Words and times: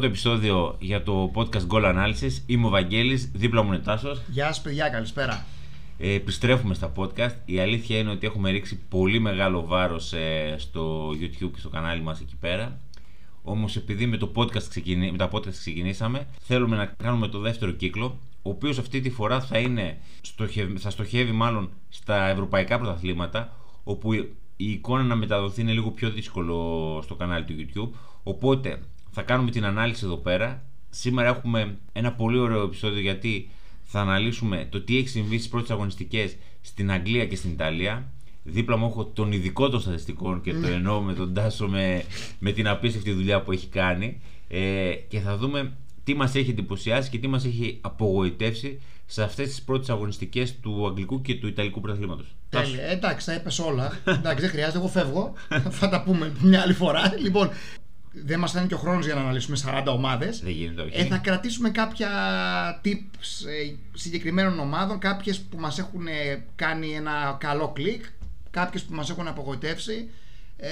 Πρώτο 0.00 0.06
επεισόδιο 0.06 0.76
για 0.80 1.02
το 1.02 1.30
podcast 1.34 1.66
Goal 1.68 1.94
Analysis. 1.94 2.42
Είμαι 2.46 2.66
ο 2.66 2.68
Βαγγέλης, 2.68 3.30
δίπλα 3.34 3.62
μου 3.62 3.72
είναι 3.72 3.82
Τάσος. 3.82 4.22
Γεια 4.28 4.46
σας 4.46 4.60
παιδιά, 4.60 4.88
καλησπέρα. 4.88 5.46
Ε, 5.98 6.12
επιστρέφουμε 6.12 6.74
στα 6.74 6.92
podcast. 6.96 7.34
Η 7.44 7.60
αλήθεια 7.60 7.98
είναι 7.98 8.10
ότι 8.10 8.26
έχουμε 8.26 8.50
ρίξει 8.50 8.78
πολύ 8.88 9.18
μεγάλο 9.18 9.66
βάρος 9.66 10.12
ε, 10.12 10.54
στο 10.58 11.10
YouTube 11.10 11.50
και 11.52 11.58
στο 11.58 11.68
κανάλι 11.68 12.02
μας 12.02 12.20
εκεί 12.20 12.36
πέρα. 12.40 12.80
Όμως 13.42 13.76
επειδή 13.76 14.06
με, 14.06 14.16
το 14.16 14.32
podcast 14.36 14.62
ξεκινή, 14.62 15.10
με 15.10 15.16
τα 15.16 15.30
podcast 15.32 15.52
ξεκινήσαμε, 15.52 16.26
θέλουμε 16.40 16.76
να 16.76 16.86
κάνουμε 16.86 17.28
το 17.28 17.38
δεύτερο 17.38 17.70
κύκλο, 17.70 18.18
ο 18.42 18.50
οποίος 18.50 18.78
αυτή 18.78 19.00
τη 19.00 19.10
φορά 19.10 19.40
θα, 19.40 19.58
είναι, 19.58 19.98
θα 20.78 20.90
στοχεύει 20.90 21.32
μάλλον 21.32 21.70
στα 21.88 22.28
ευρωπαϊκά 22.28 22.78
πρωταθλήματα, 22.78 23.56
όπου 23.84 24.12
η 24.56 24.70
εικόνα 24.70 25.02
να 25.02 25.14
μεταδοθεί 25.14 25.60
είναι 25.60 25.72
λίγο 25.72 25.90
πιο 25.90 26.10
δύσκολο 26.10 27.00
στο 27.02 27.14
κανάλι 27.14 27.44
του 27.44 27.54
YouTube. 27.58 27.98
Οπότε 28.22 28.80
θα 29.18 29.22
κάνουμε 29.22 29.50
την 29.50 29.64
ανάλυση 29.64 30.04
εδώ 30.04 30.16
πέρα. 30.16 30.62
Σήμερα 30.90 31.28
έχουμε 31.28 31.78
ένα 31.92 32.12
πολύ 32.12 32.38
ωραίο 32.38 32.62
επεισόδιο 32.62 33.00
γιατί 33.00 33.50
θα 33.82 34.00
αναλύσουμε 34.00 34.66
το 34.70 34.80
τι 34.80 34.98
έχει 34.98 35.08
συμβεί 35.08 35.36
στις 35.36 35.48
πρώτες 35.48 35.70
αγωνιστικές 35.70 36.36
στην 36.60 36.90
Αγγλία 36.90 37.26
και 37.26 37.36
στην 37.36 37.50
Ιταλία. 37.50 38.12
Δίπλα 38.42 38.76
μου 38.76 38.86
έχω 38.86 39.04
τον 39.04 39.32
ειδικό 39.32 39.68
των 39.68 39.80
στατιστικών 39.80 40.40
και 40.40 40.52
το 40.52 40.58
ναι. 40.58 40.68
εννοώ 40.68 41.00
με 41.00 41.12
τον 41.12 41.34
Τάσο 41.34 41.68
με, 41.68 42.04
με 42.38 42.52
την 42.52 42.68
απίστευτη 42.68 43.12
δουλειά 43.12 43.42
που 43.42 43.52
έχει 43.52 43.66
κάνει. 43.66 44.20
Ε, 44.48 44.92
και 45.08 45.20
θα 45.20 45.36
δούμε 45.36 45.72
τι 46.04 46.14
μας 46.14 46.34
έχει 46.34 46.50
εντυπωσιάσει 46.50 47.10
και 47.10 47.18
τι 47.18 47.26
μας 47.26 47.44
έχει 47.44 47.78
απογοητεύσει 47.80 48.80
σε 49.06 49.22
αυτές 49.22 49.48
τις 49.48 49.62
πρώτες 49.62 49.90
αγωνιστικές 49.90 50.60
του 50.60 50.86
Αγγλικού 50.86 51.20
και 51.20 51.34
του 51.34 51.46
Ιταλικού 51.46 51.80
πρωταθλήματος. 51.80 52.36
Τέλεια. 52.48 52.82
Εντάξει, 52.82 53.26
τα 53.26 53.34
είπες 53.34 53.58
όλα. 53.58 54.00
Εντάξει, 54.04 54.40
δεν 54.40 54.50
χρειάζεται, 54.50 54.78
εγώ 54.78 54.88
φεύγω. 54.88 55.32
θα 55.70 55.88
τα 55.88 56.02
πούμε 56.02 56.32
μια 56.40 56.60
άλλη 56.60 56.72
φορά. 56.72 57.14
Λοιπόν, 57.18 57.50
δεν 58.24 58.38
μας 58.38 58.50
φτάνει 58.50 58.66
και 58.66 58.74
ο 58.74 58.78
χρόνος 58.78 59.04
για 59.04 59.14
να 59.14 59.20
αναλύσουμε 59.20 59.56
40 59.64 59.84
ομάδες. 59.86 60.40
Δεν 60.40 60.52
γίνεται, 60.52 60.82
όχι. 60.82 61.00
Ε, 61.00 61.04
θα 61.04 61.16
κρατήσουμε 61.16 61.70
κάποια 61.70 62.10
tips 62.84 63.48
ε, 63.48 63.74
συγκεκριμένων 63.94 64.58
ομάδων, 64.58 64.98
κάποιες 64.98 65.40
που 65.40 65.58
μας 65.58 65.78
έχουν 65.78 66.06
ε, 66.06 66.44
κάνει 66.54 66.92
ένα 66.92 67.36
καλό 67.40 67.72
κλικ, 67.72 68.04
κάποιες 68.50 68.82
που 68.82 68.94
μας 68.94 69.10
έχουν 69.10 69.28
απογοητεύσει, 69.28 70.10
ε, 70.56 70.70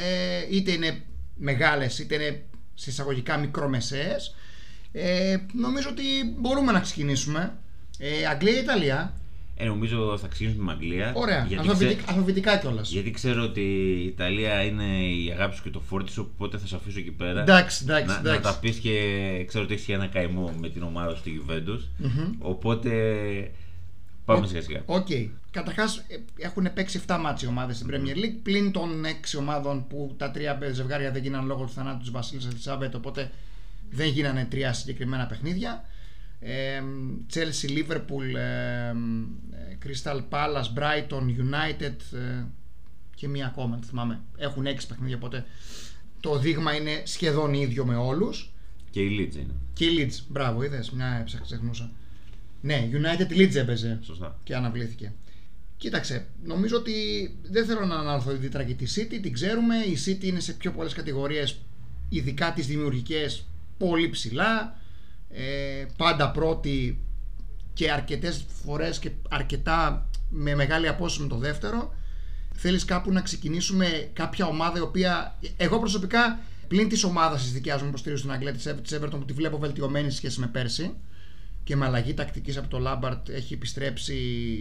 είτε 0.51 0.73
είναι 0.73 1.03
μεγάλες 1.35 1.99
είτε 1.99 2.15
είναι 2.15 2.45
συσσαγωγικά 2.75 3.37
μικρομεσαίες. 3.37 4.35
Ε, 4.93 5.37
νομίζω 5.53 5.89
ότι 5.91 6.03
μπορούμε 6.39 6.73
να 6.73 6.81
ξεκινήσουμε. 6.81 7.59
Ε, 7.99 8.27
Αγγλία-Ιταλία. 8.27 9.15
Ε, 9.57 9.65
νομίζω 9.65 10.19
θα 10.19 10.29
ξεκινήσουμε 10.29 10.65
με 10.65 10.73
Αγγλία. 10.73 11.13
Ωραία. 11.15 11.45
Γιατί 11.49 11.69
αλφαβητικά, 12.07 12.51
ξέ... 12.51 12.61
κιόλας. 12.61 12.91
Γιατί 12.91 13.11
ξέρω 13.11 13.43
ότι 13.43 13.61
η 13.61 14.07
Ιταλία 14.07 14.63
είναι 14.63 14.85
η 14.85 15.31
αγάπη 15.33 15.57
σου 15.57 15.63
και 15.63 15.71
το 15.71 15.81
φόρτε 15.81 16.13
σου, 16.13 16.31
οπότε 16.35 16.59
θα 16.59 16.67
σε 16.67 16.77
αφήσω 16.77 16.99
εκεί 16.99 17.11
πέρα. 17.11 17.41
Εντάξει, 17.41 17.85
εντάξει. 17.85 18.21
Να, 18.23 18.33
να 18.33 18.41
τα 18.41 18.59
πεις 18.59 18.77
και 18.77 19.45
ξέρω 19.47 19.65
ότι 19.65 19.75
έχεις 19.75 19.89
ένα 19.89 20.07
καημό 20.07 20.55
με 20.61 20.69
την 20.69 20.83
ομάδα 20.83 21.13
του 21.13 21.21
Juventus. 21.25 22.05
Mm-hmm. 22.05 22.33
Οπότε 22.39 22.91
πάμε 24.25 24.47
σιγά 24.47 24.63
σιγά. 24.63 24.83
OK. 24.87 25.07
Okay. 25.11 25.29
Καταρχάς 25.51 25.97
ε, 25.97 26.17
έχουν 26.37 26.73
παίξει 26.75 27.01
7 27.07 27.19
ματς 27.21 27.38
οι 27.38 27.47
ομάδες 27.47 27.77
στην 27.77 27.89
Premier 27.91 28.17
League 28.17 28.39
πλην 28.43 28.73
των 28.73 29.05
6 29.35 29.39
ομάδων 29.39 29.87
που 29.87 30.15
τα 30.17 30.31
τρία 30.31 30.59
ζευγάρια 30.73 31.11
δεν 31.11 31.23
γίνανε 31.23 31.47
λόγω 31.47 31.65
του 31.65 31.73
θανάτου 31.73 31.99
της 31.99 32.11
Βασίλισσας 32.11 32.51
Ελισάβετ. 32.51 32.95
Οπότε 32.95 33.31
δεν 33.91 34.09
γίνανε 34.09 34.47
τρία 34.51 34.73
συγκεκριμένα 34.73 35.27
παιχνίδια. 35.27 35.85
Chelsea, 37.35 37.69
Liverpool, 37.69 38.37
Crystal 39.85 40.21
Palace, 40.31 40.71
Brighton, 40.75 41.23
United 41.23 42.17
ε, 42.19 42.45
και 43.15 43.29
μία 43.29 43.47
ακόμα, 43.47 43.77
δεν 43.77 43.89
θυμάμαι. 43.89 44.21
Έχουν 44.37 44.67
έξι 44.67 44.87
παιχνίδια, 44.87 45.17
οπότε 45.17 45.45
το 46.21 46.39
δείγμα 46.39 46.75
είναι 46.75 47.03
σχεδόν 47.05 47.55
ίδιο 47.55 47.85
με 47.85 47.97
όλους. 47.97 48.53
Και 48.91 49.01
η 49.01 49.19
Leeds 49.19 49.37
είναι. 49.37 49.55
Και 49.73 49.85
η 49.85 49.97
Leeds, 49.99 50.25
μπράβο, 50.29 50.63
είδες, 50.63 50.91
μια 50.91 51.07
έψαξα, 51.07 51.45
ξεχνούσα. 51.45 51.91
Ναι, 52.61 52.89
United 52.93 53.33
Leeds 53.33 53.55
έπαιζε 53.55 53.99
Σωστά. 54.03 54.39
και 54.45 54.55
αναβλήθηκε. 54.55 55.13
Κοίταξε, 55.77 56.27
νομίζω 56.45 56.77
ότι 56.77 56.93
δεν 57.43 57.65
θέλω 57.67 57.85
να 57.85 57.95
αναλθώ 57.95 58.33
ιδιαίτερα 58.33 58.65
και 58.65 58.75
τη 58.75 58.87
City, 58.97 59.19
την 59.23 59.33
ξέρουμε. 59.33 59.77
Η 59.77 59.99
City 60.07 60.25
είναι 60.25 60.41
σε 60.41 60.53
πιο 60.53 60.71
πολλές 60.73 60.93
κατηγορίες, 60.93 61.61
ειδικά 62.09 62.53
τις 62.53 62.67
δημιουργικές, 62.67 63.47
πολύ 63.79 64.09
ψηλά 64.09 64.79
ε, 65.37 65.87
πάντα 65.97 66.31
πρώτη 66.31 67.05
και 67.73 67.91
αρκετές 67.91 68.45
φορές 68.65 68.99
και 68.99 69.11
αρκετά 69.29 70.09
με 70.31 70.55
μεγάλη 70.55 70.89
απόσταση 70.89 71.23
με 71.23 71.29
το 71.29 71.37
δεύτερο. 71.37 71.95
Θέλεις 72.55 72.85
κάπου 72.85 73.13
να 73.13 73.21
ξεκινήσουμε 73.21 74.11
κάποια 74.13 74.47
ομάδα 74.47 74.79
η 74.79 74.81
οποία 74.81 75.39
εγώ 75.57 75.79
προσωπικά 75.79 76.39
πλην 76.69 76.89
της 76.89 77.05
ομάδας 77.05 77.43
της 77.43 77.53
δικιάς 77.53 77.83
μου 77.83 77.89
υποστηρίζω 77.89 78.21
στην 78.21 78.33
Αγγλία 78.33 78.53
της 78.53 78.99
Everton 78.99 79.11
που 79.11 79.25
τη 79.25 79.33
βλέπω 79.33 79.59
βελτιωμένη 79.59 80.11
σχέση 80.11 80.41
με 80.41 80.47
πέρσι. 80.47 80.95
Και 81.65 81.77
με 81.77 81.85
αλλαγή 81.85 82.15
τακτικής 82.15 82.57
από 82.57 82.69
το 82.69 82.79
Λάμπαρτ 82.79 83.29
έχει 83.29 83.55
επιστρέψει 83.55 84.17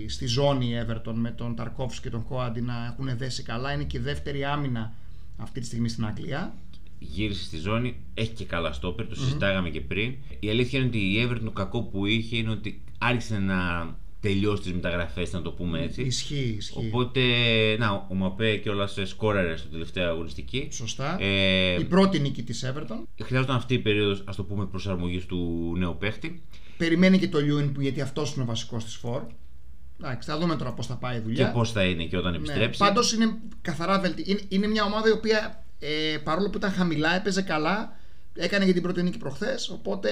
στη 0.09 0.25
ζώνη 0.25 0.65
η 0.65 0.85
Everton 0.87 1.13
με 1.13 1.31
τον 1.31 1.55
Ταρκόφς 1.55 1.99
και 1.99 2.09
τον 2.09 2.23
Κόαντι 2.23 2.61
να 2.61 2.73
έχουν 2.85 3.17
δέσει 3.17 3.43
καλά. 3.43 3.73
Είναι 3.73 3.83
και 3.83 3.97
η 3.97 4.01
δεύτερη 4.01 4.45
άμυνα 4.45 4.93
αυτή 5.37 5.59
τη 5.59 5.65
στιγμή 5.65 5.89
στην 5.89 6.05
Αγγλία 6.05 6.53
γύρισε 7.11 7.43
στη 7.43 7.57
ζώνη, 7.57 7.95
έχει 8.13 8.31
και 8.31 8.45
καλά 8.45 8.71
στόπερ, 8.71 9.07
το 9.07 9.15
συζητάγαμε 9.15 9.69
και 9.69 9.81
πριν. 9.81 10.15
Η 10.39 10.49
αλήθεια 10.49 10.79
είναι 10.79 10.87
ότι 10.87 10.97
η 10.97 11.27
Everton 11.27 11.41
το 11.43 11.51
κακό 11.51 11.81
που 11.81 12.05
είχε 12.05 12.37
είναι 12.37 12.51
ότι 12.51 12.81
άρχισε 12.97 13.39
να 13.39 13.91
τελειώσει 14.23 14.61
τις 14.61 14.73
μεταγραφές, 14.73 15.31
να 15.31 15.41
το 15.41 15.51
πούμε 15.51 15.81
έτσι. 15.81 16.01
Ισχύει, 16.01 16.55
ισχύει. 16.57 16.87
Οπότε, 16.87 17.21
να, 17.79 18.07
ο 18.09 18.15
Μαπέ 18.15 18.55
και 18.55 18.69
όλα 18.69 18.87
σε 18.87 19.05
σκόραρε 19.05 19.55
στο 19.55 19.67
τελευταίο 19.67 20.09
αγωνιστική. 20.09 20.67
Σωστά. 20.71 21.17
Ε, 21.19 21.79
η 21.79 21.83
πρώτη 21.83 22.19
νίκη 22.19 22.43
της 22.43 22.65
Everton. 22.65 23.23
Χρειάζονταν 23.23 23.55
αυτή 23.55 23.73
η 23.73 23.79
περίοδος, 23.79 24.23
ας 24.25 24.35
το 24.35 24.43
πούμε, 24.43 24.65
προσαρμογής 24.65 25.25
του 25.25 25.73
νέου 25.77 25.97
παίχτη. 25.99 26.41
Περιμένει 26.77 27.19
και 27.19 27.27
το 27.27 27.39
Λιούιν 27.39 27.71
που 27.71 27.81
γιατί 27.81 28.01
αυτός 28.01 28.33
είναι 28.33 28.43
ο 28.43 28.45
βασικός 28.45 28.83
της 28.83 28.95
φόρ. 28.95 29.21
Εντάξει, 29.99 30.29
θα 30.29 30.37
δούμε 30.37 30.55
τώρα 30.55 30.73
πώς 30.73 30.87
θα 30.87 30.95
πάει 30.95 31.17
η 31.17 31.19
δουλειά. 31.19 31.45
Και 31.45 31.51
πώς 31.53 31.71
θα 31.71 31.83
είναι 31.83 32.03
και 32.03 32.17
όταν 32.17 32.31
ναι, 32.31 32.37
επιστρέψει. 32.37 32.81
Ναι, 32.81 32.87
Πάντως 32.87 33.13
είναι 33.13 33.37
καθαρά 33.61 33.99
βελτιωμένη. 33.99 34.39
Είναι, 34.39 34.41
είναι 34.49 34.67
μια 34.67 34.83
ομάδα 34.83 35.09
η 35.09 35.11
οποία 35.11 35.65
ε, 35.79 36.17
παρόλο 36.23 36.49
που 36.49 36.57
ήταν 36.57 36.71
χαμηλά, 36.71 37.15
έπαιζε 37.15 37.41
καλά. 37.41 37.95
Έκανε 38.35 38.65
και 38.65 38.73
την 38.73 38.81
πρώτη 38.81 39.03
νίκη 39.03 39.17
προχθές. 39.17 39.69
Οπότε 39.69 40.09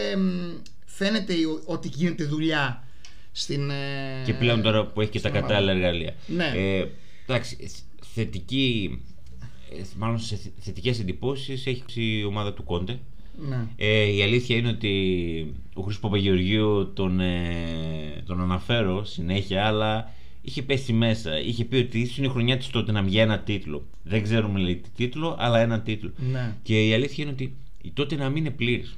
φαίνεται 0.85 1.33
ότι 1.65 1.87
γίνεται 1.87 2.23
δουλειά 2.23 2.83
στην. 3.31 3.69
Ε, 3.69 4.23
και 4.25 4.33
πλέον 4.33 4.61
τώρα 4.61 4.85
που 4.85 5.01
έχει 5.01 5.11
και 5.11 5.19
τα 5.19 5.29
κατάλληλα 5.29 5.71
εργαλεία. 5.71 6.15
Ναι. 6.27 6.51
Ε, 6.55 6.87
εντάξει, 7.25 7.69
θετική, 8.13 9.01
ε, 9.79 9.81
μάλλον 9.97 10.19
σε 10.19 10.39
θετικές 10.59 10.99
εντυπώσεις 10.99 11.67
έχει 11.67 11.83
η 11.95 12.23
ομάδα 12.23 12.53
του 12.53 12.63
Κόντε. 12.63 12.99
Ναι. 13.49 13.67
Ε, 13.75 14.03
η 14.03 14.23
αλήθεια 14.23 14.55
είναι 14.55 14.69
ότι 14.69 15.55
ο 15.73 15.81
Χρήστος 15.81 15.99
Παπαγεωργίου 15.99 16.91
τον, 16.93 17.19
ε, 17.19 18.23
τον 18.25 18.41
αναφέρω 18.41 19.05
συνέχεια, 19.05 19.65
αλλά 19.65 20.13
είχε 20.41 20.61
πέσει 20.61 20.93
μέσα. 20.93 21.39
Είχε 21.39 21.65
πει 21.65 21.75
ότι 21.75 21.99
ίσω 21.99 22.13
είναι 22.17 22.27
η 22.27 22.29
χρονιά 22.29 22.57
της 22.57 22.69
τότε 22.69 22.91
να 22.91 23.03
βγει 23.03 23.17
ένα 23.17 23.39
τίτλο. 23.39 23.85
Δεν 24.03 24.23
ξέρουμε 24.23 24.59
λέει 24.59 24.75
τι 24.75 24.89
τίτλο, 24.95 25.35
αλλά 25.39 25.59
ένα 25.59 25.81
τίτλο. 25.81 26.11
Ναι. 26.31 26.55
Και 26.63 26.87
η 26.87 26.93
αλήθεια 26.93 27.23
είναι 27.23 27.33
ότι 27.33 27.55
η 27.81 27.91
τότε 27.93 28.15
να 28.15 28.29
μην 28.29 28.37
είναι 28.37 28.53
πλήρης. 28.55 28.97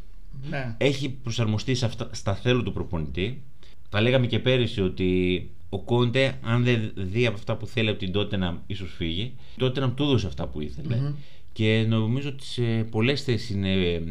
Ναι. 0.50 0.76
Έχει 0.78 1.10
προσαρμοστεί 1.10 1.76
σε 1.76 1.86
αυτά, 1.86 2.10
στα 2.12 2.36
θέλω 2.36 2.64
του 2.64 2.74
προπονητή. 2.74 3.42
Τα 3.90 4.02
λέγαμε 4.02 4.28
και 4.28 4.40
πέρυσι 4.40 4.82
ότι 4.82 5.50
ο 5.70 5.80
Κόντε, 5.80 6.40
αν 6.42 6.64
δεν 6.64 6.92
δει 6.96 7.26
από 7.26 7.38
αυτά 7.38 7.56
που 7.56 7.68
θέλει 7.68 7.90
από 7.90 8.00
την 8.00 8.12
τότε 8.12 8.38
να 8.38 8.62
ίσως 8.68 8.94
φύγει, 8.96 9.34
τότε 9.58 9.80
να 9.80 9.92
του 9.92 10.06
δώσει 10.06 10.26
αυτά 10.26 10.48
που 10.48 10.62
ήθελε. 10.62 11.14
Και 11.54 11.86
νομίζω 11.88 12.30
ότι 12.30 12.46
σε 12.46 12.84
πολλές 12.84 13.24
θέσεις 13.24 13.50
είναι 13.50 14.04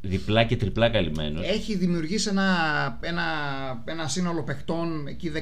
διπλά 0.00 0.44
και 0.44 0.56
τριπλά 0.56 0.88
καλυμμένος. 0.88 1.48
Έχει 1.48 1.76
δημιουργήσει 1.76 2.28
ένα, 2.28 2.98
ένα, 3.00 3.22
ένα 3.84 4.08
σύνολο 4.08 4.42
παιχτών, 4.42 5.06
εκεί 5.06 5.32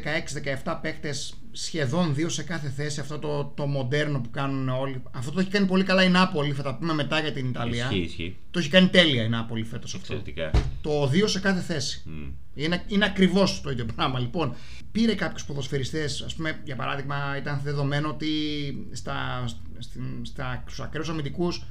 16-17 0.64 0.78
παίχτες, 0.82 1.34
σχεδόν 1.52 2.14
δύο 2.14 2.28
σε 2.28 2.42
κάθε 2.42 2.68
θέση. 2.68 3.00
Αυτό 3.00 3.18
το, 3.18 3.52
το 3.56 3.66
μοντέρνο 3.66 4.20
που 4.20 4.30
κάνουν 4.30 4.68
όλοι. 4.68 5.02
Αυτό 5.10 5.32
το 5.32 5.40
έχει 5.40 5.50
κάνει 5.50 5.66
πολύ 5.66 5.84
καλά 5.84 6.02
η 6.02 6.08
Νάπολη, 6.08 6.52
θα 6.52 6.62
τα 6.62 6.76
πούμε 6.76 6.94
μετά 6.94 7.20
για 7.20 7.32
την 7.32 7.48
Ιταλία. 7.48 7.84
Ισχύει, 7.84 7.98
ισχύει. 7.98 8.36
Το 8.50 8.58
έχει 8.58 8.68
κάνει 8.68 8.88
τέλεια 8.88 9.22
η 9.22 9.28
Νάπολη 9.28 9.64
φέτος 9.64 9.94
αυτό. 9.94 10.14
Εξαιρετικά. 10.14 10.50
Το 10.82 11.06
δύο 11.06 11.26
σε 11.26 11.40
κάθε 11.40 11.60
θέση. 11.60 12.02
Mm. 12.06 12.32
Είναι, 12.54 12.82
είναι 12.86 13.04
ακριβώς 13.04 13.60
το 13.60 13.70
ίδιο 13.70 13.86
πράγμα. 13.96 14.18
Λοιπόν, 14.18 14.54
πήρε 14.92 15.14
κάποιους 15.14 15.44
ποδοσφαιριστές, 15.44 16.22
ας 16.22 16.34
πούμε, 16.34 16.60
για 16.64 16.76
παράδειγμα, 16.76 17.36
ήταν 17.38 17.60
δεδομένο 17.64 18.08
ότι 18.08 18.28
στα, 18.92 19.44
στα, 20.22 20.62
στους 20.66 20.80
ακραίους 20.80 21.08
αμυντικούς 21.08 21.66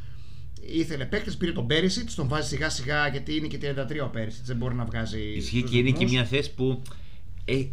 ήθελε 0.68 1.06
παίκτες, 1.06 1.38
πήρε 1.38 1.52
τον 1.52 1.68
Πέρισιτ, 1.68 2.10
τον 2.16 2.28
βάζει 2.28 2.48
σιγά 2.48 2.69
σιγά 2.69 3.08
γιατί 3.08 3.36
είναι 3.36 3.48
και 3.48 3.60
33 3.62 4.04
ο 4.04 4.08
Πέρισιτ, 4.08 4.46
δεν 4.46 4.58
μπορεί 4.58 4.75
να 4.75 4.86
βγάζει. 4.86 5.22
Ισχύει 5.36 5.64
και 5.64 5.78
είναι 5.78 5.92
και 5.92 6.06
μια 6.06 6.25
θέση 6.25 6.54
που 6.54 6.81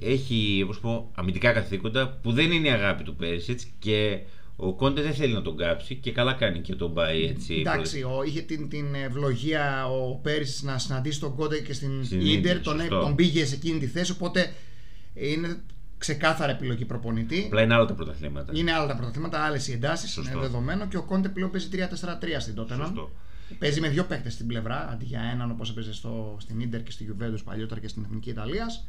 έχει 0.00 0.61
όπως 0.64 0.81
πω, 0.81 1.11
αμυντικά 1.14 1.52
καθήκοντα 1.52 2.19
που 2.23 2.32
δεν 2.32 2.52
είναι 2.52 2.69
η 2.69 2.70
αγάπη 2.70 3.02
του 3.02 3.17
Πέρισιτ 3.17 3.61
και 3.79 4.19
ο 4.56 4.75
Κόντε 4.75 5.02
δεν 5.02 5.14
θέλει 5.14 5.32
να 5.32 5.43
τον 5.43 5.56
κάψει 5.56 5.94
και 5.94 6.12
καλά 6.12 6.32
κάνει 6.32 6.61
και 6.61 6.75
τον 6.75 6.94
πάει 6.94 7.25
έτσι. 7.25 7.55
Εντάξει, 7.55 8.02
ο, 8.02 8.23
είχε 8.26 8.41
την, 8.41 8.69
την 8.69 8.94
ευλογία 8.94 9.87
ο 9.87 10.14
Πέρισιτ 10.14 10.64
να 10.64 10.79
συναντήσει 10.79 11.20
τον 11.20 11.35
Κόντε 11.35 11.61
και 11.61 11.73
στην 11.73 11.91
Ιντερ, 12.11 12.61
τον, 12.61 12.88
τον 12.88 13.14
πήγε 13.14 13.46
σε 13.46 13.55
εκείνη 13.55 13.79
τη 13.79 13.87
θέση. 13.87 14.12
Οπότε 14.12 14.52
είναι 15.14 15.62
ξεκάθαρα 16.04 16.52
επιλογή 16.52 16.84
προπονητή. 16.84 17.42
Απλά 17.46 17.62
είναι 17.62 17.74
άλλα 17.74 17.86
τα 17.86 17.94
πρωταθλήματα. 17.94 18.52
Είναι 18.54 18.72
άλλα 18.72 18.86
τα 18.86 18.96
πρωταθλήματα, 18.96 19.38
άλλες 19.40 19.68
οι 19.68 19.72
εντάσεις. 19.72 20.16
Είναι 20.16 20.36
δεδομένο 20.40 20.86
και 20.86 20.96
ο 20.96 21.02
Κόντε 21.02 21.28
πλέον 21.28 21.50
παίζει 21.50 21.68
3-4-3 21.72 21.76
στην 22.38 22.54
τότε. 22.54 22.74
Σωστό. 22.74 23.10
Παίζει 23.58 23.80
με 23.80 23.88
δύο 23.88 24.04
παίκτες 24.04 24.32
στην 24.32 24.46
πλευρά 24.46 24.88
αντί 24.92 25.04
για 25.04 25.20
έναν 25.32 25.50
όπως 25.50 25.70
έπαιζε 25.70 25.92
στο, 25.92 26.36
στην 26.40 26.68
ντερ 26.68 26.82
και 26.82 26.90
στη 26.90 27.08
Juventus 27.10 27.42
παλιότερα 27.44 27.80
και 27.80 27.88
στην 27.88 28.04
Εθνική 28.04 28.30
Ιταλίας 28.30 28.86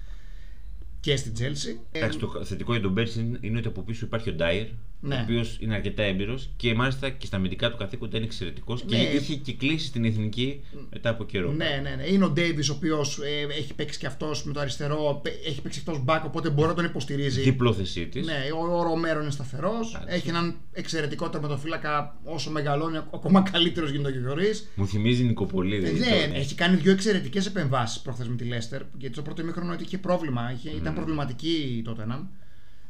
και 1.05 1.15
στην 1.15 1.33
Chelsea. 1.39 1.77
Εντάξει, 1.91 2.17
το 2.17 2.41
θετικό 2.45 2.71
για 2.71 2.81
τον 2.81 2.93
Πέρσι 2.93 3.37
είναι 3.41 3.57
ότι 3.57 3.67
από 3.67 3.81
πίσω 3.81 4.05
υπάρχει 4.05 4.29
ο 4.29 4.33
Ντάιερ, 4.33 4.65
Ναι. 5.01 5.15
ο 5.15 5.19
οποίος 5.23 5.57
είναι 5.61 5.75
αρκετά 5.75 6.03
έμπειρος 6.03 6.49
και 6.57 6.73
μάλιστα 6.73 7.09
και 7.09 7.25
στα 7.25 7.37
αμυντικά 7.37 7.71
του 7.71 7.77
καθήκοντα 7.77 8.17
είναι 8.17 8.25
εξαιρετικός 8.25 8.81
και 8.85 8.95
Ναι. 8.95 9.01
είχε 9.03 9.35
κυκλήσει 9.35 9.85
στην 9.85 10.05
εθνική 10.05 10.61
μετά 10.93 11.09
από 11.09 11.25
καιρό. 11.25 11.51
Ναι, 11.51 11.79
ναι, 11.83 11.95
ναι. 11.95 12.07
Είναι 12.07 12.25
ο 12.25 12.29
Ντέιβις 12.29 12.69
ο 12.69 12.73
οποίος 12.73 13.19
έχει 13.57 13.73
παίξει 13.73 13.99
και 13.99 14.05
αυτός 14.05 14.43
με 14.45 14.53
το 14.53 14.59
αριστερό, 14.59 15.19
πε- 15.23 15.45
έχει 15.47 15.61
παίξει 15.61 15.79
αυτός 15.79 16.03
μπακ, 16.03 16.23
οπότε 16.25 16.49
μπορεί 16.49 16.67
να 16.67 16.73
τον 16.73 16.85
υποστηρίζει. 16.85 17.41
Διπλό 17.41 17.73
θεσί 17.73 18.05
της. 18.07 18.25
Ναι, 18.25 18.37
ο, 18.55 18.77
ο 18.77 18.83
Ρομέρο 18.83 19.21
είναι 19.21 19.31
σταθερός. 19.31 20.01
Έχει 20.07 20.29
έναν 20.29 20.55
εξαιρετικό 20.73 21.29
τερματοφύλακα. 21.29 22.19
Όσο 22.23 22.51
μεγαλώνει, 22.51 22.97
ακόμα 22.97 23.41
καλύτερος 23.41 23.89
γίνεται 23.91 24.09
ο 24.17 24.21
Γεωργής. 24.21 24.67
Μου 24.75 24.87
θυμίζει 24.87 25.23
Νικοπολίδη. 25.23 25.91
Ναι, 25.99 26.37
έχει 26.37 26.55
κάνει 26.55 26.75
δύο 26.75 26.91
εξαιρετικές 26.91 27.45
επεμβάσεις 27.45 27.99
προχθές 28.01 28.27
με 28.27 28.35
τη 28.35 28.43
Λέστερ. 28.43 28.81
Γιατί 28.97 29.13
στο 29.13 29.23
πρώτο 29.23 29.41
ημίχρονο 29.41 29.73
ότι 29.73 29.83
είχε 29.83 29.97
πρόβλημα. 29.97 30.51
Είχε, 30.55 30.69
Ήταν 30.69 30.93
προβληματική 30.95 31.49
η 31.49 31.85
Tottenham. 31.89 32.21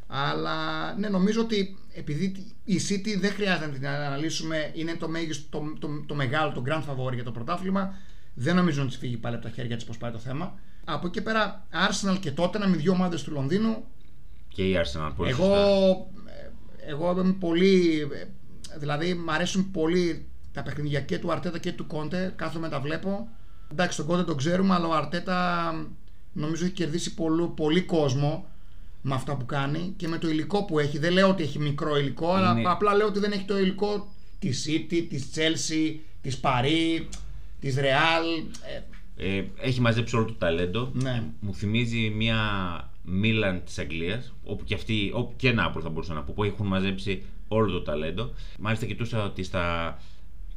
Αλλά 0.08 0.56
ναι, 0.98 1.10
νομίζω 1.10 1.42
ότι 1.42 1.78
επειδή 1.94 2.54
η 2.64 2.80
City 2.90 3.20
δεν 3.20 3.32
χρειάζεται 3.32 3.66
να 3.66 3.72
την 3.72 3.88
αναλύσουμε, 3.88 4.72
είναι 4.74 4.96
το, 5.00 5.10
μέγιστο, 5.10 5.60
το, 5.60 5.88
το, 5.88 6.04
το 6.08 6.16
μεγάλο, 6.16 6.52
το 6.52 6.64
grand 6.66 6.84
favori 6.92 7.14
για 7.14 7.24
το 7.24 7.32
πρωτάθλημα. 7.32 7.94
Δεν 8.34 8.56
νομίζω 8.56 8.82
να 8.82 8.88
της 8.88 8.98
φύγει 8.98 9.18
πάλι 9.18 9.36
από 9.36 9.44
τα 9.44 9.50
χέρια 9.52 9.76
της 9.76 9.86
πώ 9.86 9.94
πάει 10.00 10.12
το 10.12 10.18
θέμα. 10.18 10.54
Από 10.86 11.08
εκεί 11.08 11.16
και 11.16 11.22
πέρα, 11.22 11.68
Arsenal 11.72 12.18
και 12.20 12.32
Tottenham, 12.38 12.74
οι 12.74 12.78
δύο 12.78 12.92
ομάδες 12.92 13.24
του 13.24 13.32
Λονδίνου, 13.32 13.84
Και 14.48 14.70
η 14.70 14.76
Arsenal 14.84 15.12
πολύ 15.16 15.30
εγώ, 15.30 15.44
σωστά. 15.44 15.62
ε, 16.32 16.92
εγώ 16.92 17.12
είμαι 17.22 17.34
πολύ. 17.40 18.00
ε, 18.14 18.26
Δηλαδή, 18.78 19.14
μου 19.14 19.32
αρέσουν 19.32 19.72
πολύ 19.72 20.26
τα 20.54 20.64
παιχνίδια 20.64 21.02
και 21.02 21.20
του 21.20 21.32
Αρτέτα 21.32 21.58
και 21.60 21.72
του 21.72 21.88
Κόντε. 21.88 22.34
Κάθομαι 22.36 22.70
τα 22.70 22.80
βλέπω. 22.80 23.28
Εντάξει, 23.72 23.98
τον 23.98 24.06
Κόντε 24.06 24.24
τον 24.24 24.38
ξέρουμε, 24.38 24.74
αλλά 24.74 24.88
ο 24.88 24.94
Αρτέτα 24.94 25.72
νομίζω 26.36 26.64
έχει 26.66 26.74
κερδίσει 26.74 27.14
πολύ, 27.14 27.48
πολύ 27.56 27.82
κόσμο 27.82 28.46
με 29.02 29.14
αυτά 29.14 29.36
που 29.38 29.46
κάνει 29.46 29.94
και 29.98 30.08
με 30.08 30.18
το 30.18 30.30
υλικό 30.30 30.66
που 30.66 30.80
έχει. 30.80 30.98
Δεν 30.98 31.12
λέω 31.14 31.30
ότι 31.30 31.44
έχει 31.44 31.60
μικρό 31.60 31.98
υλικό, 31.98 32.32
αλλά 32.34 32.52
Είναι- 32.52 32.70
απλά 32.70 32.94
λέω 32.96 33.08
ότι 33.08 33.20
δεν 33.20 33.32
έχει 33.32 33.44
το 33.46 33.58
υλικό 33.60 34.14
της 34.40 34.68
City, 34.70 35.06
της 35.10 35.30
Chelsea, 35.36 35.96
της 36.22 36.40
Paris, 36.44 37.04
της 37.60 37.76
Real. 37.78 38.46
Ε, 38.76 38.82
Ε, 39.18 39.44
έχει 39.62 39.82
μαζέψει 39.82 40.16
όλο 40.16 40.26
το 40.26 40.34
ταλέντο. 40.34 40.92
ναι. 40.94 41.24
Μου 41.40 41.54
θυμίζει 41.54 42.10
μια 42.16 42.40
Μίλαν 43.04 43.64
της 43.66 43.80
Αγγλίας, 43.80 44.34
όπου 44.44 44.64
και 44.64 44.74
αυτή, 44.74 45.12
όπου 45.14 45.34
και 45.38 45.52
Νάπολ 45.52 45.82
θα 45.84 45.90
μπορούσα 45.90 46.14
να 46.14 46.22
πω, 46.22 46.34
που 46.36 46.44
έχουν 46.44 46.68
μαζέψει 46.68 47.24
όλο 47.48 47.72
το 47.72 47.82
ταλέντο. 47.82 48.34
Μάλιστα, 48.60 48.86
κοιτούσα 48.86 49.24
ότι 49.24 49.44
στα, 49.44 49.98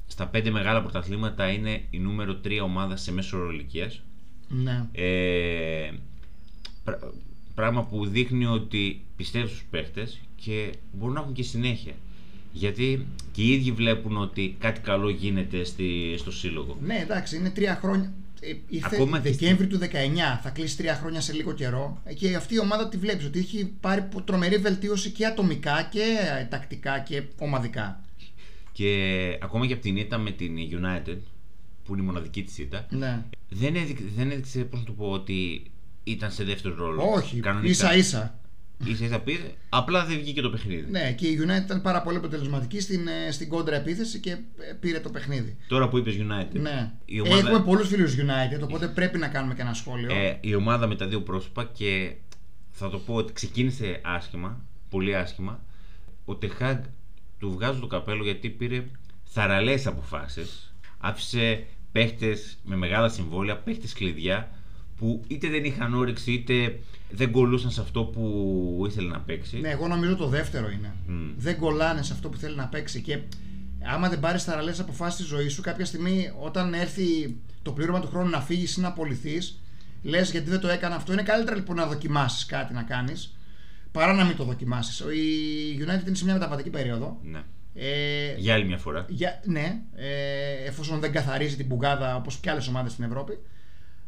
στα 0.06 0.26
πέντε 0.26 0.50
μεγάλα 0.50 0.82
πρωταθλήματα 0.82 1.48
είναι 1.50 1.82
η 1.90 1.98
νούμερο 1.98 2.40
3 2.44 2.60
ομάδα 2.62 2.96
σε 2.96 3.12
μέσο 3.12 3.38
όρο 3.38 3.50
ηλικίας. 3.50 4.00
Ναι. 4.48 4.86
Ε, 4.92 5.90
πρα- 6.84 7.12
πράγμα 7.54 7.84
που 7.84 8.06
δείχνει 8.06 8.44
ότι 8.46 9.00
πιστεύουν 9.16 9.48
στους 9.48 9.64
παίχτες 9.70 10.20
και 10.36 10.72
μπορούν 10.92 11.14
να 11.14 11.20
έχουν 11.20 11.32
και 11.32 11.42
συνέχεια. 11.42 11.92
Γιατί 12.52 13.06
και 13.32 13.42
οι 13.42 13.48
ίδιοι 13.52 13.72
βλέπουν 13.72 14.16
ότι 14.16 14.56
κάτι 14.58 14.80
καλό 14.80 15.08
γίνεται 15.10 15.64
στη, 15.64 16.14
στο 16.18 16.30
σύλλογο. 16.32 16.76
Ναι, 16.80 16.98
εντάξει, 17.02 17.36
είναι 17.36 17.50
τρία 17.50 17.78
χρόνια. 17.82 18.12
Ε, 18.40 18.54
ήρθε 18.68 18.88
Ακόμα 18.96 19.20
και 19.20 19.30
Δεκέμβρη 19.30 19.66
του 19.66 19.78
19, 19.78 19.84
θα 20.42 20.50
κλείσει 20.50 20.76
τρία 20.76 20.94
χρόνια 20.94 21.20
σε 21.20 21.32
λίγο 21.32 21.52
καιρό. 21.52 22.00
Ε, 22.04 22.14
Και 22.14 22.34
αυτή 22.34 22.54
η 22.54 22.58
ομάδα 22.58 22.88
τη 22.88 22.96
βλέπεις 22.96 23.26
ότι 23.26 23.38
έχει 23.38 23.72
πάρει 23.80 24.02
πο- 24.02 24.22
τρομερή 24.22 24.56
βελτίωση 24.56 25.10
και 25.10 25.26
ατομικά 25.26 25.88
και 25.92 26.02
ε, 26.40 26.44
τακτικά 26.44 26.98
και 26.98 27.22
ομαδικά. 27.38 28.00
Και 28.72 29.38
ακόμα 29.42 29.66
και 29.66 29.72
από 29.72 29.82
την 29.82 29.96
ήττα 29.96 30.18
με 30.18 30.30
την 30.30 30.56
United, 30.56 31.16
που 31.88 31.94
είναι 31.94 32.02
η 32.02 32.06
μοναδική 32.06 32.42
της 32.42 32.58
ήττα, 32.58 32.86
Ναι. 32.90 33.22
δεν 33.48 33.76
έδειξε, 33.76 34.04
δεν 34.16 34.30
έδειξε 34.30 34.58
πώς 34.64 34.78
να 34.80 34.86
το 34.86 34.92
πω, 34.92 35.10
ότι 35.10 35.62
ήταν 36.04 36.30
σε 36.30 36.44
δεύτερο 36.44 36.74
ρόλο. 36.74 37.02
Όχι, 37.14 37.40
Κανονικά. 37.40 37.70
ίσα 37.70 37.96
ίσα. 37.96 38.38
Ίσα 38.84 39.04
ίσα 39.04 39.20
πήρε, 39.20 39.54
απλά 39.68 40.04
δεν 40.04 40.18
βγήκε 40.18 40.40
το 40.40 40.50
παιχνίδι. 40.50 40.90
Ναι, 40.90 41.12
και 41.12 41.26
η 41.26 41.38
United 41.42 41.62
ήταν 41.64 41.82
πάρα 41.82 42.02
πολύ 42.02 42.16
αποτελεσματική 42.16 42.80
στην, 42.80 43.06
ε, 43.08 43.30
στην 43.32 43.48
κόντρα 43.48 43.76
επίθεση 43.76 44.18
και 44.20 44.30
ε, 44.30 44.36
πήρε 44.80 45.00
το 45.00 45.10
παιχνίδι. 45.10 45.56
Τώρα 45.68 45.88
που 45.88 45.98
είπες 45.98 46.14
United, 46.18 46.60
Ναι. 46.60 46.92
η 47.04 47.20
ομάδα, 47.20 47.36
Έχουμε 47.48 47.60
πολλούς 47.64 47.88
φίλους 47.88 48.14
United, 48.16 48.62
οπότε 48.62 48.88
πρέπει 48.88 49.18
να 49.18 49.28
κάνουμε 49.28 49.54
και 49.54 49.60
ένα 49.60 49.74
σχόλιο. 49.74 50.14
ε, 50.16 50.38
η 50.40 50.54
ομάδα 50.54 50.86
με 50.86 50.96
τα 50.96 51.06
δύο 51.06 51.22
πρόσωπα 51.22 51.64
και 51.64 52.14
θα 52.70 52.90
το 52.90 52.98
πω 52.98 53.14
ότι 53.14 53.32
ξεκίνησε 53.32 54.00
άσχημα, 54.04 54.64
πολύ 54.90 55.16
άσχημα. 55.16 55.62
Ο 56.24 56.34
Τεχάγκ 56.36 56.82
του 57.38 57.50
βγάζω 57.52 57.80
το 57.80 57.86
καπέλο 57.86 58.24
γιατί 58.24 58.48
πήρε 58.50 58.84
θαραλέες 59.24 59.86
αποφάσεις. 59.86 60.74
Άφησε 60.98 61.66
παίχτες 61.92 62.58
με 62.64 62.76
μεγάλα 62.76 63.08
συμβόλαια, 63.08 63.56
παίχτες 63.56 63.92
κλειδιά 63.92 64.50
που 64.96 65.24
είτε 65.26 65.48
δεν 65.48 65.64
είχαν 65.64 65.94
όρεξη 65.94 66.32
είτε 66.32 66.80
δεν 67.10 67.30
κολούσαν 67.30 67.70
σε 67.70 67.80
αυτό 67.80 68.04
που 68.04 68.84
ήθελε 68.88 69.08
να 69.08 69.20
παίξει. 69.20 69.60
Ναι, 69.60 69.68
εγώ 69.68 69.88
νομίζω 69.88 70.16
το 70.16 70.26
δεύτερο 70.26 70.70
είναι. 70.70 70.94
Μμ. 71.06 71.30
Δεν 71.36 71.56
κολλάνε 71.58 72.02
σε 72.02 72.12
αυτό 72.12 72.28
που 72.28 72.36
θέλει 72.36 72.56
να 72.56 72.66
παίξει. 72.66 73.00
Και 73.00 73.18
άμα 73.82 74.08
δεν 74.08 74.20
πάρεις 74.20 74.44
θαραλέ 74.44 74.72
αποφάσεις 74.80 75.14
στη 75.14 75.34
ζωή 75.34 75.48
σου, 75.48 75.62
κάποια 75.62 75.84
στιγμή 75.84 76.32
όταν 76.40 76.74
έρθει 76.74 77.36
το 77.62 77.72
πλήρωμα 77.72 78.00
του 78.00 78.08
χρόνου 78.08 78.30
να 78.30 78.40
φύγεις 78.40 78.76
ή 78.76 78.80
να 78.80 78.88
απολυθείς, 78.88 79.60
λες 80.02 80.30
γιατί 80.30 80.50
δεν 80.50 80.60
το 80.60 80.68
έκανα 80.68 80.94
αυτό. 80.94 81.12
Είναι 81.12 81.22
καλύτερα 81.22 81.56
λοιπόν 81.56 81.76
να 81.76 81.86
δοκιμάσεις 81.86 82.46
κάτι 82.46 82.74
να 82.74 82.82
κάνεις 82.82 83.36
παρά 83.92 84.12
να 84.12 84.24
μην 84.24 84.36
το 84.36 84.44
δοκιμάσεις. 84.44 85.00
Η 85.00 85.78
United 85.78 86.06
είναι 86.06 86.16
σε 86.16 86.24
μια 86.24 86.32
μεταβατική 86.32 86.70
περίοδο. 86.70 87.18
Ναι. 87.22 87.42
Ε, 87.80 88.34
Για 88.36 88.54
άλλη 88.54 88.64
μια 88.64 88.78
φορά. 88.78 89.04
για, 89.08 89.40
ναι, 89.44 89.80
ε, 89.96 90.66
εφόσον 90.66 91.00
δεν 91.00 91.12
καθαρίζει 91.12 91.56
την 91.56 91.68
πουγάδα 91.68 92.16
όπως 92.16 92.36
και 92.36 92.50
άλλες 92.50 92.68
ομάδες 92.68 92.92
στην 92.92 93.04
Ευρώπη. 93.04 93.38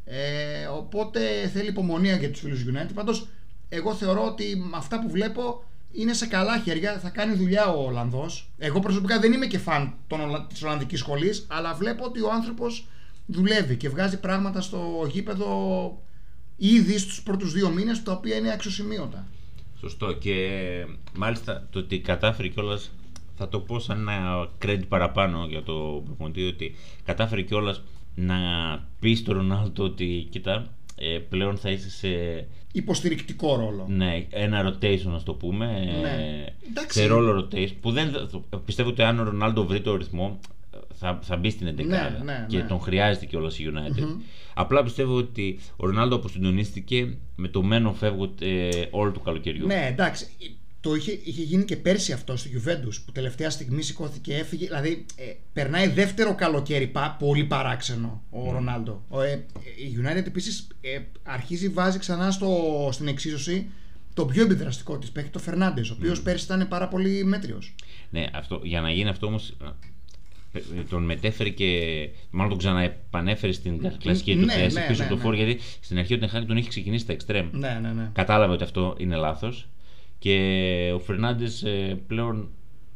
Ε, 0.04 0.64
οπότε 0.66 1.20
θέλει 1.52 1.68
υπομονή 1.68 2.16
για 2.18 2.30
τους 2.30 2.40
φίλους 2.40 2.64
United. 2.66 2.90
Πάντως, 2.94 3.28
εγώ 3.68 3.94
θεωρώ 3.94 4.24
ότι 4.26 4.56
με 4.56 4.76
αυτά 4.76 5.00
που 5.00 5.10
βλέπω 5.10 5.64
είναι 5.92 6.12
σε 6.12 6.26
καλά 6.26 6.58
χέρια. 6.58 6.98
Θα 6.98 7.08
κάνει 7.08 7.34
δουλειά 7.34 7.66
ο 7.66 7.84
Ολλανδός. 7.86 8.50
Εγώ 8.58 8.80
προσωπικά 8.80 9.18
δεν 9.20 9.32
είμαι 9.32 9.46
και 9.46 9.58
φαν 9.58 9.94
των 10.06 10.20
Ολλα- 10.20 10.46
της 10.46 10.62
Ολλανδικής 10.62 10.98
σχολής, 10.98 11.46
αλλά 11.48 11.74
βλέπω 11.74 12.04
ότι 12.04 12.20
ο 12.20 12.30
άνθρωπος 12.32 12.86
δουλεύει 13.26 13.76
και 13.76 13.88
βγάζει 13.88 14.20
πράγματα 14.20 14.60
στο 14.60 15.08
γήπεδο 15.10 16.02
ήδη 16.56 16.98
στους 16.98 17.22
πρώτους 17.22 17.52
δύο 17.52 17.68
μήνες, 17.70 18.02
τα 18.02 18.12
οποία 18.12 18.36
είναι 18.36 18.52
αξιοσημείωτα. 18.52 19.26
Σωστό. 19.80 20.12
Και 20.12 20.60
μάλιστα 21.16 21.66
το 21.70 21.78
ότι 21.78 21.98
κατάφερε 22.00 22.48
κιόλας. 22.48 22.90
Θα 23.42 23.48
το 23.48 23.60
πω 23.60 23.78
σαν 23.78 24.08
ένα 24.08 24.48
credit 24.64 24.82
παραπάνω 24.88 25.46
για 25.48 25.62
το 25.62 26.02
προπονητή 26.04 26.46
ότι 26.46 26.74
κατάφερε 27.04 27.42
κιόλας 27.42 27.82
να 28.14 28.36
πει 29.00 29.14
στον 29.14 29.36
Ρονάλντο 29.36 29.84
ότι 29.84 30.26
κοίτα, 30.30 30.66
ε, 30.94 31.18
πλέον 31.18 31.56
θα 31.56 31.70
είσαι 31.70 31.90
σε 31.90 32.08
Υποστηρικτικό 32.72 33.56
ρόλο. 33.56 33.86
ναι, 33.88 34.26
ένα 34.30 34.68
rotation, 34.68 35.02
να 35.04 35.22
το 35.22 35.34
πούμε. 35.34 35.66
Ναι. 36.00 36.08
ε, 36.08 36.52
Εντάξει. 36.68 36.98
Σε 36.98 37.06
ρόλο 37.06 37.38
rotation. 37.38 37.72
Που 37.80 37.90
δεν, 37.90 38.30
πιστεύω 38.64 38.88
ότι 38.88 39.02
αν 39.02 39.18
ο 39.18 39.22
Ρονάλντο 39.22 39.64
βρει 39.64 39.80
το 39.80 39.96
ρυθμό, 39.96 40.38
θα, 40.94 41.18
θα 41.22 41.36
μπει 41.36 41.50
στην 41.50 41.68
11 41.68 41.84
Ναι, 41.86 42.20
ναι, 42.24 42.46
και 42.48 42.56
ναι. 42.56 42.64
τον 42.64 42.80
χρειάζεται 42.80 43.26
κιόλας 43.26 43.58
η 43.58 43.72
United. 43.74 44.22
Απλά 44.54 44.82
πιστεύω 44.82 45.16
ότι 45.16 45.58
ο 45.76 45.86
Ρονάλντο 45.86 46.16
αποσυντονίστηκε 46.16 47.16
με 47.36 47.48
το 47.48 47.62
μένω 47.62 47.92
φεύγω 47.92 48.34
ε, 48.40 48.68
όλο 48.90 49.10
του 49.10 49.20
καλοκαιριού. 49.20 49.66
Ναι, 49.66 49.86
εντάξει. 49.90 50.26
Το 50.80 50.94
είχε, 50.94 51.20
είχε 51.24 51.42
γίνει 51.42 51.64
και 51.64 51.76
πέρσι 51.76 52.12
αυτό 52.12 52.36
στη 52.36 52.50
Juventus 52.54 52.94
που 53.04 53.12
τελευταία 53.12 53.50
στιγμή 53.50 53.82
σηκώθηκε, 53.82 54.34
έφυγε. 54.34 54.66
Δηλαδή, 54.66 55.06
ε, 55.16 55.24
περνάει 55.52 55.88
δεύτερο 55.88 56.34
καλοκαίρι 56.34 56.86
πα, 56.86 57.16
πολύ 57.18 57.44
παράξενο 57.44 58.22
ο 58.30 58.52
Ρονάλντο. 58.52 59.04
Ο, 59.08 59.20
ε, 59.20 59.46
η 59.76 59.98
United 60.02 60.26
επίσης 60.26 60.66
αρχίζει, 61.22 61.68
βάζει 61.68 61.98
ξανά 61.98 62.30
στο, 62.30 62.88
στην 62.92 63.08
εξίσωση 63.08 63.66
το 64.14 64.26
πιο 64.26 64.42
επιδραστικό 64.42 64.98
της 64.98 65.10
παίχτη, 65.10 65.30
το 65.30 65.38
Φερνάντες, 65.38 65.90
ο 65.90 65.94
οποίος 65.98 66.22
πέρσι 66.22 66.44
ήταν 66.44 66.68
πάρα 66.68 66.88
πολύ 66.88 67.24
μέτριος. 67.24 67.74
Ναι, 68.10 68.26
αυτό, 68.32 68.60
για 68.62 68.80
να 68.80 68.90
γίνει 68.90 69.08
αυτό 69.08 69.26
όμως. 69.26 69.56
Τον 70.88 71.04
μετέφερε 71.04 71.48
και. 71.48 72.08
Μάλλον 72.30 72.50
τον 72.50 72.58
ξαναεπανέφερε 72.58 73.52
στην 73.52 73.98
κλασική 73.98 74.34
του 74.36 74.44
Ναι, 74.44 74.52
θέση 74.52 74.74
ναι, 74.74 74.86
πίσω 74.88 74.98
ναι, 74.98 75.04
από 75.04 75.08
το 75.08 75.16
ναι. 75.16 75.22
φόρ. 75.22 75.34
Γιατί 75.34 75.60
στην 75.80 75.98
αρχή 75.98 76.14
ο 76.14 76.18
Τενχάκ 76.18 76.46
τον 76.46 76.56
είχε 76.56 76.68
ξεκινήσει 76.68 77.02
στα 77.02 77.12
εξτρέμ. 77.12 77.48
Ναι, 77.52 77.78
ναι, 77.82 77.92
ναι. 77.92 78.10
Κατάλαβε 78.12 78.52
ότι 78.52 78.62
αυτό 78.62 78.94
είναι 78.98 79.16
λάθος. 79.16 79.68
Και 80.20 80.36
ο 80.94 80.98
Φερνάντες 80.98 81.64
πλέον 82.06 82.48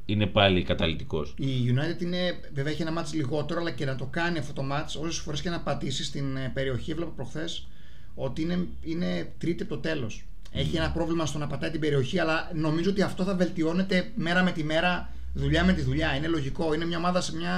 είναι 0.07 0.27
πάλι 0.27 0.63
καταλητικός. 0.63 1.35
Η 1.39 1.47
United 1.67 2.03
είναι, 2.03 2.39
βέβαια 2.55 2.73
έχει 2.73 2.83
ένα 2.83 2.93
μάτς 2.93 3.15
λιγότερο, 3.15 3.61
αλλά 3.61 3.71
και 3.71 3.85
να 3.85 3.97
το 3.97 4.07
κάνει 4.11 4.39
αυτό 4.39 4.53
το 4.53 4.63
μάτς, 4.63 4.97
όσες 4.97 5.19
φορές 5.19 5.41
και 5.41 5.51
να 5.51 5.61
πατήσει 5.61 6.05
στην 6.05 6.37
ε, 6.37 6.51
περιοχή, 6.55 6.91
έβλεπα 6.91 7.11
προχθές 7.11 7.67
ότι 8.15 8.43
είναι, 8.43 8.67
είναι 8.83 9.33
τρίτη 9.39 9.63
από 9.63 9.75
το 9.75 9.81
τέλος. 9.81 10.25
Έχει 10.53 10.77
ένα 10.77 10.91
πρόβλημα 10.93 11.27
στο 11.27 11.39
να 11.39 11.47
πατάει 11.47 11.71
την 11.71 11.81
περιοχή, 11.81 12.19
αλλά 12.19 12.51
νομίζω 12.55 12.91
ότι 12.91 13.03
αυτό 13.03 13.25
θα 13.25 13.35
βελτιώνεται 13.35 14.11
μέρα 14.15 14.43
με 14.43 14.53
τη 14.53 14.65
μέρα, 14.65 15.13
δουλειά 15.35 15.65
με 15.65 15.73
τη 15.73 15.83
δουλειά. 15.83 16.17
Είναι 16.17 16.27
λογικό. 16.27 16.75
Είναι 16.75 16.85
μια 16.87 16.99
ομάδα 16.99 17.21
σε 17.21 17.37
μια 17.37 17.57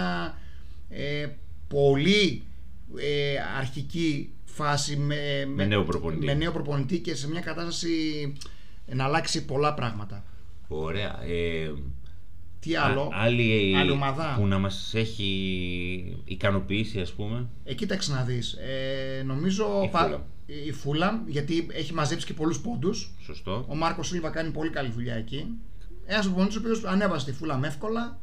ε, 0.89 1.27
πολύ 1.69 2.43
ε, 2.97 3.37
αρχική 3.59 4.31
φάση 4.45 4.97
με, 4.97 5.47
Με 5.55 5.65
νέο 5.65 5.85
προπονητή. 5.85 6.25
με 6.25 6.35
νέο 6.35 6.53
προπονητή 6.53 6.99
και 6.99 7.15
σε 7.15 7.29
μια 7.29 7.41
κατάσταση 7.41 7.89
να 8.95 9.05
αλλάξει 9.05 9.45
πολλά 9.45 9.75
πράγματα. 9.75 10.25
Ωραία. 10.69 11.23
Ε, 11.25 11.73
Τι 12.61 12.77
άλλο; 12.77 13.01
Α- 13.03 13.09
άλλη, 13.13 13.77
άλλη 13.77 13.91
ομάδα; 13.91 14.35
που 14.39 14.47
να 14.47 14.59
μας 14.59 14.93
έχει 14.95 16.17
ικανοποιήσει 16.25 17.01
ας 17.01 17.13
πούμε. 17.13 17.47
Ε, 17.65 17.75
κοίταξε 17.75 18.13
να 18.13 18.23
δεις. 18.23 18.53
Ε, 18.53 19.23
νομίζω. 19.23 19.81
Η 19.85 19.89
πα- 19.89 20.11
Fulham. 20.11 20.21
η 20.67 20.73
Φούλαμ, 20.73 21.21
γιατί 21.27 21.67
έχει 21.73 21.93
μαζέψει 21.95 22.27
και 22.27 22.35
πολλούς 22.35 22.61
πόντους. 22.61 23.11
Σωστό. 23.23 23.65
Ο 23.69 23.75
Μάρκος 23.75 24.07
Σίλβα 24.09 24.31
κάνει 24.31 24.51
πολύ 24.51 24.71
καλή 24.71 24.91
δουλειά 24.91 25.15
εκεί. 25.15 25.47
Ένας 26.07 26.25
προπονητή 26.27 26.57
ο 26.57 26.61
οποίος 26.61 26.85
ανέβασε 26.85 27.25
τη 27.27 27.33
Φούλαμ 27.33 27.65
εύκολα. 27.65 28.19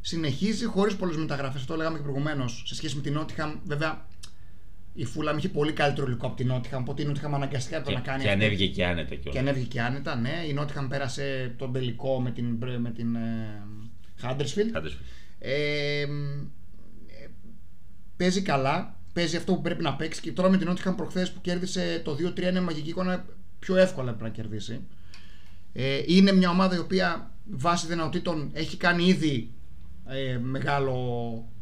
Συνεχίζει 0.00 0.64
χωρίς 0.64 0.96
πολλές 0.96 1.16
μεταγραφές. 1.16 1.60
Αυτό 1.60 1.76
λέγαμε 1.76 1.96
και 1.96 2.02
προηγουμένως. 2.02 2.62
Σε 2.66 2.74
σχέση 2.74 2.96
με 2.96 3.02
την 3.02 3.12
Νότιχαμ, 3.12 3.52
βέβαια 3.64 4.06
η 4.98 5.04
Φούλαμ 5.04 5.36
είχε 5.36 5.48
πολύ 5.48 5.72
καλύτερο 5.72 6.06
υλικό 6.06 6.26
από 6.26 6.36
την 6.36 6.46
Νότιχαμ. 6.46 6.80
Οπότε 6.82 7.02
η 7.02 7.04
Νότιχαμ 7.04 7.34
αναγκαστικά 7.34 7.76
έπρεπε 7.76 8.00
Και, 8.00 8.06
να 8.06 8.12
κάνει. 8.12 8.22
και 8.22 8.28
αυτή- 8.28 8.42
ανέβηκε 8.44 8.66
και 8.66 8.84
άνετα 8.86 9.14
κιόλας. 9.14 9.32
και 9.32 9.38
ανέβηκε 9.38 9.66
και 9.66 9.80
άνετα, 9.80 10.16
ναι. 10.16 10.44
Η 10.48 10.52
Νότιχαμ 10.52 10.88
πέρασε 10.88 11.54
τον 11.58 11.72
τελικό 11.72 12.20
με 12.20 12.30
την, 12.30 12.58
με 12.78 12.90
την 12.90 13.14
ε, 13.14 13.62
Huddersfield. 14.22 14.76
Huddersfield. 14.76 15.00
Ε, 15.38 16.00
ε, 16.00 16.06
παίζει 18.16 18.42
καλά. 18.42 18.96
Παίζει 19.12 19.36
αυτό 19.36 19.54
που 19.54 19.60
πρέπει 19.60 19.82
να 19.82 19.94
παίξει. 19.94 20.20
Και 20.20 20.32
τώρα 20.32 20.48
με 20.50 20.56
την 20.56 20.68
Nottingham 20.70 20.94
προχθές 20.96 21.32
που 21.32 21.40
κέρδισε 21.40 22.00
το 22.04 22.16
2-3 22.36 22.42
είναι 22.42 22.60
μαγική 22.60 22.88
εικόνα. 22.88 23.24
Πιο 23.58 23.76
εύκολα 23.76 24.14
πρέπει 24.14 24.22
να 24.22 24.42
κερδίσει. 24.42 24.80
Ε, 25.72 26.02
είναι 26.06 26.32
μια 26.32 26.50
ομάδα 26.50 26.76
η 26.76 26.78
οποία 26.78 27.30
βάσει 27.50 27.86
δυνατοτήτων 27.86 28.50
έχει 28.52 28.76
κάνει 28.76 29.04
ήδη 29.04 29.52
ε, 30.06 30.38
μεγάλο 30.38 30.94
ε, 31.56 31.57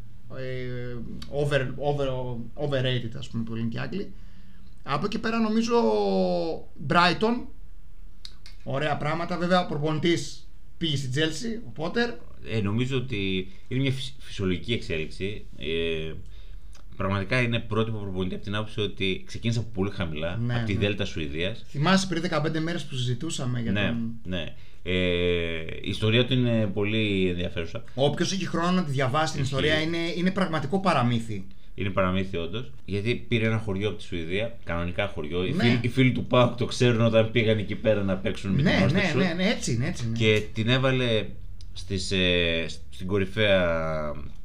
over, 1.29 1.67
over, 1.77 2.07
overrated 2.55 3.11
ας 3.17 3.27
πούμε 3.29 3.43
που 3.43 3.55
λένε 3.55 3.67
και 3.67 3.77
οι 3.77 3.79
Άγγλοι. 3.79 4.11
Από 4.83 5.05
εκεί 5.05 5.19
πέρα 5.19 5.39
νομίζω 5.39 5.75
Brighton 6.87 7.45
ωραία 8.63 8.97
πράγματα 8.97 9.37
βέβαια 9.37 9.61
ο 9.65 9.67
προπονητής 9.67 10.47
πήγε 10.77 10.95
στη 10.95 11.09
Chelsea 11.15 11.61
ο 11.67 11.69
Πότερ 11.69 12.09
Ε, 12.49 12.61
νομίζω 12.61 12.97
ότι 12.97 13.47
είναι 13.67 13.81
μια 13.81 13.91
φυσ- 13.91 14.13
φυσιολογική 14.19 14.73
εξέλιξη. 14.73 15.45
Ε, 15.57 16.13
πραγματικά 16.95 17.41
είναι 17.41 17.59
πρότυπο 17.59 17.97
προπονητή 17.97 18.35
από 18.35 18.43
την 18.43 18.55
άποψη 18.55 18.79
ότι 18.81 19.23
ξεκίνησε 19.25 19.59
από 19.59 19.69
πολύ 19.73 19.91
χαμηλά, 19.91 20.35
Ναι, 20.37 20.55
από 20.55 20.65
τη 20.65 20.73
ναι. 20.73 20.79
Δέλτα 20.79 21.05
Σουηδίας. 21.05 21.63
θυμάσαι 21.67 22.07
πριν 22.07 22.21
15 22.21 22.59
μέρες 22.59 22.85
που 22.85 22.95
συζητούσαμε 22.95 23.61
για 23.61 23.71
Ναι, 23.71 23.87
τον... 23.87 24.13
ναι. 24.23 24.55
Ε, 24.89 24.93
η 25.81 25.89
ιστορία 25.89 26.25
του 26.25 26.33
είναι 26.33 26.69
πολύ 26.73 27.27
ενδιαφέρουσα. 27.29 27.83
Όποιος 27.95 28.31
έχει 28.31 28.45
χρόνο 28.47 28.71
να 28.71 28.83
τη 28.83 28.91
διαβάσει 28.91 29.33
την 29.33 29.41
Ισχύει. 29.41 29.55
ιστορία 29.55 29.81
είναι, 29.81 29.97
είναι 30.17 30.31
πραγματικό 30.31 30.79
παραμύθι. 30.79 31.45
Είναι 31.75 31.89
παραμύθι 31.89 32.37
όντως. 32.37 32.71
Γιατί 32.85 33.25
πήρε 33.27 33.45
ένα 33.45 33.57
χωριό 33.57 33.87
από 33.89 33.97
τη 33.97 34.03
Σουηδία, 34.03 34.57
κανονικά 34.63 35.07
χωριό. 35.07 35.45
Οι, 35.45 35.51
Ναι. 35.51 35.63
φίλοι, 35.63 35.79
οι 35.81 35.87
φίλοι 35.87 36.11
του 36.11 36.25
Πάουκ 36.25 36.57
το 36.57 36.65
ξέρουν 36.65 37.01
όταν 37.01 37.31
πήγαν 37.31 37.57
εκεί 37.57 37.75
πέρα 37.75 38.03
να 38.03 38.15
παίξουν 38.15 38.51
με 38.51 38.61
Ναι, 38.61 38.69
την 38.69 38.77
ναι, 38.79 38.83
Όρθιο 38.83 39.01
Σουτ. 39.09 39.17
ναι, 39.21 39.33
ναι, 39.33 39.49
έτσι 39.49 39.73
είναι, 39.73 39.87
έτσι 39.87 40.05
είναι. 40.07 40.17
Και 40.17 40.41
την 40.53 40.69
έβαλε 40.69 41.25
στις, 41.73 42.11
ε, 42.11 42.65
στην 42.89 43.07
κορυφαία 43.07 43.71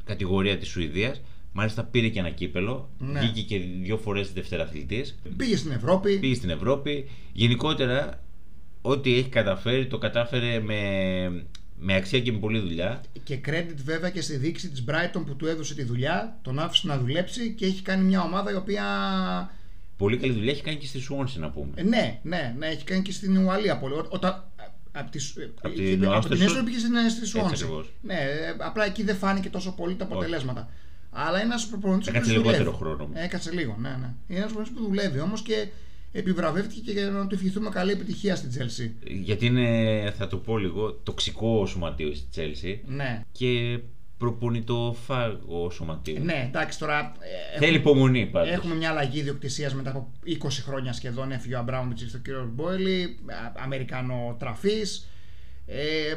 κατηγορία 0.05 0.57
της 0.59 0.69
Σουηδίας. 0.69 1.21
Μάλιστα 1.53 1.85
πήρε 1.85 2.09
και 2.09 2.19
ένα 2.19 2.31
κύπελο. 2.31 2.89
Ναι. 2.99 3.21
Βγήκε 3.21 3.41
και 3.43 3.65
δύο 3.83 3.97
φορές 3.97 4.33
δευτεραθλητής. 4.33 5.19
Πήγε 5.37 5.57
στην 5.57 5.73
Ευρώπη. 5.73 6.19
Πήγε 6.19 6.35
στην 6.35 6.51
Ευρώπη. 6.51 7.09
Γενικότερα, 7.33 8.23
ό,τι 8.83 9.15
έχει 9.19 9.29
καταφέρει, 9.29 9.87
το 9.87 9.99
κατάφερε 9.99 10.61
με, 10.61 10.81
με 11.79 11.95
αξία 11.95 12.21
και 12.21 12.33
με 12.33 12.39
πολλή 12.39 12.59
δουλειά. 12.59 13.01
Και 13.25 13.41
credit 13.47 13.75
βέβαια 13.85 14.11
και 14.11 14.21
στη 14.21 14.37
δείξη 14.37 14.71
της 14.71 14.85
Brighton 14.89 15.23
που 15.27 15.37
του 15.37 15.47
έδωσε 15.47 15.75
τη 15.75 15.83
δουλειά, 15.83 16.39
τον 16.43 16.59
άφησε 16.59 16.87
να 16.87 16.99
δουλέψει 16.99 17.51
και 17.53 17.67
έχει 17.67 17.83
κάνει 17.83 18.05
μια 18.05 18.23
ομάδα 18.23 18.51
η 18.53 18.55
οποία. 18.55 18.85
Πολύ 19.97 20.17
καλή 20.17 20.33
δουλειά 20.33 20.53
έχει 20.53 20.63
κάνει 20.63 20.77
και 20.77 20.87
στη 20.87 20.99
Σουόνση, 20.99 21.39
να 21.39 21.51
πούμε. 21.51 21.71
Ε, 21.75 21.83
ναι, 21.83 22.21
ναι, 22.23 22.55
ναι, 22.59 22.67
έχει 22.67 22.85
κάνει 22.85 23.03
και 23.03 23.13
στην 23.13 23.37
Ουαλία 23.37 23.79
πολύ. 23.79 23.95
Ό- 23.95 24.07
Όταν. 24.09 24.45
Από 24.95 25.11
τη, 25.11 25.19
Απ' 25.63 25.73
είχε- 25.73 25.83
την 25.97 26.05
από 26.09 26.21
την 26.21 26.33
Άστερ 26.33 26.47
Έστερ 26.49 26.63
πήγε 26.63 26.79
στην, 26.79 27.11
στη 27.11 27.27
Σουόνση. 27.27 27.53
ακριβώς. 27.65 27.93
Ναι, 28.03 28.15
ε, 28.15 28.55
απλά 28.59 28.85
εκεί 28.85 29.03
δεν 29.03 29.17
φάνηκε 29.17 29.49
τόσο 29.51 29.73
πολύ 29.75 29.95
τα 29.95 30.05
αποτελέσματα. 30.05 30.69
Αλλά 31.11 31.41
ένας 31.41 31.67
προπονητής 31.67 32.05
που 32.11 32.17
Έκατσε 32.17 32.33
δουλεύει. 32.33 32.49
λιγότερο 32.49 32.77
χρόνο. 32.77 33.09
Έκατσε 33.13 33.51
λίγο, 33.53 33.77
ναι, 33.81 33.89
ναι. 33.89 34.15
Είναι 34.29 34.39
ένας 34.39 34.53
προπονητής 34.53 34.77
που 34.79 34.85
δουλεύει 34.89 35.21
όμως 35.21 35.43
και 35.43 35.69
επιβραβεύτηκε 36.13 36.81
και 36.81 36.93
για 36.93 37.11
να 37.11 37.27
του 37.27 37.35
ευχηθούμε 37.35 37.69
καλή 37.71 37.93
επιτυχία 37.93 38.37
στην 38.37 38.49
Τζέλσι. 38.51 38.95
Γιατί 39.05 39.47
είναι, 39.47 40.13
θα 40.17 40.27
το 40.27 40.37
πω 40.37 40.59
λίγο, 40.59 40.93
τοξικό 40.93 41.67
σωματείος 41.67 42.17
στη 42.17 42.27
Τσέλσι 42.31 42.81
Ναι. 42.87 43.25
και 43.33 43.79
προπονητοφάγο 44.19 45.71
σωματείος. 45.71 46.19
Ναι, 46.25 46.45
εντάξει 46.49 46.79
τώρα. 46.79 47.13
ε, 47.55 47.59
Θέλει 47.59 47.77
υπομονή 47.77 48.27
πάντως. 48.27 48.51
Έχουμε 48.55 48.75
μια 48.75 48.91
αλλαγή 48.91 49.19
ιδιοκτησίας 49.19 49.75
μετά 49.75 49.91
από 49.91 50.13
20 50.27 50.49
χρόνια 50.63 50.93
σχεδόν. 50.93 51.33
Έφυγε 51.33 51.55
ο 51.55 51.59
Αμπράουμιτς 51.59 52.05
στο 52.09 52.19
κύριος 52.19 52.47
Μπόιλι, 52.55 53.17
Αμερικάνο 53.65 54.37
τραφής. 54.39 55.09
Ε, 55.67 56.15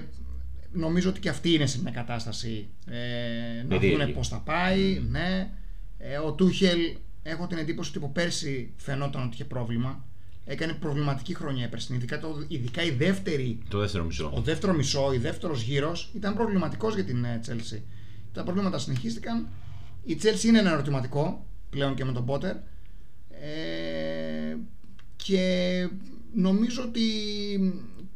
νομίζω 0.72 1.10
ότι 1.10 1.20
και 1.20 1.30
αυτοί 1.30 1.54
είναι 1.54 1.66
σε 1.66 1.82
μια 1.82 1.92
κατάσταση 1.92 2.68
ε, 2.90 3.62
να 3.62 3.68
Περίεργη. 3.68 4.04
δουν 4.04 4.14
πώς 4.14 4.28
θα 4.28 4.38
πάει. 4.40 5.02
Ναι. 5.10 5.50
Ε, 5.98 6.18
ο 6.18 6.32
Τούχελ, 6.34 6.80
έχω 7.28 7.48
την 7.48 7.58
εντύπωση 7.58 7.90
ότι 7.90 7.98
από 7.98 8.10
πέρσι 8.10 8.74
φαινόταν 8.78 9.22
ότι 9.24 9.34
είχε 9.34 9.46
πρόβλημα. 9.46 10.06
Έκανε 10.46 10.74
προβληματική 10.74 11.34
χρονιά 11.34 11.70
πέρσι. 11.70 11.94
Ειδικά, 11.94 12.20
το, 12.20 12.44
ειδικά 12.48 12.84
η 12.84 12.92
δεύτερη 12.92 13.60
Το 13.68 13.80
δεύτερο 13.80 14.04
μισό. 14.04 14.32
ο 14.36 14.42
δεύτερο 14.42 14.74
μισό, 14.74 15.06
ο 15.06 15.20
δεύτερος 15.20 15.62
γύρος 15.62 16.12
ήταν 16.16 16.34
προβληματικός 16.36 16.94
για 16.94 17.04
την 17.04 17.24
ε, 17.24 17.40
Chelsea. 17.48 17.80
Τα 18.34 18.44
προβλήματα 18.44 18.78
συνεχίστηκαν. 18.78 19.48
Η 20.04 20.18
Chelsea 20.22 20.44
είναι 20.44 20.60
ένα 20.60 20.72
ερωτηματικό 20.72 21.46
πλέον 21.70 21.96
και 21.96 22.06
με 22.06 22.12
τον 22.12 22.26
Πότερ. 22.26 22.56
Ε, 23.30 24.58
και 25.16 25.88
νομίζω 26.34 26.84
ότι 26.84 27.02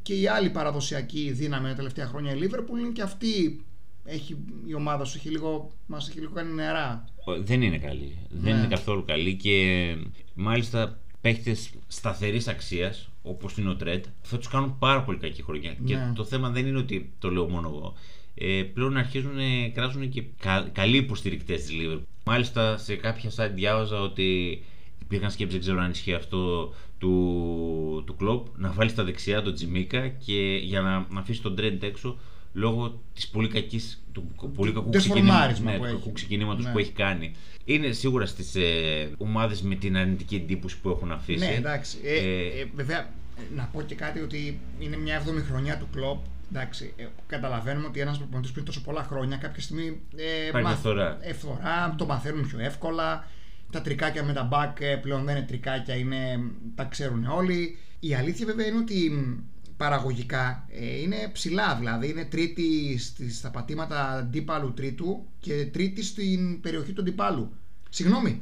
και 0.01 0.13
η 0.13 0.27
άλλη 0.27 0.49
παραδοσιακή 0.49 1.31
δύναμη 1.31 1.67
τα 1.69 1.75
τελευταία 1.75 2.05
χρόνια, 2.07 2.33
η 2.33 2.37
Liverpool, 2.41 2.79
είναι 2.79 2.91
και 2.93 3.01
αυτή. 3.01 3.63
Έχει, 4.11 4.37
η 4.65 4.73
ομάδα 4.73 5.05
σου 5.05 5.17
έχει 5.17 5.29
λίγο, 5.29 5.71
μας 5.87 6.09
έχει 6.09 6.19
λίγο 6.19 6.31
κάνει 6.31 6.53
νερά. 6.53 7.05
Δεν 7.43 7.61
είναι 7.61 7.77
καλή. 7.77 8.17
Δεν 8.29 8.53
Ναι. 8.53 8.59
είναι 8.59 8.67
καθόλου 8.67 9.03
καλή 9.05 9.35
και 9.35 9.95
μάλιστα 10.35 10.99
παίχτες 11.21 11.69
σταθερής 11.87 12.47
αξίας 12.47 13.09
όπως 13.23 13.57
είναι 13.57 13.69
ο 13.69 13.75
Τρέντ 13.75 14.03
θα 14.21 14.37
τους 14.37 14.47
κάνουν 14.47 14.77
πάρα 14.79 15.03
πολύ 15.03 15.17
κακή 15.17 15.43
χρονιά. 15.43 15.75
Και 15.85 15.95
Ναι. 15.95 16.11
το 16.15 16.23
θέμα 16.23 16.49
δεν 16.49 16.65
είναι 16.65 16.77
ότι 16.77 17.11
το 17.19 17.29
λέω 17.31 17.49
μόνο 17.49 17.67
εγώ. 17.67 17.93
Ε, 18.35 18.63
πλέον 18.63 18.97
αρχίζουν 18.97 19.35
να 19.35 19.69
κράζουν 19.73 20.09
και 20.09 20.23
κα, 20.39 20.69
καλοί 20.71 20.97
υποστηρικτές 20.97 21.61
της 21.63 21.71
Liverpool. 21.81 22.01
Μάλιστα 22.25 22.77
σε 22.77 22.95
κάποια 22.95 23.29
site 23.35 23.51
διάβαζα 23.53 24.01
ότι 24.01 24.61
υπήρχαν 25.01 25.31
σκέψεις, 25.31 25.53
δεν 25.53 25.61
ξέρω 25.67 25.81
αν 25.83 25.91
ισχύει 25.91 26.13
αυτό 26.13 26.73
του, 26.97 28.03
του 28.05 28.15
κλοπ, 28.15 28.47
να 28.57 28.71
βάλει 28.71 28.89
στα 28.89 29.03
δεξιά 29.03 29.41
τον 29.41 29.53
Τζιμίκα 29.53 30.07
και 30.07 30.59
για 30.63 30.81
να, 30.81 31.07
να 31.09 31.19
αφήσει 31.19 31.41
τον 31.41 31.55
Τρέντ 31.55 31.83
έξω 31.83 32.17
λόγω 32.53 33.01
της 33.13 33.27
πολύ 33.27 33.47
κακής, 33.47 34.03
του 34.11 34.31
πολύ 34.55 34.71
κακού 34.71 34.89
Ντεσφορμάρισμα 34.89 35.47
ξεκινήματος, 35.47 35.59
ναι, 35.59 35.71
που 35.71 35.77
του 35.79 35.85
έχει. 35.85 35.95
κακού 35.95 36.11
ξεκινήματος 36.11 36.65
Ναι. 36.65 36.71
που 36.71 36.77
έχει 36.79 36.91
κάνει. 36.91 37.35
Είναι 37.65 37.91
σίγουρα 37.91 38.25
στις 38.25 38.55
ε, 38.55 39.09
ομάδες 39.17 39.61
με 39.61 39.75
την 39.75 39.97
αρνητική 39.97 40.35
εντύπωση 40.35 40.79
που 40.79 40.89
έχουν 40.89 41.11
αφήσει. 41.11 41.45
Ναι, 41.45 41.53
εντάξει. 41.55 41.97
Ε, 42.03 42.15
Ε, 42.17 42.59
ε, 42.61 42.65
βέβαια, 42.75 43.09
να 43.55 43.63
πω 43.73 43.81
και 43.81 43.95
κάτι 43.95 44.19
ότι 44.19 44.59
είναι 44.79 44.97
μια 44.97 45.15
εβδομη 45.15 45.41
χρονιά 45.41 45.77
του 45.77 45.87
κλοπ. 45.93 46.23
Εντάξει, 46.53 46.93
ε, 46.97 47.05
καταλαβαίνουμε 47.27 47.87
ότι 47.87 47.99
ένας 47.99 48.17
προπονητής 48.17 48.51
που 48.51 48.57
είναι 48.59 48.67
τόσο 48.67 48.81
πολλά 48.81 49.03
χρόνια 49.03 49.37
κάποια 49.37 49.61
στιγμή. 49.61 49.99
Ε, 50.15 50.47
Υπάρχει 50.47 50.67
διαφθορά. 50.67 51.17
ε, 51.21 51.33
φθορά, 51.33 51.95
το 51.97 52.05
μαθαίνουν 52.05 52.47
πιο 52.47 52.59
εύκολα. 52.59 53.27
Τα 53.71 53.81
τρικάκια 53.81 54.23
με 54.23 54.33
τα 54.33 54.49
back 54.51 54.81
ε, 54.81 54.95
πλέον 54.95 55.25
δεν 55.25 55.35
είναι 55.37 55.45
τρικάκια, 55.45 55.95
είναι, 55.95 56.39
τα 56.75 56.83
ξέρουν 56.83 57.25
όλοι. 57.25 57.77
Η 57.99 58.13
αλήθεια 58.15 58.45
βέβαια 58.45 58.65
είναι 58.67 58.77
ότι 58.77 59.09
μ, 59.09 59.33
παραγωγικά 59.79 60.65
ε, 60.69 60.99
είναι 61.01 61.29
ψηλά, 61.33 61.75
δηλαδή 61.75 62.09
είναι 62.09 62.25
τρίτη 62.25 62.97
στις, 62.97 63.37
στα 63.37 63.49
πατήματα 63.49 64.09
αντίπαλου 64.11 64.73
τρίτου 64.73 65.25
και 65.39 65.65
τρίτη 65.65 66.03
στην 66.03 66.61
περιοχή 66.61 66.93
του 66.93 67.01
αντιπάλου. 67.01 67.51
Συγγνώμη, 67.89 68.41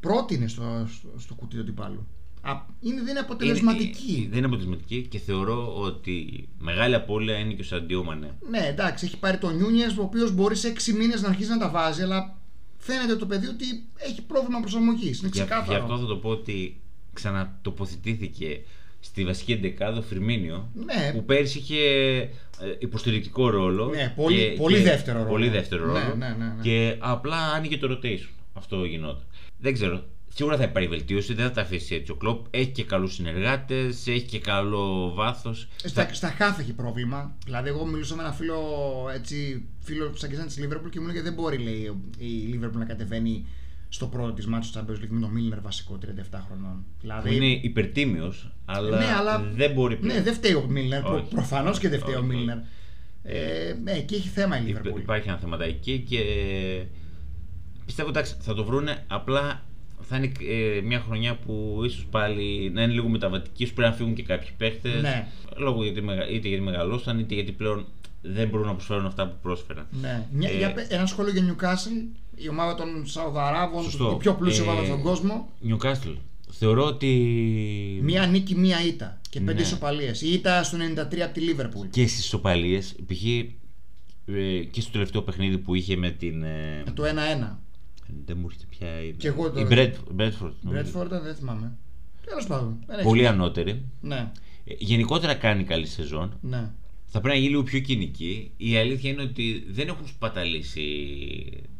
πρώτη 0.00 0.34
είναι 0.34 0.46
στο, 0.46 0.88
στο, 0.88 1.08
στο 1.18 1.34
κουτί 1.34 1.54
του 1.54 1.60
αντιπάλου. 1.60 2.06
Α, 2.40 2.52
είναι, 2.80 3.00
δεν 3.00 3.08
είναι 3.08 3.18
αποτελεσματική. 3.18 4.14
Είναι, 4.16 4.28
δεν 4.28 4.36
είναι 4.36 4.46
αποτελεσματική 4.46 5.06
και 5.10 5.18
θεωρώ 5.18 5.76
ότι 5.76 6.48
μεγάλη 6.58 6.94
απώλεια 6.94 7.38
είναι 7.38 7.52
και 7.52 7.60
ο 7.60 7.64
Σαντιό 7.64 8.04
Μανέ. 8.04 8.34
Ναι, 8.50 8.66
εντάξει, 8.66 9.04
έχει 9.04 9.18
πάρει 9.18 9.38
τον 9.38 9.56
Νιούνιε, 9.56 9.86
ο 9.86 10.02
οποίος 10.02 10.32
μπορεί 10.32 10.56
σε 10.56 10.72
6 10.86 10.92
μήνες 10.92 11.22
να 11.22 11.28
αρχίσει 11.28 11.50
να 11.50 11.58
τα 11.58 11.68
βάζει, 11.70 12.02
αλλά 12.02 12.36
φαίνεται 12.78 13.16
το 13.16 13.26
παιδί 13.26 13.46
ότι 13.46 13.64
έχει 13.96 14.22
πρόβλημα 14.22 14.60
προσαρμογής. 14.60 15.20
Είναι 15.20 15.30
Για, 15.32 15.44
ξεκάθαρο. 15.44 15.78
γι' 15.78 15.82
αυτό 15.82 15.98
θα 15.98 16.06
το 16.06 16.16
πω 16.16 16.28
ότι 16.28 16.80
ξανατοποθετήθηκε 17.12 18.60
στη 19.04 19.24
βασική 19.24 19.52
εντεκάδα 19.52 19.98
ο 19.98 20.02
Φιρμίνιο 20.02 20.70
Ναι. 20.74 21.10
που 21.12 21.24
πέρσι 21.24 21.58
είχε 21.58 21.78
ε, 22.60 22.74
υποστηρικτικό 22.78 23.50
ρόλο. 23.50 23.86
Ναι, 23.86 24.12
πολύ- 24.16 24.54
πολύ 24.56 24.78
δεύτερο 24.78 25.18
ρόλο. 25.18 25.30
Πολύ 25.30 25.48
δεύτερο 25.48 25.86
Ναι, 25.86 25.92
ρόλο. 25.92 26.14
ναι, 26.14 26.28
ναι, 26.28 26.44
ναι. 26.44 26.62
Και 26.62 26.96
απλά 26.98 27.36
άνοιγε 27.36 27.78
το 27.78 27.98
rotation. 28.02 28.28
Αυτό 28.52 28.84
γινόταν. 28.84 29.22
Δεν 29.58 29.72
ξέρω. 29.72 30.04
Σίγουρα 30.36 30.56
θα 30.56 30.62
υπάρχει 30.62 30.88
βελτίωση, 30.88 31.34
δεν 31.34 31.44
θα 31.46 31.50
τα 31.52 31.60
αφήσει 31.60 31.94
έτσι 31.94 32.10
ο 32.12 32.14
κλοπ. 32.14 32.46
Έχει 32.50 32.68
και 32.70 32.84
καλούς 32.84 33.14
συνεργάτες, 33.14 34.06
έχει 34.06 34.22
και 34.22 34.38
καλό 34.38 35.12
βάθος. 35.14 35.68
Στα, 35.76 36.08
στα 36.14 36.28
χάφ 36.28 36.58
έχει 36.58 36.72
πρόβλημα. 36.72 37.36
Δηλαδή, 37.44 37.68
εγώ 37.68 37.84
μιλούσα 37.86 38.14
με 38.16 38.22
ένα 38.22 38.32
φίλο, 38.32 38.56
έτσι, 39.14 39.64
φίλο 39.80 40.12
σαν 40.16 40.30
και 40.30 40.36
σαν 40.36 40.46
της 40.46 40.58
Liverpool 40.62 40.90
και 40.90 41.00
μου 41.00 41.06
έλεγε 41.08 41.22
δεν 41.22 41.32
μπορεί 41.32 41.58
λέει, 41.58 41.92
η 42.18 42.54
Liverpool 42.60 42.72
να 42.78 42.84
κατεβαίνει 42.84 43.46
στο 43.94 44.06
πρώτο 44.06 44.32
της 44.32 44.46
μάτσο 44.46 44.70
του 44.72 44.78
Champions 44.78 45.04
League 45.04 45.08
με 45.08 45.20
τον 45.20 45.30
Μίλνερ 45.30 45.60
βασικό 45.60 45.98
37 46.02 46.38
χρονών. 46.46 46.84
Δηλαδή, 47.00 47.34
είναι 47.36 47.46
υπερτίμιος, 47.62 48.50
αλλά, 48.64 48.98
ναι, 48.98 49.04
αλλά 49.18 49.40
δεν 49.54 49.70
μπορεί 49.72 49.96
πλέον. 49.96 50.16
Ναι, 50.16 50.22
δεν 50.22 50.34
φταίει 50.34 50.54
ο 50.54 50.66
Μίλνερ. 50.68 51.02
Προ, 51.02 51.14
Όχι. 51.14 51.24
Προφανώς 51.34 51.78
και 51.78 51.88
δεν 51.88 51.98
φταίει 52.00 52.14
ο 52.14 52.18
Όχι, 52.18 52.26
όχι. 52.26 52.36
Μίλνερ. 52.36 52.56
Ε, 53.22 53.74
ναι, 53.82 53.90
εκεί 53.92 54.14
έχει 54.14 54.28
θέμα 54.28 54.60
η 54.60 54.68
Υπ- 54.68 54.78
Liverpool. 54.86 54.98
Υπάρχει 54.98 55.28
ένα 55.28 55.38
θεματάκι 55.38 56.04
και 56.08 56.20
πιστεύω 57.86 58.08
εντάξει 58.08 58.34
θα 58.40 58.54
το 58.54 58.64
βρούνε 58.64 59.04
απλά 59.06 59.62
θα 60.00 60.16
είναι 60.16 60.32
ε, 60.48 60.80
μια 60.80 61.00
χρονιά 61.00 61.34
που 61.36 61.80
ίσως 61.84 62.06
πάλι 62.10 62.70
να 62.74 62.82
είναι 62.82 62.92
λίγο 62.92 63.08
μεταβατική, 63.08 63.62
ίσως 63.62 63.74
πρέπει 63.74 63.90
να 63.90 63.96
φύγουν 63.96 64.14
και 64.14 64.22
κάποιοι 64.22 64.48
παίχτε. 64.56 64.88
Ναι. 65.00 65.26
Λόγω 65.56 65.82
γιατί, 65.84 66.00
μεγα- 66.02 66.28
είτε 66.28 66.48
γιατί 66.48 66.62
μεγαλώσαν, 66.62 67.18
είτε 67.18 67.34
γιατί 67.34 67.52
πλέον 67.52 67.86
δεν 68.26 68.48
μπορούν 68.48 68.66
να 68.66 68.72
προσφέρουν 68.72 69.06
αυτά 69.06 69.28
που 69.28 69.34
πρόσφεραν. 69.42 69.86
Ναι. 70.00 70.26
Μια, 70.32 70.50
Ε, 70.50 70.56
για, 70.56 70.72
πε- 70.72 70.92
ένα 70.92 71.06
σχόλιο 71.06 71.32
για 71.32 71.42
Newcastle, 71.56 72.16
η 72.34 72.48
ομάδα 72.48 72.74
των 72.74 73.06
Σαουδαράβων, 73.06 73.82
Σωστό. 73.82 74.12
η 74.14 74.16
πιο 74.16 74.34
πλούσια 74.34 74.64
Ε, 74.64 74.68
ομάδα 74.68 74.84
στον 74.84 75.02
κόσμο. 75.02 75.48
Newcastle. 75.68 76.16
Θεωρώ 76.50 76.84
ότι. 76.84 77.08
Μία 78.02 78.26
νίκη, 78.26 78.54
μία 78.54 78.84
ήττα 78.86 79.20
και 79.30 79.38
πέντε 79.40 79.52
Ναι. 79.52 79.60
ισοπαλίες. 79.60 80.22
Η 80.22 80.32
ήττα 80.32 80.62
στο 80.62 80.76
93 80.76 81.20
από 81.24 81.34
τη 81.34 81.40
Liverpool. 81.48 81.86
και 81.90 82.06
στις 82.06 82.24
ισοπαλίες, 82.24 82.94
π.χ. 83.06 83.24
ε, 84.26 84.58
και 84.70 84.80
στο 84.80 84.90
τελευταίο 84.92 85.22
παιχνίδι 85.22 85.58
που 85.58 85.74
είχε 85.74 85.96
με 85.96 86.10
την. 86.10 86.42
ε, 86.42 86.82
Με 86.84 86.90
το 86.94 87.04
1-1. 87.04 87.60
δεν 88.24 88.36
μου 88.40 88.46
έρχεται 88.46 88.66
πια. 88.70 89.02
η- 89.02 89.12
Κι 89.12 89.26
εγώ 89.26 89.50
το- 89.50 89.60
Η 89.60 89.66
Bradford. 89.70 90.20
Bradford, 90.20 90.52
νομίζω. 90.60 91.00
Bradford 91.00 91.08
δεν 91.22 91.34
θυμάμαι. 91.34 91.72
Τέλος 92.26 92.46
πάντων. 92.46 92.78
δεν 92.86 92.94
έχει 92.98 93.06
Πολύ 93.06 93.20
σημασία. 93.20 93.40
ανώτερη. 93.42 93.84
Ναι, 94.00 94.30
Ε, 94.66 94.74
Γενικότερα 94.78 95.34
κάνει 95.34 95.64
καλή 95.64 95.86
σεζόν. 95.86 96.38
ναι. 96.40 96.70
Θα 97.16 97.20
πρέπει 97.20 97.34
να 97.38 97.40
γίνει 97.42 97.52
λίγο 97.54 97.62
πιο 97.62 97.78
κοινική. 97.80 98.50
Η 98.56 98.76
αλήθεια 98.76 99.10
είναι 99.10 99.22
ότι 99.22 99.64
δεν 99.68 99.88
έχουν 99.88 100.06
σπαταλήσει 100.06 100.86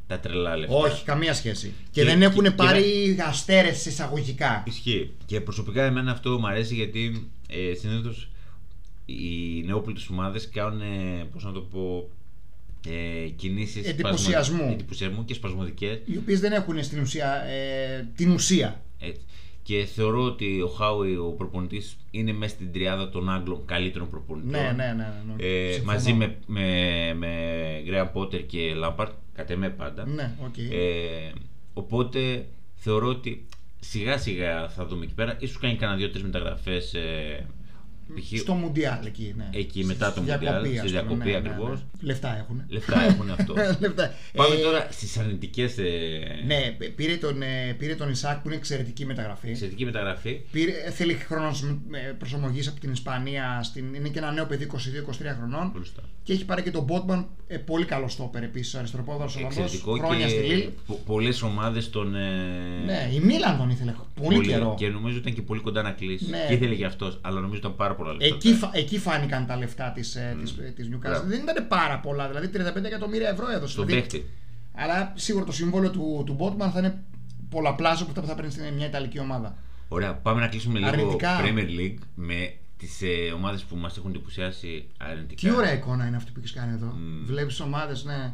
τα 0.07 0.21
τρελά 0.21 0.57
λεφτά. 0.57 0.75
Όχι, 0.77 1.05
καμία 1.05 1.35
σχέση. 1.35 1.73
Και, 1.91 2.01
Και- 2.01 2.05
δεν 2.07 2.23
έχουν 2.23 2.43
και- 2.43 2.51
πάρει 2.51 3.17
αστέρε 3.29 3.69
εισαγωγικά. 3.69 4.63
Ισχύει. 4.67 5.11
Και 5.27 5.41
προσωπικά 5.41 5.85
εμένα 5.85 6.11
αυτό 6.13 6.39
μου 6.39 6.47
αρέσει 6.47 6.75
γιατί 6.75 7.29
ε, 7.49 7.75
συνήθως 7.75 8.29
οι 9.07 9.63
νεόπλητες 9.67 10.09
ομάδες 10.09 10.49
κάνουν, 10.49 10.81
ε, 10.81 11.25
πώς 11.33 11.45
να 11.45 11.53
το 11.53 11.61
πω, 11.61 12.11
ε, 12.89 13.29
κινήσεις 13.29 13.87
Εντυπωσιασμού. 13.87 14.69
εντυπωσιασμού 14.73 15.25
και 15.25 15.35
σπασμωδικές. 15.35 15.99
Οι 16.05 16.17
οποίες 16.17 16.41
δεν 16.41 16.53
έχουν 16.53 16.83
στην 16.85 17.01
ουσία 17.01 17.43
ε, 17.45 18.09
την 18.17 18.31
ουσία. 18.31 18.83
Και 19.65 19.85
θεωρώ 19.85 20.23
ότι 20.25 20.61
ο 20.61 20.67
Χάου, 20.67 21.17
ο 21.17 21.35
προπονητής, 21.37 21.97
είναι 22.11 22.33
μέσα 22.33 22.55
στην 22.55 22.73
τριάδα 22.73 23.09
των 23.09 23.31
Άγγλων 23.31 23.65
καλύτερων 23.65 24.11
προπονητών. 24.11 24.51
Ναι, 24.51 24.73
ναι, 24.77 24.85
ναι. 24.85 24.93
ναι, 24.93 25.35
ναι. 25.37 25.43
Ε, 25.45 25.73
Συμφωνώ. 25.73 25.93
μαζί 25.93 26.13
με, 26.13 26.39
με, 26.47 27.15
με 27.15 27.31
Γκρέιαμ 27.85 28.13
Πότερ 28.13 28.47
και 28.47 28.75
Λάμπαρντ, 28.75 29.13
κατ' 29.35 29.51
εμέ 29.51 29.71
πάντα. 29.71 30.07
Ναι, 30.07 30.35
οκ. 30.45 30.59
Ε, 30.59 31.33
οπότε 31.73 32.47
θεωρώ 32.75 33.09
ότι 33.09 33.47
σιγά 33.81 34.19
σιγά 34.19 34.69
θα 34.69 34.87
δούμε 34.87 35.05
εκεί 35.05 35.15
πέρα. 35.15 35.37
Ίσως 35.41 35.59
κάνει 35.59 35.77
κανένα 35.77 35.99
δύο-τρεις 35.99 36.23
μεταγραφές. 36.23 36.95
Ε, 36.95 37.47
π.χ. 37.47 37.54
Στο 38.39 38.55
Μουντιάλ 38.55 39.07
εκεί, 39.07 39.35
ναι. 39.37 39.49
Εκεί, 39.53 39.85
μετά 39.85 40.13
το 40.13 40.21
Στη 40.21 40.31
Mundial, 40.33 40.39
διακοπή, 40.41 40.69
στη 40.69 40.79
ας 40.79 40.83
πούμε, 40.83 40.91
διακοπή 40.91 41.25
ναι, 41.25 41.31
ναι, 41.31 41.37
ακριβώς. 41.37 41.79
ναι. 41.79 41.85
Λεφτά 42.01 42.37
έχουν. 42.39 42.63
Λεφτά 42.69 43.03
έχουν 43.03 43.31
αυτός. 43.31 43.57
Λεφτά. 43.83 44.15
Πάμε 44.35 44.55
Ε, 44.55 44.59
τώρα 44.59 44.89
στις 44.91 45.19
αρνητικές. 45.19 45.79
Ε, 45.79 45.85
Ναι, 46.47 46.77
πήρε 46.97 47.17
τον, 47.17 47.43
ε, 47.43 47.75
πήρε 47.79 47.95
τον 47.95 48.11
Ισάκ 48.11 48.41
που 48.43 48.49
είναι 48.49 48.57
εξαιρετική 48.57 49.07
μεταγραφή. 49.07 49.49
Εξαιρετική 49.49 49.85
μεταγραφή. 49.85 50.41
Πήρε, 50.51 50.73
θέλει 50.91 51.15
χρόνος 51.15 51.77
προσαρμογή 52.19 52.69
από 52.69 52.81
την 52.81 52.93
Ισπανία. 52.93 53.61
Στην, 53.63 53.95
είναι 53.95 54.09
και 54.09 54.19
ένα 54.19 54.33
νέο 54.33 54.47
παιδί 54.47 54.67
22-23 54.73 54.77
χρονών. 55.39 55.71
Μπροστά. 55.75 56.03
Και 56.23 56.33
έχει 56.33 56.45
πάρει 56.45 56.63
και 56.63 56.71
τον 56.71 56.83
Μπότμαν, 56.85 57.27
ε, 57.47 57.57
πολύ 57.57 57.85
καλό 57.85 58.09
στόπερ 58.09 58.43
επίσης. 58.43 58.75
Αριστεροπόδαρος 58.75 59.37
Ολλανδός. 59.37 59.59
Εξαιρετικό 59.65 59.97
Χρόνια 60.07 60.29
στη 60.29 60.39
Λίλ. 60.39 60.61
και 60.61 60.95
πολλές 61.07 61.43
ομάδες 61.43 61.91
τον. 61.91 62.15
Ε, 62.15 62.21
Ναι, 62.87 63.11
η 63.15 63.21
Μίλαν 63.21 63.59
τον 63.59 63.71
ήθελε 63.71 63.95
πολύ, 64.23 64.47
καιρό. 64.47 64.75
Και 64.79 64.89
νομίζω 64.89 65.17
ήταν 65.17 65.35
και 65.35 65.43
πολύ 65.43 65.61
κοντά 65.61 65.83
να 65.83 65.91
κλείσει. 65.91 66.31
Ναι. 66.31 66.45
Και 66.49 66.55
ήθελε 66.55 66.75
γι' 66.75 66.85
αυτός, 66.85 67.19
αλλά 67.23 67.41
νομίζω 67.41 67.59
ήταν 67.59 67.77
πάρα 67.77 67.94
πολλά 67.95 68.13
λεφτά. 68.13 68.35
Εκεί, 68.35 68.55
φα- 68.55 68.71
εκεί 68.73 68.99
φάνηκαν 68.99 69.47
τα 69.47 69.57
λεφτά 69.57 69.91
της 69.95 70.19
της, 70.41 70.55
της 70.75 70.89
Newcastle. 70.93 70.99
Μπράβο. 70.99 71.27
Δεν 71.27 71.41
ήταν 71.43 71.67
πάρα 71.69 71.99
πολλά, 72.01 72.29
δηλαδή 72.29 72.47
35 72.79 72.85
εκατομμύρια 72.85 73.29
ευρώ 73.29 73.51
έδωσε. 73.51 73.73
Στον 73.73 73.87
δηλαδή, 73.87 74.03
παίχτη. 74.09 74.29
Αλλά 74.75 75.13
σίγουρα 75.17 75.45
το 75.45 75.53
συμβόλαιο 75.53 75.91
του, 75.91 76.23
του 76.27 76.37
Botman 76.41 76.69
θα 76.73 76.79
είναι 76.79 77.03
πολλαπλάσιο 77.49 78.01
από 78.01 78.09
αυτά 78.09 78.21
που 78.21 78.27
θα 78.27 78.35
παίρνει 78.35 78.51
στην 78.51 78.75
μια 78.75 78.87
Ιταλική 78.87 79.19
ομάδα. 79.19 79.57
Ωραία, 79.89 80.15
πάμε 80.15 80.41
να 80.41 80.49
κλείσουμε 80.49 80.79
λίγο 80.79 80.91
Αρνητικά. 80.91 81.41
Premier 81.41 81.81
League 81.81 81.99
με 82.15 82.55
τις 82.77 83.03
ε, 83.03 83.33
ομάδες 83.35 83.63
που 83.63 83.77
μας 83.77 83.97
έχουν 83.97 84.11
εντυπωσιάσει 84.11 84.87
αρνητικά. 84.97 85.49
Τι 85.49 85.57
ωραία 85.57 85.73
εικόνα 85.73 86.07
είναι 86.07 86.17
αυτή 86.17 86.31
που 86.31 86.39
έχεις 86.39 86.53
κάνει 86.53 86.73
εδώ. 86.73 86.87
Μμ. 86.87 87.25
Βλέπεις 87.27 87.61
ομάδες, 87.61 88.05
ναι. 88.05 88.33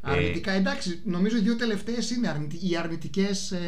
Αρνητικά, 0.00 0.52
εντάξει, 0.52 1.00
νομίζω 1.04 1.36
οι 1.36 1.40
δύο 1.40 1.56
τελευταίες 1.56 2.10
είναι 2.10 2.28
αρνητι... 2.28 2.68
οι 2.68 2.76
αρνητικές. 2.76 3.50
Ε... 3.50 3.58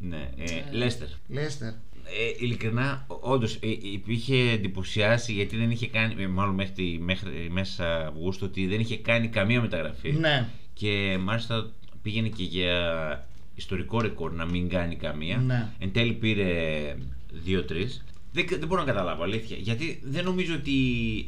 Ναι, 0.00 0.30
ε, 0.36 0.62
Leicester. 0.72 1.08
Λέστερ. 1.28 1.72
Ε, 2.08 2.44
ειλικρινά, 2.44 3.06
όντως 3.20 3.58
είχε 4.06 4.50
εντυπωσιάσει 4.50 5.32
γιατί 5.32 5.56
δεν 5.56 5.70
είχε 5.70 5.86
κάνει, 5.88 6.22
ε, 6.22 6.26
μάλλον 6.26 6.54
μέχρι, 6.54 6.72
τη- 6.74 6.98
μέχρι 7.00 7.48
μέσα 7.50 8.06
Αυγούστου, 8.06 8.46
ότι 8.48 8.66
δεν 8.66 8.80
είχε 8.80 8.96
κάνει 8.96 9.28
καμία 9.28 9.60
μεταγραφή. 9.60 10.12
Ναι, 10.12 10.48
Και 10.74 11.18
μάλιστα 11.20 11.70
πήγαινε 12.02 12.28
και 12.28 12.42
για 12.42 13.26
ιστορικό 13.54 14.00
ρεκόρ 14.00 14.32
να 14.32 14.44
μην 14.44 14.68
κάνει 14.68 14.96
καμία. 14.96 15.36
Ναι. 15.36 15.68
Εν 15.78 15.92
τέλει 15.92 16.12
πήρε 16.12 16.50
2-3. 17.46 18.00
Δεν, 18.32 18.46
δεν 18.48 18.66
μπορώ 18.68 18.80
να 18.80 18.86
καταλάβω 18.86 19.22
αλήθεια. 19.22 19.56
Γιατί 19.60 20.00
δεν 20.04 20.24
νομίζω 20.24 20.54
ότι 20.54 20.72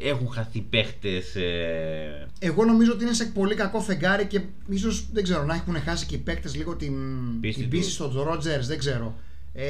έχουν 0.03 0.29
χαθεί 0.31 0.61
παίχτες. 0.61 1.35
Ε, 1.37 2.29
Εγώ 2.39 2.65
νομίζω 2.65 2.93
ότι 2.93 3.05
είναι 3.05 3.13
σε 3.13 3.25
πολύ 3.25 3.55
κακό 3.55 3.81
φεγγάρι 3.81 4.27
και 4.27 4.41
ίσως 4.69 5.07
δεν 5.13 5.23
ξέρω 5.23 5.45
να 5.45 5.55
έχουν 5.55 5.75
χάσει 5.77 6.07
και 6.07 6.15
οι 6.15 6.19
παίκτες 6.19 6.55
λίγο 6.57 6.77
την 6.77 6.95
Πίστη 7.41 7.61
την 7.61 7.71
τους. 7.71 7.79
πίστη 7.79 7.93
στον 7.93 8.23
Ρότζερ, 8.23 8.65
δεν 8.65 8.79
ξέρω. 8.79 9.15
Ε, 9.55 9.67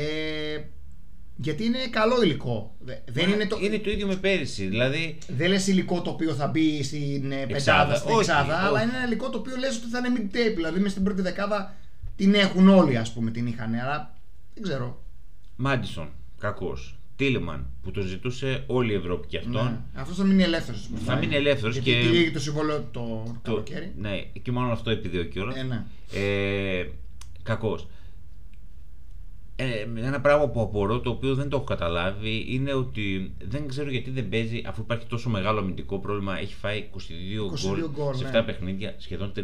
γιατί 1.41 1.65
είναι 1.65 1.79
καλό 1.91 2.23
υλικό. 2.23 2.75
Δε- 2.79 2.95
Δεν 3.11 3.31
είναι 3.31 3.47
το, 3.47 3.59
είναι 3.61 3.79
το 3.79 3.91
ίδιο 3.91 4.07
με 4.07 4.17
πέρυσι. 4.17 4.67
Δηλαδή, 4.67 5.19
δεν 5.37 5.49
λες 5.51 5.67
υλικό 5.67 6.03
το 6.03 6.11
οποίο 6.11 6.33
θα 6.35 6.47
μπει 6.47 6.83
στην 6.83 7.33
ε, 7.33 7.41
Εξάδα. 7.49 7.55
πεντάδα, 7.83 7.95
στην 7.95 8.11
Όχι, 8.11 8.19
εξάδα, 8.19 8.55
όχι. 8.57 8.67
αλλά 8.67 8.83
είναι 8.83 8.93
ένα 8.97 9.05
υλικό 9.07 9.31
το 9.31 9.39
οποίο 9.39 9.57
λες 9.57 9.77
ότι 9.77 9.87
θα 9.89 9.99
είναι 9.99 10.13
mid-tape. 10.17 10.55
Δηλαδή 10.55 10.81
μες 10.81 10.91
στην 10.91 11.03
πρώτη 11.05 11.23
δεκάδα 11.23 11.75
την 12.17 12.35
έχουν 12.35 12.69
όλοι, 12.69 12.97
ας 12.97 13.13
πούμε, 13.13 13.31
την 13.31 13.47
είχαν. 13.47 13.75
Αλλά 13.75 14.15
δεν 14.55 14.63
ξέρω. 14.63 15.03
Μάντισον, 15.57 16.09
κακός. 16.39 16.93
Τίλεμαν, 17.17 17.67
που 17.83 17.91
το 17.91 18.01
ζητούσε 18.01 18.65
όλη 18.67 18.93
η 18.93 18.95
Ευρώπη 18.95 19.27
και 19.27 19.39
αυτόν. 19.39 19.65
Ναι. 19.65 20.01
Αυτός 20.01 20.17
θα 20.17 20.25
μείνει 20.25 20.43
ελεύθερος. 20.43 20.89
Θα 21.07 21.17
μείνει 21.17 21.35
ελεύθερος 21.35 21.77
γιατί 21.77 21.91
και- 21.91 22.11
τηρεί 22.11 22.31
το 22.31 22.41
συμβόλαιο 22.41 22.79
το 22.93 23.01
Το- 23.01 23.39
καλοκαίρι. 23.43 23.93
ναι, 23.99 24.23
και 24.43 24.53
μάλλον 24.53 24.71
αυτό 24.71 24.91
επιδιώκει 24.91 25.29
κιόλα. 25.31 25.59
Ε, 25.59 25.63
ναι. 25.63 25.85
Ε, 26.13 26.87
Κακός. 27.43 27.89
Ε, 29.97 30.07
ένα 30.07 30.21
πράγμα 30.21 30.49
που 30.49 30.61
απορώ, 30.61 31.01
το 31.01 31.11
οποίο 31.11 31.35
δεν 31.35 31.49
το 31.49 31.57
έχω 31.57 31.65
καταλάβει, 31.65 32.45
είναι 32.49 32.73
ότι 32.73 33.35
δεν 33.45 33.69
ξέρω 33.69 33.91
γιατί 33.91 34.11
δεν 34.11 34.29
παίζει, 34.29 34.63
αφού 34.67 34.81
υπάρχει 34.81 35.07
τόσο 35.07 35.31
μεγάλο 35.31 35.59
αμυντικό 35.59 35.99
πρόβλημα. 35.99 36.39
Έχει 36.39 36.55
φάει 36.55 36.89
22, 36.95 36.97
22 36.97 36.99
γκολ 37.67 37.91
γκολ, 37.91 38.15
σε 38.15 38.25
ναι. 38.25 38.41
7 38.41 38.43
παιχνίδια, 38.47 38.95
σχεδόν 38.99 39.33
3,5. 39.37 39.43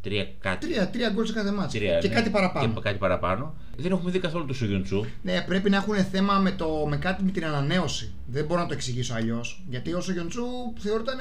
Τρία 0.00 0.28
κάτι. 0.38 0.66
Τρία, 0.66 0.90
τρία 0.90 1.10
γκολ 1.10 1.26
σε 1.26 1.32
κάθε 1.32 1.50
μάτσο. 1.50 1.78
Τρία, 1.78 1.98
και 1.98 2.08
ναι. 2.08 2.14
κάτι 2.14 2.30
παραπάνω. 2.30 2.74
Και 2.74 2.80
κάτι 2.80 2.98
παραπάνω. 2.98 3.54
Δεν 3.76 3.92
έχουμε 3.92 4.10
δει 4.10 4.18
καθόλου 4.18 4.44
το 4.44 4.54
Σουγιοντσού. 4.54 5.04
Ναι, 5.22 5.44
πρέπει 5.46 5.70
να 5.70 5.76
έχουν 5.76 5.94
θέμα 5.94 6.38
με, 6.38 6.50
το, 6.50 6.86
με 6.88 6.96
κάτι 6.96 7.24
με 7.24 7.30
την 7.30 7.44
ανανέωση. 7.44 8.12
Δεν 8.26 8.44
μπορώ 8.44 8.60
να 8.60 8.66
το 8.66 8.74
εξηγήσω 8.74 9.14
αλλιώς. 9.14 9.62
Γιατί 9.68 9.92
όσο 9.92 10.12
Γιοντσού 10.12 10.44
θεωρούταν 10.78 11.16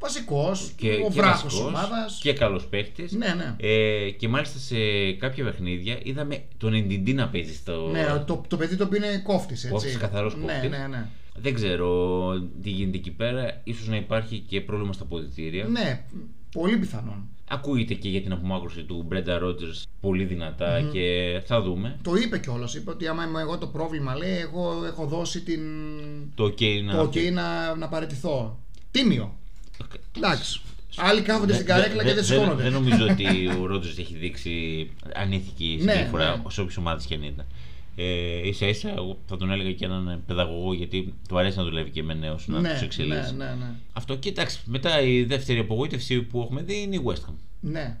βασικός, 0.00 0.74
ο 1.06 1.10
βράχος 1.10 1.52
της 1.52 1.62
ομάδας. 1.62 2.18
Και 2.22 2.32
καλός 2.32 2.66
παίχτης. 2.66 3.12
Ναι, 3.12 3.34
ναι. 3.34 3.56
Ε, 3.68 4.10
και 4.10 4.28
μάλιστα 4.28 4.58
σε 4.58 4.76
κάποια 5.12 5.44
παιχνίδια 5.44 5.98
είδαμε 6.02 6.42
τον 6.58 6.74
Εντιντή 6.74 7.12
να 7.12 7.28
παίζει 7.28 7.54
στο. 7.54 7.88
Ναι, 7.92 8.06
το, 8.26 8.42
το 8.48 8.56
παιδί 8.56 8.76
το 8.76 8.84
οποίο 8.84 8.96
είναι 8.96 9.18
κόφτης. 9.18 9.68
Κόφτης, 9.70 9.96
καθαρός 9.96 10.36
Ναι, 10.36 10.42
κόφτης. 10.52 10.70
ναι, 10.70 10.86
ναι. 10.90 11.06
Δεν 11.40 11.54
ξέρω 11.54 12.32
τι 12.62 12.70
γίνεται 12.70 12.96
εκεί 12.96 13.10
πέρα. 13.10 13.60
Ίσως 13.64 13.88
να 13.88 13.96
υπάρχει 13.96 14.38
και 14.48 14.60
πρόβλημα 14.60 14.92
στα 14.92 15.04
αποδυτήρια. 15.04 15.64
Ναι, 15.64 16.04
πολύ 16.52 16.76
πιθανόν. 16.76 17.28
Ακούγεται 17.50 17.94
και 17.94 18.08
για 18.08 18.20
την 18.20 18.32
απομάκρυνση 18.32 18.82
του 18.82 19.04
Μπρένταν 19.06 19.38
Ρότζερς 19.38 19.86
πολύ 20.00 20.24
δυνατά 20.24 20.80
και 20.92 21.40
θα 21.46 21.62
δούμε. 21.62 21.98
Το 22.02 22.14
είπε 22.14 22.38
κιόλας. 22.38 22.74
Είπε 22.74 22.90
ότι 22.90 23.06
άμα 23.06 23.24
είμαι 23.24 23.40
εγώ 23.40 23.58
το 23.58 23.66
πρόβλημα, 23.66 24.14
λέει, 24.16 24.36
εγώ 24.38 24.84
έχω 24.86 25.06
δώσει 25.06 25.40
την... 25.42 25.60
Το 26.34 26.44
OK 26.44 26.82
να. 26.84 26.92
το 26.92 27.02
OK 27.02 27.32
να, 27.32 27.74
να 27.76 27.88
παραιτηθώ. 27.88 28.58
Τίμιο. 28.90 29.36
Οκ. 29.82 29.90
Εντάξει. 30.16 30.60
Άλλοι 30.96 31.20
κάθονται 31.20 31.52
στην 31.54 31.66
Δεν- 31.66 31.76
καρέκλα 31.76 32.04
και 32.04 32.14
δεν 32.14 32.24
σηκώνονται. 32.24 32.62
Δεν 32.62 32.72
νομίζω 32.72 33.06
ότι 33.10 33.48
ο 33.60 33.66
Ρότζερς 33.66 33.98
έχει 33.98 34.14
δείξει 34.16 34.90
ανήθικη 35.14 35.78
Ναι, 35.82 35.92
συμπεριφορά 35.92 36.36
ναι. 36.36 36.42
σε 36.50 36.60
όποιες 36.60 36.76
ομάδες 36.76 37.04
και 37.04 37.14
αν 37.14 37.22
ήταν. 37.22 37.46
Ε, 37.96 38.48
ίσα 38.48 38.66
ίσα 38.66 38.88
εγώ 38.96 39.18
θα 39.26 39.36
τον 39.36 39.50
έλεγα 39.50 39.72
και 39.72 39.84
έναν 39.84 40.22
παιδαγωγό 40.26 40.74
γιατί 40.74 41.14
του 41.28 41.38
αρέσει 41.38 41.56
να 41.56 41.64
δουλεύει 41.64 41.90
και 41.90 42.02
με 42.02 42.14
νέους 42.14 42.46
να 42.48 42.60
ναι, 42.60 42.72
τους 42.72 42.82
εξελίσσει. 42.82 43.34
ναι, 43.34 43.44
ναι, 43.44 43.50
ναι. 43.50 43.70
Αυτό 43.92 44.16
και 44.16 44.28
εντάξει, 44.28 44.58
μετά 44.64 45.00
η 45.00 45.24
δεύτερη 45.24 45.58
απογοήτευση 45.58 46.22
που 46.22 46.40
έχουμε 46.40 46.62
δει 46.62 46.80
είναι 46.82 46.96
η 46.96 47.02
West 47.06 47.30
Ham. 47.30 47.34
ναι. 47.60 47.96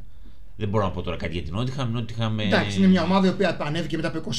Δεν 0.60 0.68
μπορώ 0.68 0.84
να 0.84 0.90
πω 0.90 1.02
τώρα 1.02 1.16
κάτι 1.16 1.32
για 1.32 1.42
την 1.42 1.54
Νότιχαμ. 1.54 1.92
Νότιχαμ 1.92 2.38
Εντάξει, 2.40 2.78
είναι 2.78 2.86
μια 2.86 3.02
ομάδα 3.02 3.26
η 3.26 3.30
οποία 3.30 3.56
ανέβηκε 3.60 3.96
μετά 3.96 4.08
από 4.08 4.30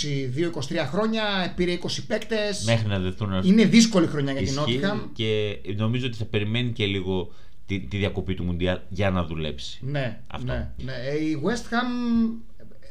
22-23 0.69 0.75
χρόνια, 0.89 1.53
πήρε 1.55 1.77
20 1.81 1.87
παίκτες. 2.07 2.63
Μέχρι 2.65 2.87
να 2.87 2.99
δεθούν 2.99 3.41
Είναι 3.43 3.65
δύσκολη 3.65 4.07
χρονιά 4.07 4.31
για 4.31 4.41
την 4.41 4.51
Ισχύει 4.51 4.59
Νότιχαμ. 4.73 4.99
και 5.13 5.59
νομίζω 5.75 6.05
ότι 6.05 6.17
θα 6.17 6.25
περιμένει 6.25 6.71
και 6.71 6.85
λίγο 6.85 7.31
τη, 7.65 7.79
τη 7.79 7.97
διακοπή 7.97 8.33
του 8.33 8.43
Μουντιάλ 8.43 8.79
για 8.89 9.09
να 9.09 9.23
δουλέψει. 9.23 9.79
Ναι, 9.81 10.19
Αυτό. 10.27 10.45
ναι, 10.51 10.69
ναι. 10.83 10.93
Ε, 10.93 11.23
Η 11.23 11.41
West 11.45 11.73
Ham 11.73 12.29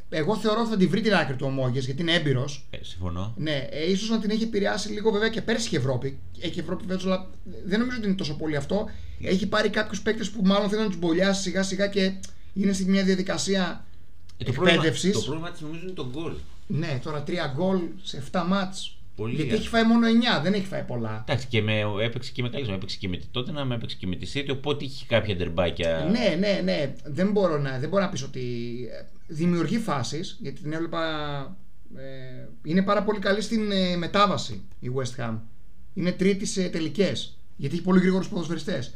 Εγώ 0.08 0.36
θεωρώ 0.36 0.60
ότι 0.60 0.70
θα 0.70 0.76
τη 0.76 0.86
βρει 0.86 1.00
την 1.00 1.14
άκρη 1.14 1.36
του 1.36 1.46
ο 1.46 1.50
Μόγε 1.50 1.80
γιατί 1.80 2.02
είναι 2.02 2.12
έμπειρος. 2.12 2.66
Ε, 2.70 2.78
συμφωνώ. 2.80 3.34
Ναι, 3.36 3.66
ε, 3.70 3.90
ίσως 3.90 4.08
να 4.08 4.18
την 4.18 4.30
έχει 4.30 4.42
επηρεάσει 4.42 4.92
λίγο 4.92 5.10
βέβαια 5.10 5.28
και 5.28 5.42
πέρσι 5.42 5.68
η 5.72 5.76
Ευρώπη. 5.76 6.18
Έχει 6.40 6.60
Ευρώπη 6.60 6.84
φέτος, 6.88 7.04
αλλά 7.04 7.30
δεν 7.64 7.78
νομίζω 7.78 7.98
ότι 7.98 8.06
είναι 8.06 8.16
τόσο 8.16 8.34
πολύ 8.36 8.56
αυτό. 8.56 8.88
Έχει 9.22 9.46
πάρει 9.46 9.68
κάποιους 9.68 10.00
παίκτες 10.02 10.30
που 10.30 10.42
μάλλον 10.44 10.68
θέλουν 10.68 10.84
να 10.84 10.90
τους 10.90 10.98
μπολιάσει 10.98 11.42
σιγά 11.42 11.62
σιγά 11.62 11.86
και 11.86 12.12
είναι 12.62 12.72
σε 12.72 12.88
μια 12.88 13.04
διαδικασία 13.04 13.84
Ε, 14.38 14.44
το 14.44 14.52
πρόβλημα, 14.52 14.74
εκπαίδευσης. 14.74 15.12
το 15.12 15.20
πρόβλημα 15.20 15.50
της 15.50 15.60
νομίζω 15.60 15.82
είναι 15.82 15.92
το 15.92 16.08
γκολ. 16.12 16.32
Ναι, 16.66 17.00
τώρα 17.02 17.22
τρία 17.22 17.52
γκολ 17.56 17.78
σε 18.02 18.22
7 18.32 18.44
μάτς. 18.48 18.92
Πολύ 19.16 19.34
Γιατί 19.34 19.50
άσχημα. 19.54 19.60
έχει 19.60 19.68
φάει 19.68 19.84
μόνο 19.84 20.06
9, 20.38 20.42
δεν 20.42 20.52
έχει 20.52 20.66
φάει 20.66 20.82
πολλά. 20.82 21.24
Εντάξει, 21.28 21.46
και 21.46 21.62
με, 21.62 21.80
έπαιξε 22.02 22.32
και 22.32 22.42
με 22.42 22.48
καλή 22.48 22.72
έπαιξε 22.72 22.96
και 22.96 23.08
με 23.08 23.16
τη 23.16 23.26
Tottenham, 23.34 23.70
έπαιξε 23.72 23.96
και 23.96 24.06
με 24.06 24.16
τη 24.16 24.30
City, 24.34 24.48
οπότε 24.52 24.84
είχε 24.84 25.04
κάποια 25.08 25.34
ντερμπάκια. 25.34 26.08
Ναι, 26.10 26.36
ναι, 26.38 26.60
ναι. 26.64 26.94
Δεν 27.04 27.30
μπορώ 27.30 27.58
να, 27.58 27.78
δεν 27.78 27.88
μπορώ 27.88 28.02
να 28.02 28.08
πεις 28.08 28.22
ότι 28.22 28.40
ε, 28.92 29.04
δημιουργεί 29.26 29.78
φάσεις, 29.78 30.38
γιατί 30.40 30.60
την 30.62 30.72
έβλεπα. 30.72 31.02
Ε, 31.96 32.48
είναι 32.64 32.82
πάρα 32.82 33.02
πολύ 33.02 33.18
καλή 33.18 33.40
στην 33.40 33.70
ε, 33.70 33.96
μετάβαση 33.96 34.62
η 34.80 34.90
West 34.96 35.22
Ham. 35.24 35.34
Είναι 35.94 36.12
τρίτη 36.12 36.46
σε 36.46 36.68
τελικές. 36.68 37.38
Γιατί 37.56 37.74
έχει 37.74 37.84
πολύ 37.84 38.00
γρήγορους 38.00 38.28
ποδοσφαιριστές. 38.28 38.94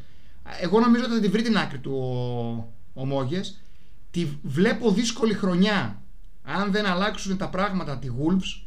Εγώ 0.61 0.81
νομίζω 0.81 1.05
ότι 1.05 1.13
θα 1.15 1.21
τη 1.21 1.29
βρει 1.29 1.43
την 1.43 1.57
άκρη 1.59 1.79
του 1.79 1.93
ο, 1.93 2.73
ο 2.93 3.07
Μόγες. 3.07 3.61
Τη 4.11 4.27
βλέπω 4.43 4.91
δύσκολη 4.91 5.35
χρονιά. 5.35 6.03
Αν 6.43 6.71
δεν 6.73 6.87
αλλάξουν 6.87 7.37
τα 7.37 7.49
πράγματα 7.49 7.99
τη 7.99 8.09
Wolves, 8.19 8.63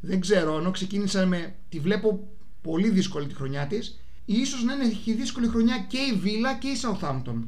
δεν 0.00 0.20
ξέρω, 0.20 0.58
ενώ 0.58 0.70
ξεκίνησα 0.70 1.26
με. 1.26 1.54
Τη 1.68 1.78
βλέπω 1.80 2.28
πολύ 2.62 2.90
δύσκολη 2.90 3.26
τη 3.26 3.34
χρονιά 3.34 3.66
της. 3.66 4.00
Ίσως 4.24 4.64
να 4.64 4.72
είναι 4.72 4.88
και 5.04 5.14
δύσκολη 5.14 5.48
χρονιά 5.48 5.86
και 5.88 5.96
η 5.98 6.20
Villa 6.24 6.58
και 6.60 6.68
η 6.68 6.76
Southampton. 6.82 7.42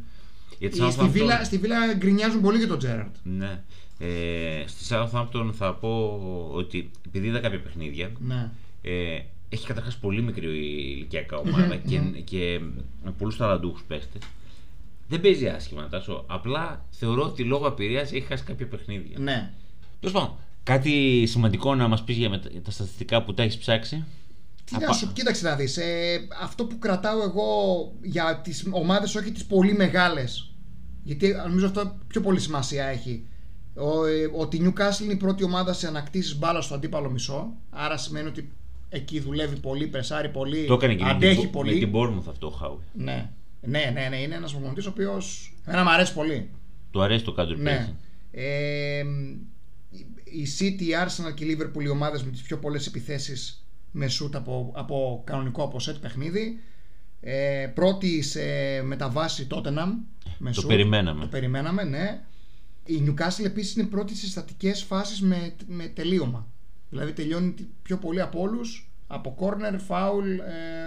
Για 0.58 0.70
τη 0.70 0.76
Στη 0.76 0.86
Southampton- 0.86 1.12
Villa, 1.16 1.40
στη 1.44 1.60
Villa 1.62 1.96
γκρινιάζουν 1.96 2.40
πολύ 2.40 2.58
για 2.58 2.66
τον 2.66 2.78
Τζέραρτ. 2.78 3.14
Ναι. 3.22 3.62
Ε, 3.98 4.64
στη 4.66 4.84
Southampton 4.94 5.50
θα 5.52 5.74
πω 5.74 6.20
ότι 6.52 6.90
επειδή 7.06 7.26
είδα 7.26 7.38
κάποια 7.40 7.60
παιχνίδια, 7.60 8.10
Ναι. 8.18 8.50
ε, 8.82 9.18
έχει 9.48 9.66
καταρχάς 9.66 9.96
πολύ 9.96 10.22
μικρή 10.22 10.46
ηλικιακά 10.96 11.36
ομάδα 11.36 11.76
και, 11.76 11.98
και 12.24 12.60
με 13.04 13.10
πολλούς 13.18 13.36
ταλαντούχους 13.36 13.82
παίχτες. 13.82 14.22
Δεν 15.12 15.20
παίζει 15.20 15.48
άσχημα, 15.48 15.88
Τάσο. 15.88 16.24
Απλά 16.28 16.84
θεωρώ 16.90 17.22
ότι 17.22 17.42
λόγω 17.44 17.66
απειρίας 17.66 18.12
έχει 18.12 18.20
χάσει 18.26 18.44
κάποια 18.44 18.66
παιχνίδια. 18.68 19.18
ναι. 19.18 19.52
Τέλος 20.00 20.14
πάντων, 20.14 20.36
κάτι 20.62 21.24
σημαντικό 21.26 21.74
να 21.74 21.88
μας 21.88 22.02
πεις 22.04 22.16
για 22.16 22.28
μετα- 22.28 22.50
τα 22.64 22.70
στατιστικά 22.70 23.22
που 23.24 23.34
τα 23.34 23.42
έχεις 23.42 23.58
ψάξει. 23.58 24.04
Τι 24.64 24.72
Απα- 24.76 24.86
να 24.86 24.92
σου 24.92 25.12
κοίταξε 25.12 25.44
να 25.48 25.54
δεις, 25.56 25.76
ε, 25.76 26.18
αυτό 26.42 26.64
που 26.64 26.78
κρατάω 26.78 27.22
εγώ 27.22 27.46
για 28.02 28.40
τις 28.44 28.66
ομάδες 28.70 29.14
όχι 29.14 29.30
τις 29.32 29.44
πολύ 29.44 29.74
μεγάλες 29.74 30.50
γιατί 31.02 31.32
νομίζω 31.46 31.66
αυτό 31.66 31.96
πιο 32.06 32.20
πολύ 32.20 32.40
σημασία 32.40 32.84
έχει 32.86 33.26
ο, 33.74 34.04
ε, 34.04 34.30
ότι 34.36 34.56
η 34.56 34.60
Newcastle 34.66 35.02
είναι 35.02 35.12
η 35.12 35.16
πρώτη 35.16 35.44
ομάδα 35.44 35.72
σε 35.72 35.86
ανακτήσεις 35.86 36.38
μπάλας 36.38 36.64
στο 36.64 36.74
αντίπαλο 36.74 37.10
μισό 37.10 37.52
άρα 37.70 37.96
σημαίνει 37.96 38.28
ότι 38.28 38.52
εκεί 38.88 39.20
δουλεύει 39.20 39.56
πολύ, 39.60 39.86
πρεσάρει 39.86 40.28
πολύ, 40.28 40.64
Το 40.66 40.74
έκανε 40.74 40.94
και 40.94 41.04
με 41.04 41.10
αντέχει 41.10 41.40
την, 41.40 41.50
πολύ 41.50 41.72
με 41.74 41.78
την 41.78 41.92
Bournemouth 41.94 42.28
αυτό 42.28 42.46
ο 42.46 42.50
Χάουι. 42.50 42.78
ναι. 42.92 43.30
Ναι, 43.66 43.90
ναι, 43.94 44.08
ναι, 44.08 44.16
είναι 44.16 44.34
ένας 44.34 44.52
προπονητής 44.52 44.86
ο 44.86 44.88
οποίος 44.88 45.54
εμένα 45.64 45.82
μου 45.82 45.90
αρέσει 45.90 46.14
πολύ 46.14 46.50
Του 46.90 47.02
αρέσει 47.02 47.24
το 47.24 47.34
counter 47.38 47.56
ναι. 47.56 47.86
pressing. 47.88 47.94
Ε, 48.30 49.02
η 50.24 50.46
City, 50.58 50.82
η 50.82 50.90
Arsenal 51.04 51.34
και 51.34 51.44
η 51.44 51.58
Liverpool 51.58 51.82
οι 51.82 51.88
ομάδες 51.88 52.24
με 52.24 52.30
τις 52.30 52.42
πιο 52.42 52.58
πολλές 52.58 52.86
επιθέσεις 52.86 53.66
με 53.90 54.08
σούτ 54.08 54.36
από, 54.36 54.72
από 54.74 55.22
κανονικό 55.26 55.62
από 55.62 55.80
σετ 55.80 55.96
παιχνίδι. 55.96 56.60
Ε, 57.20 57.66
πρώτη 57.74 58.22
σε 58.22 58.42
μεταβάση 58.82 59.46
Tottenham 59.50 59.88
με 60.38 60.50
Το 60.50 60.60
σούτ. 60.60 60.70
περιμέναμε. 60.70 61.20
Το 61.20 61.26
περιμέναμε, 61.26 61.84
ναι. 61.84 62.20
Η 62.84 63.02
Newcastle 63.06 63.44
επίσης 63.44 63.74
είναι 63.76 63.86
πρώτη 63.86 64.16
στις 64.16 64.30
στατικές 64.30 64.82
φάσεις 64.82 65.20
με, 65.20 65.54
με 65.66 65.84
τελείωμα. 65.86 66.46
Δηλαδή 66.90 67.12
τελειώνει 67.12 67.54
πιο 67.82 67.96
πολύ 67.96 68.20
από 68.20 68.40
όλους 68.40 68.90
από 69.06 69.36
corner, 69.40 69.74
foul, 69.88 70.24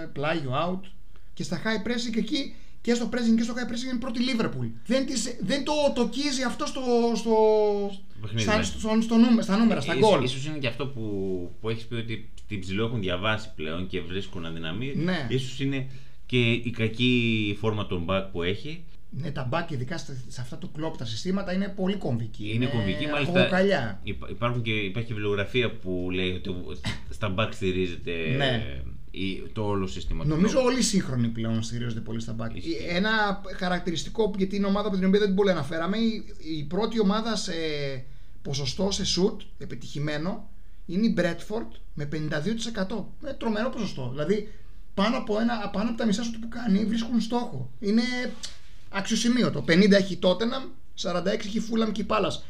ε, 0.03 0.05
πλάγιο 0.13 0.51
out. 0.51 0.89
Και 1.33 1.43
στα 1.43 1.61
high 1.63 1.87
pressing 1.87 2.17
εκεί 2.17 2.55
και 2.85 2.93
στο 2.93 3.09
pressing 3.11 3.35
και 3.37 3.43
στο 3.43 3.53
high 3.53 3.71
pressing 3.71 3.89
είναι 3.91 3.99
πρώτη 3.99 4.19
Liverpool. 4.27 4.69
Δεν, 4.85 5.05
της, 5.05 5.37
δεν 5.41 5.63
το 5.63 5.71
τοκίζει 5.95 6.43
αυτό 6.47 6.65
στο, 6.65 6.81
στο, 7.15 7.33
παιχνίδι, 8.21 8.43
στα, 8.43 8.57
ναι. 8.57 8.63
στο, 8.63 8.89
στο 9.01 9.15
νούμε- 9.15 9.43
στα 9.43 9.57
νούμερα, 9.57 9.81
στα 9.81 9.95
Ίσως- 9.95 10.09
γκολ. 10.09 10.23
Ίσως 10.23 10.45
είναι 10.45 10.57
και 10.57 10.67
αυτό 10.67 10.87
που, 10.87 11.01
που 11.61 11.69
έχεις 11.69 11.85
πει 11.85 11.95
ότι 11.95 12.29
την 12.47 12.59
ψηλό 12.59 12.85
έχουν 12.85 12.99
διαβάσει 12.99 13.49
πλέον 13.55 13.87
και 13.87 14.01
βρίσκουν 14.01 14.45
αδυναμίες. 14.45 14.95
Ναι. 14.95 15.27
Ίσως 15.29 15.59
είναι 15.59 15.87
και 16.25 16.51
η 16.51 16.69
κακή 16.77 17.57
φόρμα 17.59 17.87
των 17.87 18.05
back 18.09 18.23
που 18.31 18.43
έχει. 18.43 18.83
Ναι, 19.09 19.31
τα 19.31 19.43
μπακ, 19.49 19.71
ειδικά 19.71 19.97
στα- 19.97 20.17
σε 20.27 20.41
αυτά 20.41 20.57
του 20.57 20.71
κλόπ 20.71 20.97
τα 20.97 21.05
συστήματα 21.05 21.53
είναι 21.53 21.67
πολύ 21.75 21.95
κομβική. 21.95 22.51
Είναι 22.53 22.65
κομβική, 22.65 23.07
μάλιστα. 23.07 23.31
αρχοκοκαλιά. 23.33 23.99
υπά- 24.03 24.29
Υπάρχουν 24.29 24.61
και, 24.61 24.71
υπάρχει 24.71 25.07
και 25.07 25.13
βιβλιογραφία 25.13 25.71
που 25.71 26.07
λέει 26.13 26.31
ότι 26.31 26.49
στα 27.09 27.33
back 27.37 27.47
στηρίζεται 27.51 28.11
Ναι. 28.37 28.81
Η- 29.15 29.49
το 29.53 29.63
όλο 29.67 29.87
σύστημα 29.87 30.23
του 30.23 30.29
Νομίζω 30.29 30.53
κλόπ. 30.53 30.65
όλοι 30.65 30.77
οι 30.79 30.81
σύγχρονοι 30.81 31.27
πλέον 31.27 31.63
στηρίζονται 31.63 31.99
πολύ 31.99 32.19
στα 32.19 32.33
μπακ. 32.33 32.55
Ισχύει. 32.55 32.77
Ένα 32.89 33.41
χαρακτηριστικό, 33.57 34.29
που- 34.29 34.37
γιατί 34.37 34.55
είναι 34.55 34.65
ομάδα 34.65 34.87
από 34.87 34.97
την 34.97 35.05
οποία 35.07 35.19
δεν 35.19 35.27
την 35.27 35.37
πολύ 35.37 35.51
αναφέραμε, 35.51 35.97
η, 35.97 36.23
η 36.57 36.63
πρώτη 36.63 36.99
ομάδα 36.99 37.35
σε 37.35 37.53
ποσοστό 38.41 38.91
σε 38.91 39.05
σουτ 39.05 39.41
επιτυχημένο 39.57 40.49
είναι 40.85 41.05
η 41.05 41.13
Bradford 41.17 41.67
με 41.93 42.05
52%. 42.05 43.05
Με 43.19 43.33
τρομερό 43.33 43.69
ποσοστό. 43.69 44.09
Δηλαδή 44.11 44.51
πάνω 44.93 45.17
από, 45.17 45.39
ένα, 45.39 45.69
πάνω 45.73 45.89
από 45.89 45.97
τα 45.97 46.05
μισά 46.05 46.23
σουτ 46.23 46.35
που 46.41 46.47
κάνει 46.47 46.85
βρίσκουν 46.85 47.21
στόχο. 47.21 47.71
Είναι 47.79 48.01
αξιοσημείωτο. 48.89 49.63
50 49.67 49.91
έχει 49.91 50.13
η 50.13 50.19
Tottenham, 50.21 50.69
46 51.01 51.25
έχει 51.45 51.57
η 51.57 51.63
Fulham 51.71 51.91
και 51.91 52.01
η 52.01 52.05
Palace. 52.09 52.41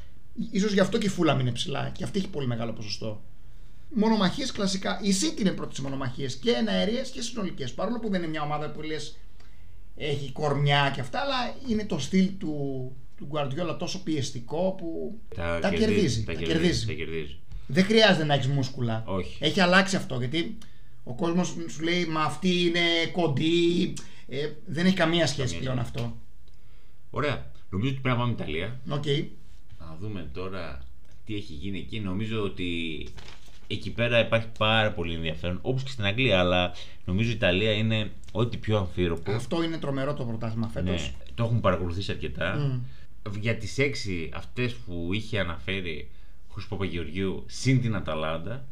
Ίσως 0.52 0.74
γι' 0.74 0.80
αυτό 0.80 0.98
και 0.98 1.08
η 1.08 1.12
Fulham 1.18 1.38
είναι 1.40 1.52
ψηλά 1.52 1.90
και 1.90 2.04
αυτή 2.04 2.20
έχει 2.20 2.28
πολύ 2.30 2.48
μεγάλο 2.48 2.74
ποσοστό. 2.74 3.24
Μονομαχίες 3.90 4.52
κλασικά. 4.52 5.00
Η 5.04 5.14
City 5.22 5.40
είναι 5.40 5.52
πρώτης 5.52 5.76
σε 5.76 5.82
μονομαχίες 5.82 6.36
και 6.36 6.52
εναερίε 6.52 7.02
και 7.02 7.22
συνολικές. 7.22 7.74
Παρόλο 7.74 8.00
που 8.00 8.10
δεν 8.10 8.22
είναι 8.22 8.30
μια 8.30 8.42
ομάδα 8.42 8.72
που 8.72 8.82
λες 8.82 9.18
έχει 9.96 10.32
κορμιά 10.32 10.92
και 10.96 11.02
αυτά, 11.02 11.20
αλλά 11.20 11.56
είναι 11.68 11.86
το 11.86 12.00
στυλ 12.00 12.30
του, 12.38 12.92
του 13.18 13.28
Guardiola 13.32 13.76
τόσο 13.80 14.04
πιεστικό 14.04 14.76
που 14.78 15.20
τα, 15.36 15.60
κερδίζει. 15.70 16.24
Τα 16.24 16.34
τα 16.34 16.40
κερδίζει. 16.40 16.58
κερδίζει. 16.62 16.86
τα 16.86 16.94
κερδίζει. 16.94 17.40
Δεν 17.68 17.84
χρειάζεται 17.86 18.26
να 18.26 18.34
έχεις 18.34 18.48
μούσκουλα. 18.48 19.04
Όχι. 19.06 19.38
Έχει 19.40 19.60
αλλάξει 19.60 19.96
αυτό 19.96 20.16
γιατί 20.18 20.58
ο 21.04 21.14
κόσμος 21.16 21.56
σου 21.68 21.84
λέει 21.84 22.06
Μα 22.06 22.22
αυτή 22.22 22.62
είναι 22.62 22.80
κοντή. 23.12 23.94
Ε, 24.28 24.50
δεν 24.66 24.86
έχει 24.86 24.96
καμία 24.96 25.28
σχέση 25.28 25.54
Καμία 25.54 25.72
πλέον 25.72 25.86
σχέση. 25.86 26.06
αυτό. 26.06 26.18
Ωραία. 27.10 27.52
Νομίζω 27.70 27.92
ότι 27.92 28.00
πρέπει 28.02 28.18
να 28.18 28.24
πάμε 28.24 28.34
Ιταλία. 28.34 28.80
Οκ. 28.90 29.06
Να 29.80 29.98
δούμε 30.00 30.30
τώρα 30.34 30.84
τι 31.26 31.36
έχει 31.36 31.54
γίνει 31.54 31.80
εκεί. 31.80 32.00
Νομίζω 32.00 32.42
ότι 32.44 33.04
εκεί 33.68 33.92
πέρα 33.92 34.20
υπάρχει 34.20 34.48
πάρα 34.58 34.92
πολύ 34.92 35.14
ενδιαφέρον. 35.14 35.60
Όπως 35.62 35.84
και 35.84 35.90
στην 35.90 36.06
Αγγλία, 36.06 36.40
αλλά 36.40 36.72
νομίζω 37.06 37.30
η 37.30 37.34
Ιταλία 37.34 37.72
είναι 37.72 38.12
ό,τι 38.32 38.58
πιο 38.58 38.78
αμφίρροπο. 38.78 39.32
Αυτό 39.32 39.64
είναι 39.64 39.78
τρομερό 39.78 40.14
το 40.14 40.24
πρωτάθλημα 40.24 40.68
φέτος. 40.68 41.02
Ναι, 41.02 41.12
το 41.36 41.44
έχουμε 41.44 41.60
παρακολουθήσει 41.60 42.12
αρκετά. 42.12 42.56
Μμ. 42.56 42.82
Για 43.40 43.56
τις 43.56 43.78
έξι 43.78 44.30
αυτές 44.34 44.74
που 44.74 45.10
είχε 45.12 45.40
αναφέρει 45.40 46.10
ο 46.48 46.54
Χρήστος 46.54 46.78
Παπαγεωργίου 46.78 47.44
συν 47.48 47.82
την 47.82 47.96
Αταλάντα. 47.96 48.66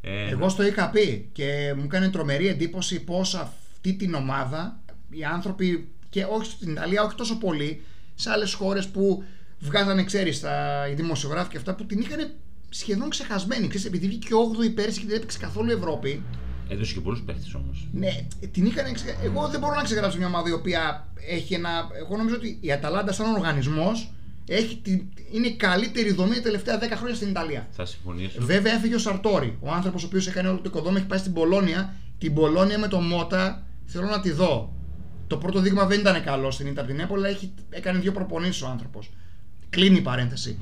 ε, 0.00 0.28
Εγώ 0.30 0.48
στο 0.48 0.66
είχα 0.66 0.90
πει 0.90 1.28
και 1.32 1.74
μου 1.76 1.82
έκανε 1.84 2.08
τρομερή 2.08 2.48
εντύπωση 2.48 3.04
πως 3.04 3.34
αυτή 3.34 3.94
την 3.94 4.14
ομάδα 4.14 4.80
οι 5.10 5.24
άνθρωποι 5.24 5.88
και 6.10 6.24
όχι 6.24 6.50
στην 6.50 6.70
Ιταλία, 6.70 7.02
όχι 7.02 7.14
τόσο 7.14 7.38
πολύ, 7.38 7.82
σε 8.14 8.30
άλλες 8.30 8.52
χώρες 8.54 8.88
που 8.88 9.24
βγάζανε, 9.58 10.04
ξέρεις, 10.04 10.40
τα, 10.40 10.86
οι 10.90 10.94
δημοσιογράφοι 10.94 11.50
και 11.50 11.56
αυτά 11.56 11.74
που 11.74 11.86
την 11.86 12.00
είχαν 12.00 12.30
σχεδόν 12.70 13.10
ξεχασμένη. 13.10 13.68
Ξέρεις, 13.68 13.86
επειδή 13.86 14.06
βγήκε 14.06 14.28
8η 14.58 14.74
πέρυσι 14.74 15.00
και 15.00 15.06
δεν 15.06 15.16
έπαιξε 15.16 15.38
καθόλου 15.38 15.70
Ευρώπη, 15.70 16.22
Έδωσε 16.68 16.94
και 16.94 17.00
πολλούς 17.00 17.22
παίχτες 17.22 17.54
όμως. 17.54 17.88
ναι, 17.92 18.26
την 18.52 18.66
είχαν 18.66 18.92
ξε... 18.92 19.16
Εγώ 19.22 19.48
δεν 19.48 19.60
μπορώ 19.60 19.74
να 19.74 19.82
ξεγράψω 19.82 20.18
μια 20.18 20.26
ομάδα 20.26 20.48
η 20.48 20.52
οποία 20.52 21.08
έχει 21.28 21.54
ένα. 21.54 21.88
Εγώ 21.98 22.16
νομίζω 22.16 22.34
ότι 22.34 22.58
η 22.60 22.72
Αταλάντα, 22.72 23.12
σαν 23.12 23.34
οργανισμός, 23.34 24.12
έχει 24.46 24.76
την... 24.76 25.02
είναι 25.32 25.46
η 25.46 25.56
καλύτερη 25.56 26.12
δομή 26.12 26.34
τα 26.34 26.40
τελευταία 26.40 26.78
10 26.78 26.82
χρόνια 26.96 27.14
στην 27.16 27.28
Ιταλία. 27.28 27.68
Θα 27.70 27.84
συμφωνήσω. 27.84 28.38
Βέβαια 28.40 28.72
έφυγε 28.74 28.94
ο 28.94 28.98
Σαρτόρι, 28.98 29.58
ο 29.60 29.70
άνθρωπος 29.70 30.02
ο 30.02 30.06
οποίος 30.06 30.26
έκανε 30.26 30.48
όλο 30.48 30.56
το 30.56 30.62
οικοδόμημα, 30.66 30.98
έχει 30.98 31.06
πάει 31.08 31.18
στην 31.18 31.32
Πολώνια. 31.32 31.94
Την 32.18 32.34
Πολώνια 32.34 32.78
με 32.78 32.88
το 32.88 33.00
Μότα 33.00 33.66
θέλω 33.84 34.06
να 34.06 34.20
τη 34.20 34.30
δω. 34.30 34.74
Το 35.26 35.36
πρώτο 35.36 35.60
δείγμα 35.60 35.86
δεν 35.86 36.00
ήταν 36.00 36.24
καλό 36.24 36.50
στην 36.50 36.66
Ιντερ 36.66 36.86
την 36.86 37.00
Έπολα, 37.00 37.28
έχει... 37.28 37.52
έκανε 37.70 37.98
δύο 37.98 38.12
προπονήσεις 38.12 38.62
ο 38.62 38.66
άνθρωπος. 38.66 39.10
Κλείνει 39.70 39.96
η 39.98 40.00
παρένθεση. 40.00 40.58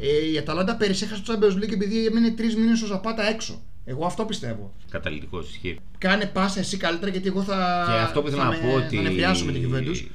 Ε, 0.00 0.30
η 0.32 0.38
Αταλάντα 0.38 0.76
πέρυσι 0.76 1.04
έχασε 1.04 1.22
το 1.22 1.32
Champions 1.32 1.54
League 1.64 1.72
επειδή 1.72 2.06
έμεινε 2.06 2.30
τρεις 2.30 2.56
μήνες 2.56 2.82
ο 2.82 2.86
Ζαπάτα 2.86 3.28
έξω. 3.28 3.62
Εγώ 3.84 4.06
αυτό 4.06 4.24
πιστεύω. 4.24 4.72
Καταλητικός 4.90 5.50
ισχύει. 5.50 5.78
Κάνε 5.98 6.26
πάσα 6.26 6.60
εσύ 6.60 6.76
καλύτερα 6.76 7.10
γιατί 7.10 7.28
εγώ 7.28 7.42
θα. 7.42 7.84
Και 7.86 7.92
αυτό 7.92 8.20
που 8.22 8.26
ήθελα 8.28 8.42
θα 8.42 8.48
να 8.50 8.56
με- 8.56 8.62
πω 8.62 8.74
ότι. 8.84 8.96
Θα 8.96 9.02
νευριάσω 9.02 9.44
με 9.44 9.52
την 9.52 9.60
κυβέρνηση. 9.60 10.10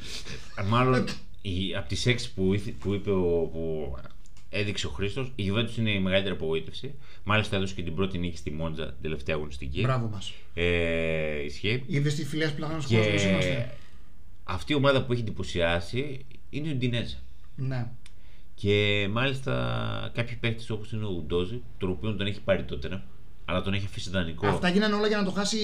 Μάλλον 0.68 1.06
η, 1.42 1.76
από 1.78 1.88
τις 1.88 2.06
έξι 2.06 2.34
που, 2.34 2.54
ήθε- 2.54 2.74
που 2.80 2.94
είπε 2.94 3.12
ο, 3.12 3.50
που 3.54 3.96
έδειξε 4.50 4.88
ο 4.88 4.90
Χρήστος, 4.90 5.32
η 5.36 5.52
Juventus 5.52 5.78
είναι 5.78 5.92
η 5.92 6.00
μεγαλύτερη 6.00 6.36
απογοήτευση. 6.36 6.94
Μάλιστα 7.24 7.56
έδωσε 7.56 7.74
και 7.74 7.82
την 7.84 7.96
πρώτη 7.96 8.18
νίκη 8.18 8.38
στη 8.38 8.52
Μόντζα 8.52 8.86
την 8.86 8.96
τελευταία 9.02 9.36
αγωνιστική. 9.36 9.82
Μπράβο 9.82 10.08
μας. 10.08 10.34
Ε, 10.54 11.44
ισχύει. 11.44 11.84
Είδες 11.88 12.16
τη 12.16 12.26
φιλία 12.26 12.54
πλαγάνου 12.56 12.84
Και 12.88 12.96
είμαστε. 12.98 13.76
αυτή 14.44 14.72
η 14.74 14.76
ομάδα 14.76 15.04
που 15.04 15.12
έχει 15.12 15.22
εντυπωσιάσει 15.22 16.26
είναι 16.50 16.68
η 16.68 16.72
Ουντινέζα. 16.72 17.16
Ναι. 17.56 17.88
Και 18.56 19.08
μάλιστα 19.12 20.12
κάποιοι 20.14 20.36
παίχτες 20.36 20.70
όπως 20.70 20.92
είναι 20.92 21.06
ο 21.06 21.10
Ουντόζη, 21.10 21.62
τον 21.78 21.90
οποίο 21.90 22.16
τον 22.16 22.28
έχει 22.28 22.42
πάρει 22.42 22.64
τότε, 22.64 23.04
αλλά 23.46 23.62
τον 23.62 23.74
έχει 23.74 23.86
αφήσει 23.86 24.10
δανεικό. 24.10 24.48
Αυτά 24.48 24.70
γίνανε 24.70 24.96
όλα 24.96 25.08
για 25.08 25.18
να 25.18 25.24
το 25.24 25.32
χάσει 25.32 25.58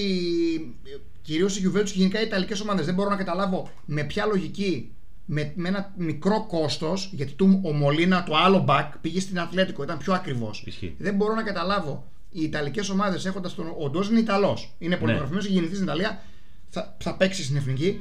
κυρίως 1.22 1.56
η 1.56 1.68
Juventus 1.68 1.84
και 1.84 1.98
γενικά 1.98 2.20
οι 2.20 2.24
Ιταλικές 2.24 2.60
ομάδες. 2.60 2.86
Δεν 2.86 2.94
μπορώ 2.94 3.10
να 3.10 3.16
καταλάβω 3.16 3.70
με 3.84 4.04
ποια 4.04 4.26
λογική 4.26 4.90
με, 5.24 5.52
με 5.56 5.68
ένα 5.68 5.92
μικρό 5.96 6.46
κόστος, 6.46 7.10
γιατί 7.12 7.32
του, 7.32 7.60
ο 7.64 7.72
Μολίνα, 7.72 8.24
το 8.24 8.36
άλλο 8.36 8.64
back, 8.68 8.88
πήγε 9.00 9.20
στην 9.20 9.40
Ατλέτικο, 9.40 9.82
ήταν 9.82 9.98
πιο 9.98 10.12
ακριβώ. 10.12 10.50
Δεν 10.98 11.14
μπορώ 11.14 11.34
να 11.34 11.42
καταλάβω 11.42 12.10
οι 12.30 12.42
Ιταλικές 12.42 12.88
ομάδες 12.88 13.26
έχοντας 13.26 13.54
τον. 13.54 13.74
Ο 13.78 13.90
Ντόζ 13.90 14.08
είναι 14.08 14.18
Ιταλός. 14.18 14.74
Είναι 14.78 14.96
πολύ 14.96 15.12
ναι. 15.12 15.38
έχει 15.38 15.52
γεννηθεί 15.52 15.74
στην 15.74 15.86
Ιταλία, 15.86 16.22
θα, 16.68 16.96
θα 16.98 17.16
παίξει 17.16 17.44
στην 17.44 17.56
εθνική. 17.56 18.00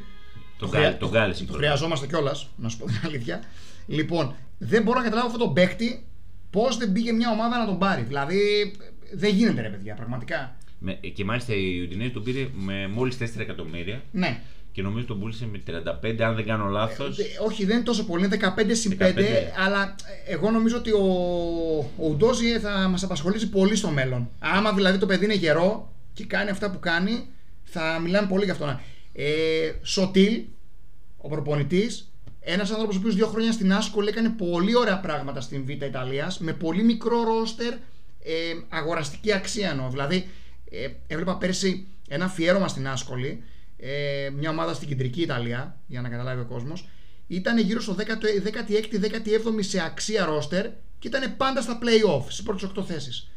Το, 0.62 0.68
το, 0.68 0.78
χρεια... 0.78 0.98
το, 0.98 1.46
το 1.48 1.54
χρειαζόμαστε 1.54 2.08
κιόλας, 2.08 2.48
να 2.56 2.70
σου 2.70 2.78
πω 2.78 2.86
την 2.86 3.00
αλήθεια. 3.06 3.44
Λοιπόν, 3.88 4.36
δεν 4.58 4.84
μπορώ 4.84 4.98
να 4.98 5.04
καταλάβω 5.04 5.28
αυτό 5.28 5.40
το 5.40 5.50
παίκτη 5.50 6.06
πώς 6.50 6.78
δεν 6.78 6.92
πήγε 6.92 7.12
μια 7.12 7.32
ομάδα 7.32 7.58
να 7.58 7.66
τον 7.66 7.78
πάρει. 7.78 8.02
Δηλαδή, 8.02 8.40
δεν 9.14 9.36
γίνεται 9.36 9.62
ρε 9.62 9.70
παιδιά, 9.70 9.96
πραγματικά. 9.96 10.56
Με, 10.80 10.94
και 10.94 11.26
μάλιστα 11.26 11.54
η 11.54 11.82
Ουντινέζη 11.82 12.10
τον 12.10 12.24
πήρε 12.24 12.48
με 12.54 12.88
μόλις 12.88 13.18
4 13.20 13.40
εκατομμύρια. 13.40 14.02
Ναι 14.12 14.42
και 14.72 14.82
νομίζω 14.82 15.06
τον 15.06 15.20
πούλησε 15.20 15.48
με 15.52 15.62
35, 16.04 16.22
αν 16.22 16.36
δεν 16.36 16.46
κάνω 16.46 16.66
λάθος. 16.66 17.20
Ε, 17.20 17.24
όχι, 17.46 17.66
δεν 17.66 17.76
είναι 17.76 17.86
τόσο 17.86 18.06
πολύ, 18.06 18.26
είναι 18.26 18.38
15 18.58 18.66
συν 18.72 18.98
5, 19.00 19.06
αλλά 19.66 19.96
εγώ 20.28 20.52
νομίζω 20.52 20.78
ότι 20.78 20.92
ο, 20.92 21.06
ο 21.98 22.08
Ουντόζι 22.10 22.60
θα 22.60 22.88
μας 22.88 23.04
απασχολήσει 23.04 23.50
πολύ 23.50 23.76
στο 23.76 23.90
μέλλον. 23.90 24.30
Άμα 24.40 24.74
δηλαδή 24.74 24.98
το 24.98 25.06
παιδί 25.06 25.26
είναι 25.26 25.34
γερό 25.34 25.94
και 26.14 26.26
κάνει 26.26 26.50
αυτά 26.50 26.72
που 26.72 26.80
κάνει, 26.80 27.28
θα 27.64 28.00
μιλάμε 28.04 28.28
πολύ 28.28 28.44
για 28.44 28.54
αυτόν. 28.54 28.80
Ε, 29.14 29.72
Σωτήλ, 29.82 30.44
ο 31.18 31.30
προπονητής, 31.30 32.12
ένας 32.40 32.72
άνθρωπος 32.72 32.96
ο 32.96 33.00
οποίος 33.00 33.16
δύο 33.16 33.28
χρόνια 33.28 33.52
στην 33.52 33.74
Άσκολ 33.74 34.08
έκανε 34.08 34.30
πολύ 34.30 34.76
ωραία 34.76 35.00
πράγματα 35.00 35.42
στην 35.42 35.66
Β' 35.66 35.70
Ιταλίας, 35.70 36.40
με 36.40 36.54
πολύ 36.54 36.84
μικρό 36.84 37.24
ρόστερ, 37.24 37.74
ε, 38.24 38.54
αγοραστική 38.70 39.34
αξία 39.34 39.70
εννοώ. 39.70 39.90
Δηλαδή, 39.90 40.30
ε, 40.72 40.88
έβλεπα 41.08 41.38
πέρσι 41.38 41.88
ένα 42.08 42.26
αφιέρωμα 42.26 42.68
στην 42.68 42.88
Άσκολη 42.88 43.44
ε, 43.84 44.30
μια 44.38 44.50
ομάδα 44.50 44.74
στην 44.74 44.88
κεντρική 44.88 45.22
Ιταλία, 45.22 45.80
για 45.88 46.02
να 46.02 46.10
καταλάβει 46.10 46.42
ο 46.42 46.46
κόσμος, 46.46 46.88
ήταν 47.28 47.60
γύρω 47.60 47.82
στο 47.82 47.96
16η-17η 47.98 49.60
σε 49.60 49.84
αξία 49.84 50.26
ρόστερ 50.26 50.68
και 51.00 51.08
ήταν 51.08 51.38
πάντα 51.38 51.62
στα 51.62 51.80
playoff, 51.82 52.24
στι 52.28 52.44
πρώτες 52.44 52.70
8 52.78 52.84
θέσεις. 52.84 53.32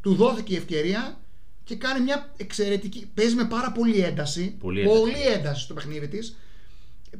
Του 0.00 0.14
δόθηκε 0.14 0.52
η 0.54 0.56
ευκαιρία 0.56 1.20
και 1.64 1.76
κάνει 1.76 2.00
μια 2.00 2.32
εξαιρετική. 2.36 3.10
Παίζει 3.14 3.34
με 3.34 3.44
πάρα 3.44 3.72
πολύ 3.72 4.00
ένταση. 4.00 4.56
Πολύ 4.60 4.80
ένταση, 4.80 4.98
πολύ 4.98 5.26
ένταση 5.34 5.62
στο 5.62 5.74
παιχνίδι 5.74 6.08
της. 6.08 6.36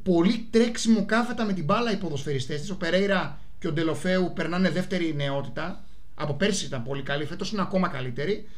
Πολύ 0.03 0.47
τρέξιμο 0.51 1.05
κάθετα 1.05 1.45
με 1.45 1.53
την 1.53 1.65
μπάλα 1.65 1.93
οι 1.93 1.97
ποδοσφαιριστές 1.97 2.61
της. 2.61 2.71
Ο 2.71 2.77
Περέιρα 2.77 3.41
και 3.59 3.69
ο 3.69 3.73
Ντελοφέου 3.73 4.33
περνάνε 4.35 4.71
δεύτερη 4.71 5.15
νεότητα. 5.15 5.85
Από 6.15 6.35
πέρσι 6.35 6.67
ήταν 6.67 6.83
πολύ 6.83 7.03
καλή, 7.03 7.25
φέτος 7.25 7.53
είναι 7.53 7.63
ακόμα 7.63 7.89
καλύτερη. 7.89 8.49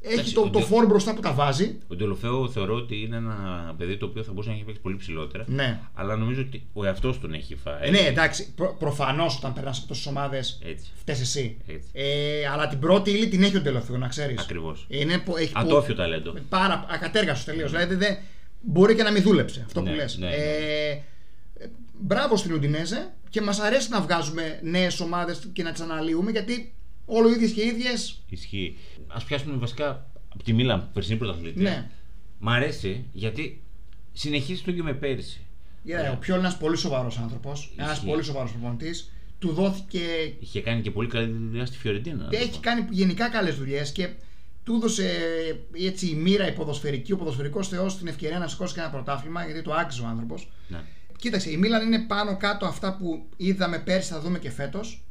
Έχει 0.00 0.34
το, 0.34 0.50
το 0.50 0.60
φόρ 0.60 0.86
μπροστά 0.86 1.14
που 1.14 1.20
τα 1.20 1.32
βάζει. 1.32 1.78
Ο 1.88 1.94
Ντελοφέο 1.94 2.48
θεωρώ 2.48 2.74
ότι 2.74 3.00
είναι 3.00 3.16
ένα 3.16 3.74
παιδί 3.78 3.96
το 3.96 4.06
οποίο 4.06 4.22
θα 4.22 4.30
μπορούσε 4.30 4.48
να 4.48 4.54
έχει 4.54 4.64
παίξει 4.64 4.80
πολύ 4.80 4.96
ψηλότερα. 4.96 5.44
Ναι. 5.46 5.80
Αλλά 5.94 6.16
νομίζω 6.16 6.40
ότι 6.40 6.66
ο 6.72 6.84
εαυτός 6.84 7.20
τον 7.20 7.32
έχει 7.34 7.56
φάει. 7.56 7.90
Ναι, 7.90 7.98
εντάξει. 7.98 8.52
Προ, 8.54 8.76
Προφανώς 8.78 9.36
όταν 9.36 9.52
περνάς 9.52 9.78
από 9.78 9.88
τόσες 9.88 10.06
ομάδες 10.06 10.58
φταίει 10.94 11.16
εσύ. 11.20 11.56
Έτσι. 11.66 11.88
Ε, 11.92 12.48
αλλά 12.52 12.68
την 12.68 12.78
πρώτη 12.78 13.10
ύλη 13.10 13.28
την 13.28 13.42
έχει 13.42 13.56
ο 13.56 13.60
Ντελοφέο, 13.60 13.96
να 13.96 14.08
ξέρεις. 14.08 14.40
Ακριβώς. 14.40 14.86
Ατόφιο 15.52 15.94
πο... 15.94 16.00
ταλέντο. 16.00 16.34
Πάρα 16.48 16.86
ακατέργαστος 16.90 17.44
τελείως. 17.44 17.70
Δηλαδή 17.70 17.94
δεν, 17.94 18.16
μπορεί 18.60 18.94
και 18.94 19.02
να 19.02 19.10
μην 19.10 19.22
δούλεψε 19.22 19.62
αυτό 19.66 19.80
ναι, 19.80 19.90
που 19.90 19.96
λες. 19.96 20.16
Ναι, 20.18 20.26
ναι. 20.26 20.34
ε, 20.34 21.02
μπράβο 22.00 22.36
στην 22.36 22.52
Ουντινέζε 22.52 23.12
και 23.30 23.40
μας 23.40 23.58
αρέσει 23.58 23.90
να 23.90 24.00
βγάζουμε 24.00 24.58
νέες 24.62 25.00
ομάδες 25.00 25.48
και 25.52 25.62
να 25.62 25.72
τις 25.72 25.80
αναλύουμε 25.80 26.30
γιατί 26.30 26.72
όλο 27.08 27.30
ίδιες 27.30 27.52
και 27.52 27.64
ίδιες. 27.64 28.22
Ισχύει. 28.28 28.76
Α 29.06 29.24
πιάσουμε 29.24 29.56
βασικά 29.56 30.10
από 30.28 30.42
τη 30.42 30.52
Μίλαν, 30.52 30.90
περσινή 30.92 31.18
πρωταθλήτρια. 31.18 31.70
Ναι. 31.70 31.90
Μ' 32.38 32.48
αρέσει 32.48 33.04
γιατί 33.12 33.62
συνεχίζει 34.12 34.62
το 34.62 34.70
ίδιο 34.70 34.84
με 34.84 34.92
πέρυσι. 34.92 35.40
Yeah, 35.86 36.12
ο 36.12 36.16
Πιόλ 36.16 36.38
είναι 36.38 36.46
ένας 36.46 36.58
πολύ 36.58 36.76
σοβαρός 36.76 37.18
άνθρωπος. 37.18 37.72
Ένας 37.76 38.00
πολύ 38.00 38.22
σοβαρός 38.22 38.50
προπονητής. 38.50 39.12
Του 39.38 39.52
δόθηκε. 39.52 40.00
Είχε 40.40 40.60
κάνει 40.60 40.82
και 40.82 40.90
πολύ 40.90 41.08
καλή 41.08 41.32
δουλειά 41.48 41.66
στη 41.66 41.78
Φιωρεντίνα. 41.78 42.28
Έχει 42.30 42.60
κάνει 42.60 42.86
γενικά 42.90 43.28
καλές 43.28 43.56
δουλειές 43.56 43.92
και 43.92 44.08
του 44.64 44.74
έδωσε 44.74 45.10
έτσι 45.72 46.06
η 46.06 46.14
μοίρα 46.14 46.48
η 46.48 46.52
ποδοσφαιρική, 46.52 47.12
ο 47.12 47.16
ποδοσφαιρικός 47.16 47.68
θεός 47.68 47.98
την 47.98 48.06
ευκαιρία 48.06 48.38
να 48.38 48.48
σηκώσει 48.48 48.74
και 48.74 48.80
ένα 48.80 48.90
πρωτάθλημα 48.90 49.44
γιατί 49.44 49.62
το 49.62 49.72
άξιζε 49.72 50.02
ο 50.02 50.06
άνθρωπος. 50.06 50.50
Ναι. 50.68 50.78
Κοίταξε, 51.18 51.50
η 51.50 51.56
Μίλαν 51.56 51.86
είναι 51.86 51.98
πάνω 51.98 52.36
κάτω 52.36 52.66
αυτά 52.66 52.96
που 52.96 53.28
είδαμε 53.36 53.78
πέρσι, 53.78 54.12
θα 54.12 54.20
δούμε 54.20 54.38
και 54.38 54.50
φέτος. 54.50 55.07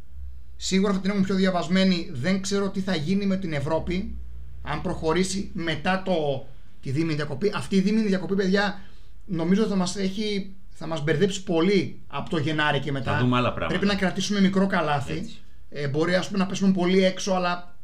Σίγουρα 0.58 0.94
θα 0.94 1.00
την 1.00 1.10
έχουμε 1.10 1.26
πιο 1.26 1.36
διαβασμένη. 1.36 2.10
Δεν 2.12 2.42
ξέρω 2.42 2.70
τι 2.70 2.80
θα 2.80 2.96
γίνει 2.96 3.26
με 3.26 3.38
την 3.38 3.54
Ευρώπη. 3.54 4.18
Αν 4.62 4.82
προχωρήσει 4.82 5.52
μετά 5.54 6.02
το, 6.06 6.48
τη 6.82 6.92
δίμηνη 6.92 7.14
διακοπή. 7.14 7.52
Αυτή 7.56 7.76
η 7.76 7.80
δίμηνη 7.80 8.08
διακοπή, 8.08 8.36
παιδιά, 8.36 8.82
νομίζω 9.26 9.64
θα 9.64 9.76
μας 9.76 9.96
έχει. 9.96 10.52
Θα 10.80 10.88
μας 10.88 11.04
μπερδέψει 11.04 11.44
πολύ 11.44 12.02
από 12.08 12.30
το 12.30 12.38
Γενάρη 12.38 12.80
και 12.80 12.92
μετά. 12.92 13.12
Θα 13.12 13.20
δούμε 13.20 13.38
άλλα 13.38 13.54
πράγματα. 13.54 13.80
Πρέπει 13.80 13.86
να 13.86 14.00
κρατήσουμε 14.00 14.42
μικρό 14.42 14.68
καλάθι. 14.68 15.30
Ε, 15.70 15.88
μπορεί 15.88 16.16
ας 16.16 16.28
πούμε, 16.28 16.40
να 16.40 16.46
πέσουμε 16.46 16.72
πολύ 16.72 17.04
έξω, 17.04 17.32
αλλά 17.32 17.78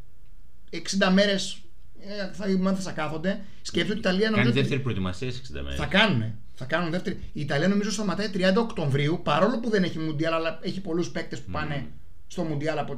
60 0.71 0.77
μέρες 1.13 1.57
ε, 1.99 2.33
θα, 2.33 2.45
θα, 2.63 2.75
θα 2.75 2.91
κάθονται. 2.91 3.39
Σκέφτομαι 3.61 3.99
ότι 3.99 4.07
η 4.07 4.09
Ιταλία 4.09 4.29
νομίζω. 4.29 4.49
Κάνει 4.49 4.61
δεύτερη 4.61 4.81
προετοιμασία 4.81 5.31
σε 5.31 5.41
60 5.51 5.61
μέρες. 5.61 5.79
Θα 5.79 5.85
κάνουν. 5.85 6.33
Θα 6.53 6.65
κάνουν 6.65 6.91
δεύτερη. 6.91 7.19
Η 7.33 7.41
Ιταλία 7.41 7.67
νομίζω 7.67 7.91
σταματάει 7.91 8.27
30 8.33 8.39
Οκτωβρίου, 8.57 9.19
παρόλο 9.23 9.59
που 9.59 9.69
δεν 9.69 9.83
έχει 9.83 9.99
Μουντιάλ, 9.99 10.33
αλλά 10.33 10.59
έχει 10.61 10.81
πολλούς 10.81 11.09
παίκτες 11.09 11.41
που 11.41 11.51
πάνε 11.51 11.87
στο 12.27 12.43
Μουντιάλ 12.43 12.77
από... 12.77 12.97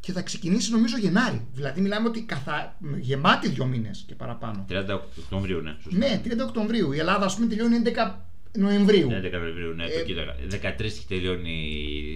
και 0.00 0.12
θα 0.12 0.22
ξεκινήσει 0.22 0.70
νομίζω 0.70 0.98
Γενάρη. 0.98 1.46
Δηλαδή 1.52 1.80
μιλάμε 1.80 2.08
ότι 2.08 2.22
καθα... 2.22 2.76
γεμάτη 3.00 3.48
δύο 3.48 3.64
μήνες 3.64 4.04
και 4.06 4.14
παραπάνω. 4.14 4.66
30 4.70 5.00
Οκτωβρίου, 5.18 5.60
ναι. 5.60 5.76
Σωστά. 5.82 5.98
Ναι, 5.98 6.20
30 6.24 6.28
Οκτωβρίου. 6.46 6.92
Η 6.92 6.98
Ελλάδα, 6.98 7.24
ας 7.24 7.34
πούμε, 7.34 7.46
τελειώνει 7.46 7.82
11 7.84 8.12
Νοεμβρίου. 8.52 9.08
11 9.08 9.12
Νοεμβρίου, 9.12 9.72
ναι. 9.72 9.84
Ε, 9.84 10.48
το 10.48 10.56
13 10.78 10.80
έχει 10.80 11.06
τελειώνει 11.06 11.50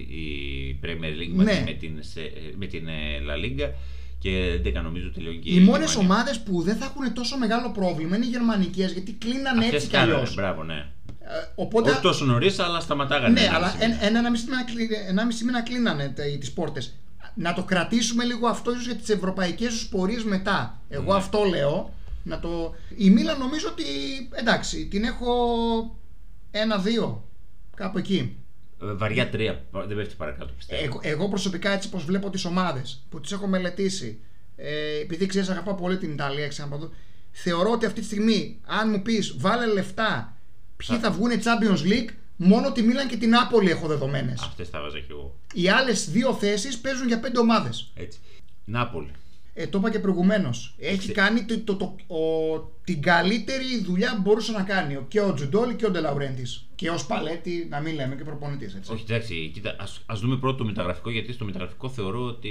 η 0.09 0.79
Premier 0.83 1.21
League 1.21 1.43
ναι. 1.43 1.63
με 1.65 1.73
την, 1.73 1.99
με 2.55 2.65
την 2.65 2.87
ε, 2.87 2.91
La 3.27 3.45
Liga 3.45 3.69
και 4.19 4.61
11 4.65 4.83
νομίζω 4.83 5.11
τελειώνει 5.11 5.37
και 5.37 5.53
οι 5.53 5.59
μόνες 5.59 5.95
ομάδες 5.95 6.39
που 6.39 6.61
δεν 6.61 6.75
θα 6.75 6.85
έχουν 6.85 7.13
τόσο 7.13 7.37
μεγάλο 7.37 7.71
πρόβλημα 7.71 8.15
είναι 8.15 8.25
οι 8.25 8.29
γερμανικές 8.29 8.91
γιατί 8.91 9.13
κλείνανε 9.13 9.65
έτσι 9.65 9.87
κι 9.87 9.97
αλλιώς. 9.97 10.35
Μπράβο, 10.35 10.63
ναι. 10.63 10.87
Ε, 11.27 11.51
οπότε... 11.55 11.89
Όχι 11.89 12.01
τόσο 12.01 12.25
νωρίς, 12.25 12.59
αλλά 12.59 12.79
σταματάγανε. 12.79 13.41
Ναι, 13.41 13.49
αλλά 13.53 13.75
ένα, 13.79 14.27
ένα 15.07 15.25
μισή 15.25 15.43
μήνα 15.43 15.61
κλείνανε 15.61 16.13
τις 16.39 16.51
πόρτες. 16.51 16.93
Να 17.33 17.53
το 17.53 17.63
κρατήσουμε 17.63 18.23
λίγο 18.23 18.47
αυτό 18.47 18.71
ίσως 18.71 18.85
για 18.85 18.95
τις 18.95 19.09
ευρωπαϊκές 19.09 19.69
τους 19.69 19.87
πορείες 19.87 20.23
μετά. 20.23 20.81
Εγώ 20.89 21.11
ναι. 21.11 21.17
αυτό 21.17 21.43
λέω. 21.43 21.93
Να 22.23 22.39
το... 22.39 22.75
Η 22.95 23.09
Μίλα 23.09 23.37
νομίζω 23.37 23.67
ότι 23.67 23.83
εντάξει, 24.31 24.87
την 24.87 25.03
έχω 25.03 25.35
ένα-δύο. 26.51 27.23
Κάπου 27.75 27.97
εκεί. 27.97 28.37
Ε, 28.81 28.93
βαριά 28.93 29.29
τρία, 29.29 29.63
δεν 29.87 29.97
πέφτει 29.97 30.15
παρακάτω 30.15 30.53
πιστεύω. 30.57 30.83
Εγώ, 30.83 30.99
εγώ 31.01 31.29
προσωπικά 31.29 31.71
έτσι 31.71 31.89
πως 31.89 32.05
βλέπω 32.05 32.29
τις 32.29 32.45
ομάδες 32.45 33.03
που 33.09 33.21
τις 33.21 33.31
έχω 33.31 33.47
μελετήσει 33.47 34.19
ε, 34.55 34.99
επειδή 35.01 35.25
ξέρεις 35.25 35.49
αγαπάω 35.49 35.75
πολύ 35.75 35.97
την 35.97 36.11
Ιταλία 36.11 36.51
θεωρώ 37.31 37.71
ότι 37.71 37.85
αυτή 37.85 37.99
τη 37.99 38.05
στιγμή 38.05 38.59
αν 38.65 38.89
μου 38.89 39.01
πεις 39.01 39.35
βάλε 39.37 39.65
λεφτά 39.65 40.34
Ποιοι 40.87 40.97
θα 40.97 41.11
βγουν 41.11 41.31
Champions 41.31 41.91
League, 41.91 42.09
μόνο 42.35 42.71
τη 42.71 42.81
Μίλαν 42.81 43.07
και 43.07 43.17
την 43.17 43.29
Νάπολη 43.29 43.69
έχω 43.69 43.87
δεδομένες. 43.87 44.41
Αυτές 44.41 44.69
τα 44.69 44.81
βάζα 44.81 44.99
και 44.99 45.11
εγώ. 45.11 45.35
Οι 45.53 45.69
άλλες 45.69 46.09
δύο 46.09 46.33
θέσεις 46.33 46.79
παίζουν 46.79 47.07
για 47.07 47.19
πέντε 47.19 47.39
ομάδες. 47.39 47.91
Έτσι. 47.95 48.19
Νάπολη. 48.65 49.11
Ε, 49.57 49.67
το 49.67 49.77
είπα 49.77 49.91
και 49.91 49.99
προηγουμένως. 49.99 50.75
Έχει 50.79 51.11
κάνει 51.11 51.43
το, 51.43 51.59
το, 51.59 51.75
το, 51.75 51.95
την 52.83 53.01
καλύτερη 53.01 53.83
δουλειά 53.83 54.15
που 54.15 54.21
μπορούσε 54.21 54.51
να 54.51 54.61
κάνει 54.61 55.05
και 55.07 55.21
ο 55.21 55.33
Τζουντόλη 55.33 55.73
και 55.75 55.85
ο 55.85 55.91
Ντελαουρέντη. 55.91 56.43
Και 56.75 56.89
ο 56.89 56.97
Σπαλέτη, 56.97 57.67
να 57.69 57.79
μην 57.79 57.95
λέμε 57.95 58.15
και 58.15 58.23
προπονητής. 58.23 58.79
Όχι, 58.87 59.03
εντάξει, 59.09 59.51
κοίτα, 59.53 59.75
ας, 60.05 60.19
δούμε 60.19 60.37
πρώτο 60.37 60.57
το 60.57 60.65
μεταγραφικό 60.65 61.09
γιατί 61.09 61.33
στο 61.33 61.45
μεταγραφικό 61.45 61.89
θεωρώ 61.89 62.25
ότι 62.25 62.49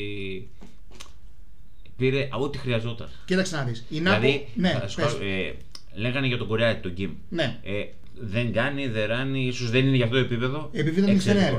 πήρε 1.97 2.29
ό,τι 2.33 2.59
χρειαζόταν. 2.59 3.09
Κοίταξε 3.25 3.57
να 3.57 3.65
δεις. 3.65 3.85
Δηλαδή, 3.89 4.49
ναι, 4.55 4.83
ε, 5.21 5.53
λέγανε 5.95 6.27
για 6.27 6.39
τον 6.39 6.47
Κορεάτη, 6.47 6.81
τον 6.81 6.95
Κιμ. 6.95 7.11
Ναι. 7.29 7.59
Ε, 7.63 7.73
δεν 8.21 8.53
κάνει, 8.53 8.89
δεν 8.89 9.07
ράνει, 9.07 9.47
ίσως 9.47 9.71
δεν 9.71 9.87
είναι 9.87 9.97
για 9.97 10.05
αυτό 10.05 10.17
το 10.17 10.25
επίπεδο. 10.25 10.71
Επίπεδο 10.73 11.13
μηχανέρ. 11.13 11.53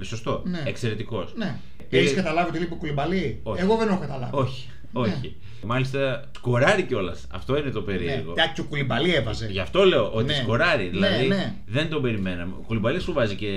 Σωστό. 0.00 0.42
Ναι. 0.44 0.62
Εξαιρετικός. 0.64 1.32
Ναι. 1.36 1.56
Έχεις 1.90 2.14
καταλάβει 2.14 2.48
ότι 2.48 2.58
λείπει 2.58 2.72
ο 2.72 2.76
κουλιμπαλί. 2.76 3.42
Εγώ 3.56 3.76
δεν 3.76 3.88
έχω 3.88 3.98
καταλάβει. 3.98 4.36
Όχι. 4.36 4.68
Όχι. 4.92 5.10
Ναι. 5.10 5.30
Μάλιστα 5.64 6.30
σκοράρει 6.36 6.82
κιόλας. 6.82 7.26
Αυτό 7.30 7.58
είναι 7.58 7.70
το 7.70 7.82
περίεργο. 7.82 8.32
Ναι, 8.32 8.52
και 8.54 8.60
ο 8.60 8.64
Κουλιμπαλί 8.64 9.14
έβαζε. 9.14 9.46
Γι' 9.50 9.60
αυτό 9.60 9.84
λέω 9.84 10.10
ότι 10.12 10.24
ναι. 10.24 10.34
σκοράρει. 10.34 10.84
Ναι, 10.84 10.90
δηλαδή 10.90 11.26
ναι, 11.26 11.54
δεν 11.66 11.88
τον 11.88 12.02
περιμέναμε. 12.02 12.52
Ο 12.58 12.64
Κουλιμπαλί 12.66 13.00
σου 13.00 13.12
βάζει 13.12 13.34
και. 13.34 13.48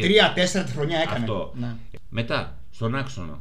Τρία-τέσσερα 0.00 0.64
τη 0.64 0.72
χρονιά 0.72 0.98
έκανε. 0.98 1.18
Αυτό. 1.18 1.52
Ναι. 1.56 1.74
Μετά, 2.08 2.58
στον 2.70 2.94
άξονα. 2.94 3.40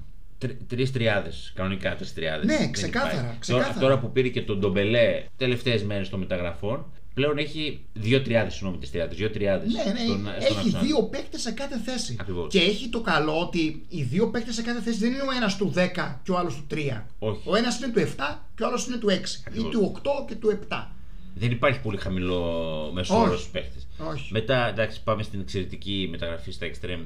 Τρεις 0.68 0.92
τριάδες. 0.92 1.52
Κανονικά 1.56 1.96
τρεις 1.96 2.14
τριάδες. 2.14 2.46
Ναι, 2.46 2.70
ξεκάθαρα. 2.72 3.36
ξεκάθαρα. 3.40 3.74
Τώρα, 3.74 3.80
τώρα, 3.80 4.00
που 4.00 4.12
πήρε 4.12 4.28
και 4.28 4.42
τον 4.42 4.60
Ντομπελέ 4.60 5.24
τελευταίες 5.38 5.84
μέρες 5.84 6.10
των 6.10 6.20
μεταγραφών 6.20 6.86
πλέον 7.16 7.38
έχει 7.38 7.86
δύο 7.94 8.22
τριάδες, 8.22 8.54
συγγνώμη, 8.54 8.78
τι 8.78 8.90
τριάδες. 8.90 9.18
Δύο 9.18 9.30
τριάδες. 9.30 9.74
Ναι, 9.74 9.84
ναι, 9.84 10.32
έχει 10.40 10.70
δύο 10.70 11.04
παίκτες 11.04 11.42
σε 11.42 11.52
κάθε 11.52 11.78
θέση. 11.86 12.16
Ακριβώς. 12.20 12.52
Και 12.52 12.60
έχει 12.60 12.90
το 12.90 13.02
καλό 13.02 13.40
ότι 13.40 13.86
οι 13.90 14.02
δύο 14.02 14.30
παίκτες 14.30 14.56
σε 14.56 14.62
κάθε 14.62 14.82
θέση 14.82 14.98
δεν 14.98 15.12
είναι 15.12 15.22
ο 15.22 15.32
ένας 15.38 15.58
του 15.58 15.74
10 15.76 16.20
και 16.24 16.32
ο 16.32 16.38
άλλος 16.38 16.56
του 16.56 16.66
3. 16.72 17.06
Όχι. 17.20 17.40
Ο 17.46 17.56
ένας 17.56 17.80
είναι 17.80 17.92
του 17.92 18.00
7 18.00 18.44
και 18.56 18.64
ο 18.64 18.68
άλλος 18.68 18.88
είναι 18.88 18.98
του 18.98 19.10
6. 19.10 19.44
Ακριβώς. 19.48 19.68
Ή 19.68 19.72
του 19.72 19.82
8 19.84 20.26
και 20.28 20.36
του 20.36 20.60
7. 20.70 20.92
Δεν 21.36 21.52
υπάρχει 21.52 21.80
πολύ 21.80 21.98
χαμηλό 21.98 22.92
μέσο 22.94 23.16
Όχι. 23.16 23.28
όρο 23.28 23.38
στου 23.38 23.52
παίχτε. 23.52 23.80
Όχι. 24.12 24.34
Μετά, 24.34 24.68
εντάξει, 24.68 25.04
πάμε 25.04 25.24
στην 25.24 25.40
εξαιρετική 25.40 26.08
μεταγραφή 26.12 26.52
στα 26.52 26.68
extreme 26.68 27.06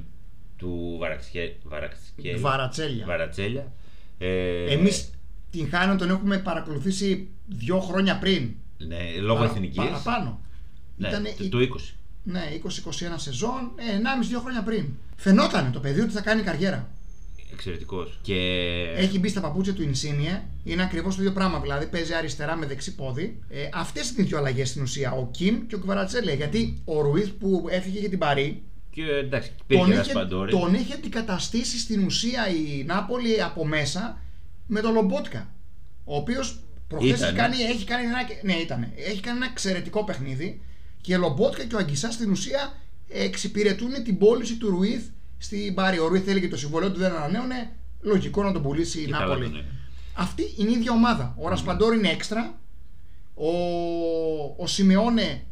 του 0.59 0.95
Βαραξιέ- 0.99 1.55
Βαραξιέ- 1.63 2.39
Βαρατσέλια. 2.39 3.05
Βαρατσέλια. 3.05 3.71
Ε, 4.17 4.73
Εμείς 4.73 5.09
την 5.51 5.69
Χάνο 5.69 5.95
τον 5.95 6.09
έχουμε 6.09 6.37
παρακολουθήσει 6.37 7.27
δύο 7.47 7.79
χρόνια 7.79 8.17
πριν. 8.19 8.49
Ναι, 8.77 8.97
λόγω 9.19 9.39
Παρα- 9.39 9.51
εθνικής. 9.51 9.75
Παραπάνω. 9.77 10.41
Ναι, 10.97 11.07
Ήτανε 11.07 11.33
το, 11.37 11.43
η- 11.43 11.49
το 11.49 11.59
20. 11.59 11.95
Ναι, 12.23 12.41
20-21 12.53 13.17
σεζόν, 13.17 13.71
ε, 13.75 13.95
1,5-2 13.95 14.39
χρόνια 14.39 14.63
πριν. 14.63 14.85
Φαινόταν 15.15 15.71
το 15.71 15.79
παιδί 15.79 16.01
ότι 16.01 16.11
θα 16.13 16.21
κάνει 16.21 16.41
καριέρα. 16.41 16.89
Εξαιρετικός. 17.53 18.19
Και. 18.21 18.35
Έχει 18.95 19.19
μπει 19.19 19.27
στα 19.29 19.41
παπούτσια 19.41 19.73
του 19.73 19.89
Insigne. 19.91 20.41
Είναι 20.63 20.81
ακριβώς 20.83 21.15
το 21.15 21.21
ίδιο 21.21 21.33
πράγμα. 21.33 21.59
Δηλαδή 21.59 21.85
παίζει 21.85 22.13
αριστερά 22.13 22.55
με 22.55 22.65
δεξί 22.65 22.95
πόδι. 22.95 23.39
Ε, 23.49 23.69
Αυτές 23.73 24.09
είναι 24.09 24.21
οι 24.21 24.25
δύο 24.25 24.37
αλλαγές 24.37 24.69
στην 24.69 24.81
ουσία. 24.81 25.11
Ο 25.11 25.27
Κιμ 25.31 25.65
και 25.67 25.75
ο 25.75 25.79
Κβαρατσέλια. 25.79 26.33
Γιατί 26.33 26.81
ο 26.85 27.01
Ρουίθ 27.01 27.29
που 27.29 27.67
έφυγε 27.69 27.99
για 27.99 28.09
την 28.09 28.17
Παρή 28.19 28.63
Και 28.91 29.03
εντάξει, 29.03 29.51
υπήρχε 29.63 29.83
τον 29.83 29.91
ένας 29.91 30.03
είχε, 30.05 30.11
Σπαντόρη. 30.15 30.51
τον 30.51 30.73
είχε 30.73 30.93
αντικαταστήσει 30.93 31.79
στην 31.79 32.03
ουσία 32.05 32.47
η 32.49 32.83
Νάπολη 32.83 33.41
από 33.43 33.65
μέσα 33.65 34.21
με 34.67 34.81
τον 34.81 34.93
Λομπότκα. 34.93 35.53
Ο 36.03 36.15
οποίος 36.15 36.59
προχθές 36.87 37.11
έχει 37.11 37.21
Ήτανε. 37.21 37.37
κάνει, 37.37 37.55
έχει 37.63 37.83
κάνει 37.85 38.05
ένα. 38.05 38.17
Ναι, 38.43 38.53
ήταν. 38.53 38.91
Έχει 38.95 39.19
κάνει 39.19 39.37
ένα 39.37 39.45
εξαιρετικό 39.45 40.03
παιχνίδι 40.03 40.61
και 41.01 41.15
ο 41.15 41.19
Λομπότκα 41.19 41.63
και 41.65 41.75
ο 41.75 41.77
Αγκισά 41.77 42.11
στην 42.11 42.31
ουσία 42.31 42.73
εξυπηρετούν 43.09 44.03
την 44.03 44.17
πώληση 44.17 44.55
του 44.57 44.69
Ρουίθ 44.69 45.05
στην 45.37 45.73
Πάρη. 45.73 45.99
Ο 45.99 46.07
Ρουίθ 46.07 46.27
έλεγε 46.27 46.47
το 46.47 46.57
συμβολέο 46.57 46.91
του 46.91 46.99
δεν 46.99 47.11
ανανέωνε. 47.11 47.71
Λογικό 48.01 48.43
να 48.43 48.51
τον 48.51 48.61
πουλήσει 48.61 48.99
η 49.01 49.05
Και 49.05 49.11
καλά 49.11 49.25
Νάπολη. 49.25 49.43
τον 49.45 49.55
έκανε. 49.55 49.73
Αυτή 50.13 50.43
είναι 50.57 50.69
η 50.69 50.73
ίδια 50.73 50.91
ομάδα. 50.91 51.35
Ο 51.39 51.49
Ρασπαντόρ 51.49 51.93
είναι 51.93 52.09
έξτρα. 52.09 52.59
Ο, 53.33 53.49
ο 54.57 54.67
Σιμεώνε 54.67 55.43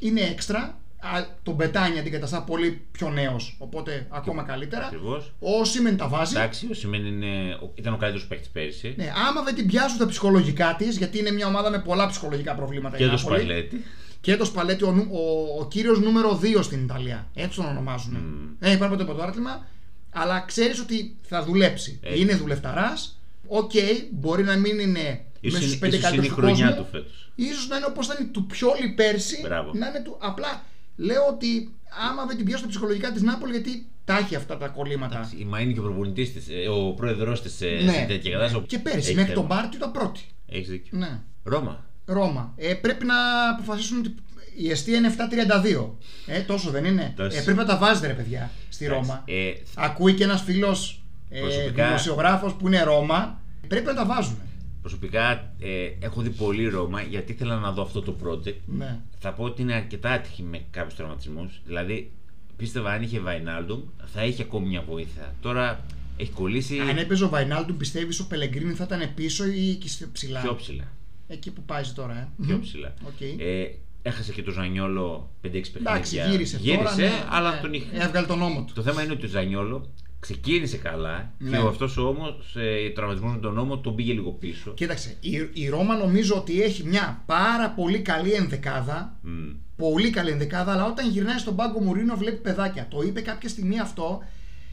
είναι 0.00 0.20
έξτρα. 0.20 0.80
Α, 1.14 1.26
Τον 1.42 1.54
Πετάνια 1.54 2.00
αντικατέστησε 2.00 2.42
πολύ 2.42 2.80
πιο 2.92 3.10
νέος. 3.10 3.56
Οπότε 3.58 4.06
ακόμα 4.10 4.42
καλύτερα. 4.42 4.84
Ακριβώς. 4.86 5.32
Οσιμέν 5.38 5.96
τα 5.96 6.08
βάζει. 6.08 6.36
Εντάξει, 6.36 6.66
ο 6.70 6.74
Οσιμέν 6.74 7.04
είναι, 7.06 7.54
ο- 7.62 7.72
ήταν 7.74 7.92
ο 7.92 7.96
καλύτερος 7.96 8.26
παίκτης 8.26 8.48
πέρυσι. 8.48 8.94
Ναι, 8.96 9.12
άμα 9.28 9.42
δεν 9.42 9.54
την 9.54 9.66
πιάσουν 9.66 9.98
τα 9.98 10.06
ψυχολογικά 10.06 10.74
της, 10.78 10.96
γιατί 10.96 11.18
είναι 11.18 11.30
μια 11.30 11.46
ομάδα 11.46 11.70
με 11.70 11.78
πολλά 11.78 12.06
ψυχολογικά 12.06 12.54
προβλήματα. 12.54 12.96
Και 12.96 13.04
η 13.04 13.08
το 13.08 13.14
Νάπολη. 13.14 13.38
Σπαλέτι. 13.40 13.84
Και 14.20 14.36
το 14.36 14.44
Σπαλέτι, 14.44 14.84
ο, 14.84 14.92
νου- 14.92 15.08
ο, 15.12 15.56
ο 15.60 15.66
κύριος 15.68 16.00
νούμερο 16.00 16.40
2 16.42 16.62
στην 16.62 16.82
Ιταλία. 16.82 17.26
Έτσι 17.34 17.56
τον 17.56 17.66
ονομάζουν. 17.66 18.12
Μμμ. 18.14 18.48
Δεν 18.58 18.72
υπάρχει 18.72 18.94
ποτέ 18.96 19.04
πρωτάθλημα, 19.04 19.66
αλλά 20.10 20.40
ξέρεις 20.46 20.80
ότι 20.80 21.16
θα 21.22 21.42
δουλέψει. 21.44 21.98
Έτσι. 22.02 22.20
Είναι 22.20 22.34
δουλευταράς. 22.34 23.20
Οκ, 23.48 23.70
μπορεί 24.10 24.42
να 24.42 24.56
μην 24.56 24.78
είναι 24.78 25.24
Ίσως 25.40 25.60
μέσα 25.60 25.66
στου 25.66 25.66
είναι, 25.66 25.76
πέντε 25.78 25.96
ίσως 25.96 26.10
είναι 26.12 26.26
η 26.26 26.28
καλύτερους 26.28 26.28
του 26.28 26.34
χρονιά 26.34 26.66
κόσμου. 26.66 26.82
του 26.84 26.88
φέτος. 26.90 27.30
Ίσως 27.34 27.68
να 27.68 27.76
είναι 27.76 27.86
όπως 27.88 28.06
ήταν 28.06 28.30
του 28.32 28.46
Πιόλη 28.46 28.88
πέρσι. 28.96 29.40
Μπράβο. 29.42 29.70
Να 29.74 29.86
είναι 29.88 30.00
του... 30.04 30.16
Απλά 30.20 30.62
λέω 30.96 31.26
ότι 31.30 31.74
άμα 32.10 32.24
δεν 32.26 32.36
την 32.36 32.44
πιάσουν 32.44 32.64
τα 32.64 32.68
ψυχολογικά 32.70 33.12
της 33.12 33.22
Νάπολη, 33.22 33.52
γιατί 33.52 33.86
τα 34.04 34.18
έχει 34.18 34.34
αυτά 34.34 34.56
τα 34.56 34.68
κολλήματα. 34.68 35.30
Η 35.38 35.44
Μα 35.44 35.60
είναι 35.60 35.72
και 35.72 35.78
ο 35.78 35.82
προπονητής 35.82 36.32
της, 36.32 36.46
ο 36.70 36.92
πρόεδρός 36.92 37.42
της 37.42 37.52
σε 37.56 37.66
Ναι. 37.66 37.92
σε 37.92 38.04
τέτοια 38.08 38.30
κατάσταση. 38.30 38.64
Και 38.66 38.78
πέρσι, 38.78 38.98
Έχει 38.98 39.14
μέχρι 39.14 39.32
θέμα. 39.34 39.46
τον 39.46 39.56
Μάρτιο 39.56 39.78
ήταν 39.78 39.92
πρώτη. 39.92 40.20
Έχεις 40.48 40.68
δίκιο. 40.68 40.98
Ναι. 40.98 41.20
Ρώμα. 41.42 41.84
Ρώμα. 42.04 42.52
Ε, 42.56 42.74
πρέπει 42.74 43.04
να 43.04 43.14
αποφασίσουν 43.50 43.98
ότι 43.98 44.14
η 44.56 44.70
αιστεία 44.70 44.96
είναι 44.96 45.06
7.32. 45.06 45.96
Ε, 46.26 46.40
τόσο 46.40 46.70
δεν 46.70 46.84
είναι; 46.84 47.12
Τόσο. 47.16 47.38
Ε, 47.38 47.40
πρέπει 47.40 47.58
να 47.58 47.64
τα 47.64 47.76
βάζετε, 47.76 48.06
ρε 48.06 48.12
παιδιά, 48.12 48.50
στη 48.68 48.86
Ρώμα. 48.86 49.22
Ε, 49.26 49.52
Ακούει 49.74 50.14
και 50.14 50.24
ένας 50.24 50.42
φίλος 50.42 51.02
ε, 51.30 51.40
Προσωπικά- 51.40 51.86
δημοσιογράφος 51.86 52.54
που 52.54 52.66
είναι 52.66 52.82
Ρώμα. 52.82 53.40
Πρέπει 53.68 53.86
να 53.86 53.94
τα 53.94 54.04
βάζουν. 54.06 54.38
Προσωπικά 54.86 55.52
ε, 55.58 55.90
έχω 55.98 56.20
δει 56.20 56.30
πολύ 56.30 56.68
Ρώμα 56.68 57.02
γιατί 57.02 57.32
ήθελα 57.32 57.56
να 57.56 57.72
δω 57.72 57.82
αυτό 57.82 58.02
το 58.02 58.16
project. 58.24 58.54
Ναι. 58.66 58.98
Θα 59.18 59.32
πω 59.32 59.44
ότι 59.44 59.62
είναι 59.62 59.74
αρκετά 59.74 60.10
άτυχη 60.10 60.42
με 60.42 60.64
κάποιους 60.70 60.94
τραυματισμούς. 60.94 61.60
Δηλαδή, 61.64 62.10
πίστευα 62.56 62.90
αν 62.92 63.02
είχε 63.02 63.20
Βαϊνάλντουμ 63.20 63.80
θα 64.04 64.24
είχε 64.24 64.42
ακόμη 64.42 64.66
μια 64.66 64.82
βοήθεια. 64.82 65.34
Τώρα 65.40 65.84
έχει 66.16 66.30
κολλήσει 66.30 66.78
Αν 66.80 66.96
έπαιζε 66.98 67.24
ο 67.24 67.28
Βαϊνάλντουμ, 67.28 67.76
πιστεύεις 67.76 68.20
ο 68.20 68.26
Πελεγκρίνι 68.26 68.72
θα 68.72 68.84
ήταν 68.84 69.14
πίσω 69.14 69.46
ή 69.46 69.70
εκεί 69.70 69.88
στη- 69.88 70.08
ψηλά; 70.12 70.40
πιο 70.40 70.54
ψηλά. 70.54 70.84
Εκεί 71.28 71.50
που 71.50 71.62
πάει 71.62 71.82
τώρα, 71.94 72.12
ε. 72.16 72.28
Πιο 72.46 72.54
Μμμ. 72.54 72.60
ψηλά. 72.62 72.94
Οκ. 73.06 73.20
Ε, 73.20 73.70
έχασε 74.02 74.32
και 74.32 74.42
το 74.42 74.50
Ζανιόλο 74.50 75.30
5-6 75.42 75.50
παιχνίδια. 75.50 75.90
Εντάξει, 75.90 76.16
γύρισε, 76.30 76.58
τώρα. 76.58 76.94
ναι, 76.94 77.10
αλλά 77.28 77.54
ναι. 77.54 77.60
τον 77.60 77.72
είχε. 77.72 77.86
Έβγαλε 77.92 78.26
τον 78.26 78.38
νόμο 78.38 78.64
του. 78.64 78.72
Το 78.74 78.82
θέμα 78.82 79.02
είναι 79.02 79.12
ότι 79.12 79.24
ο 79.24 79.28
Ζανιόλο 79.28 79.90
ξεκίνησε 80.20 80.76
καλά 80.76 81.32
Ναι. 81.38 81.50
και 81.50 81.56
αυτό 81.66 82.08
όμω, 82.08 82.26
ε, 82.54 82.90
τραυματισμός 82.90 83.32
με 83.34 83.40
τον 83.40 83.54
νόμο, 83.54 83.78
τον 83.78 83.94
πήγε 83.94 84.12
λίγο 84.12 84.30
πίσω. 84.30 84.70
Κοίταξε, 84.74 85.16
η, 85.20 85.48
η 85.52 85.68
Ρώμα 85.68 85.96
νομίζω 85.96 86.36
ότι 86.36 86.62
έχει 86.62 86.84
μια 86.84 87.22
πάρα 87.26 87.70
πολύ 87.70 87.98
καλή 88.00 88.32
ενδεκάδα. 88.32 89.18
Μμ. 89.22 89.30
Πολύ 89.76 90.10
καλή 90.10 90.30
ενδεκάδα, 90.30 90.72
αλλά 90.72 90.86
όταν 90.86 91.10
γυρνάει 91.10 91.38
στον 91.38 91.56
πάγκο 91.56 91.80
Μουρίνο 91.80 92.16
βλέπει 92.16 92.36
παιδάκια. 92.36 92.86
Το 92.90 93.02
είπε 93.02 93.20
κάποια 93.20 93.48
στιγμή 93.48 93.80
αυτό 93.80 94.22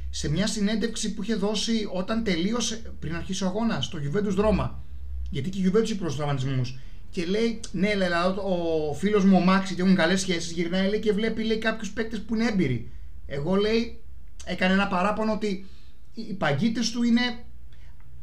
σε 0.10 0.30
μια 0.32 0.48
συνέντευξη 0.48 1.14
που 1.14 1.24
είχε 1.24 1.36
δώσει 1.36 1.90
όταν 1.94 2.24
τελείωσε 2.24 2.82
πριν 3.00 3.16
αρχίσει 3.16 3.44
ο 3.44 3.48
αγώνας 3.48 3.86
στο 3.86 4.00
Juventus 4.04 4.34
Δρόμα. 4.36 4.84
Γιατί 5.30 5.50
και 5.50 5.60
η 5.60 5.72
Juventus 5.74 5.84
είχε 5.84 5.96
προ 5.96 6.14
τραυματισμούς. 6.14 6.78
Και 7.10 7.26
λέει, 7.26 7.60
ναι, 7.72 7.96
λέει, 7.96 8.08
αλλά 8.08 8.36
ο 8.36 8.94
φίλος 8.94 9.26
μου 9.26 9.38
ο 9.38 9.40
Μάξι 9.40 9.76
και 9.76 9.82
έχουν 9.82 9.96
καλές 9.96 10.22
σχέσεις. 10.22 10.52
Γυρνάει 10.52 10.90
λέει, 10.90 11.00
και 11.00 11.12
βλέπει 11.12 11.44
λέει, 11.44 11.58
κάποιους 11.58 11.92
παίκτες 11.92 12.22
που 12.22 12.36
είναι 12.36 12.48
έμπειροι. 12.48 12.92
Εγώ 13.26 13.56
λέει, 13.56 14.03
έκανε 14.46 14.74
ένα 14.74 14.88
παράπονο 14.88 15.32
ότι 15.34 15.66
οι 16.14 16.34
παγκίτε 16.34 16.80
του 16.94 17.04
είναι. 17.04 17.22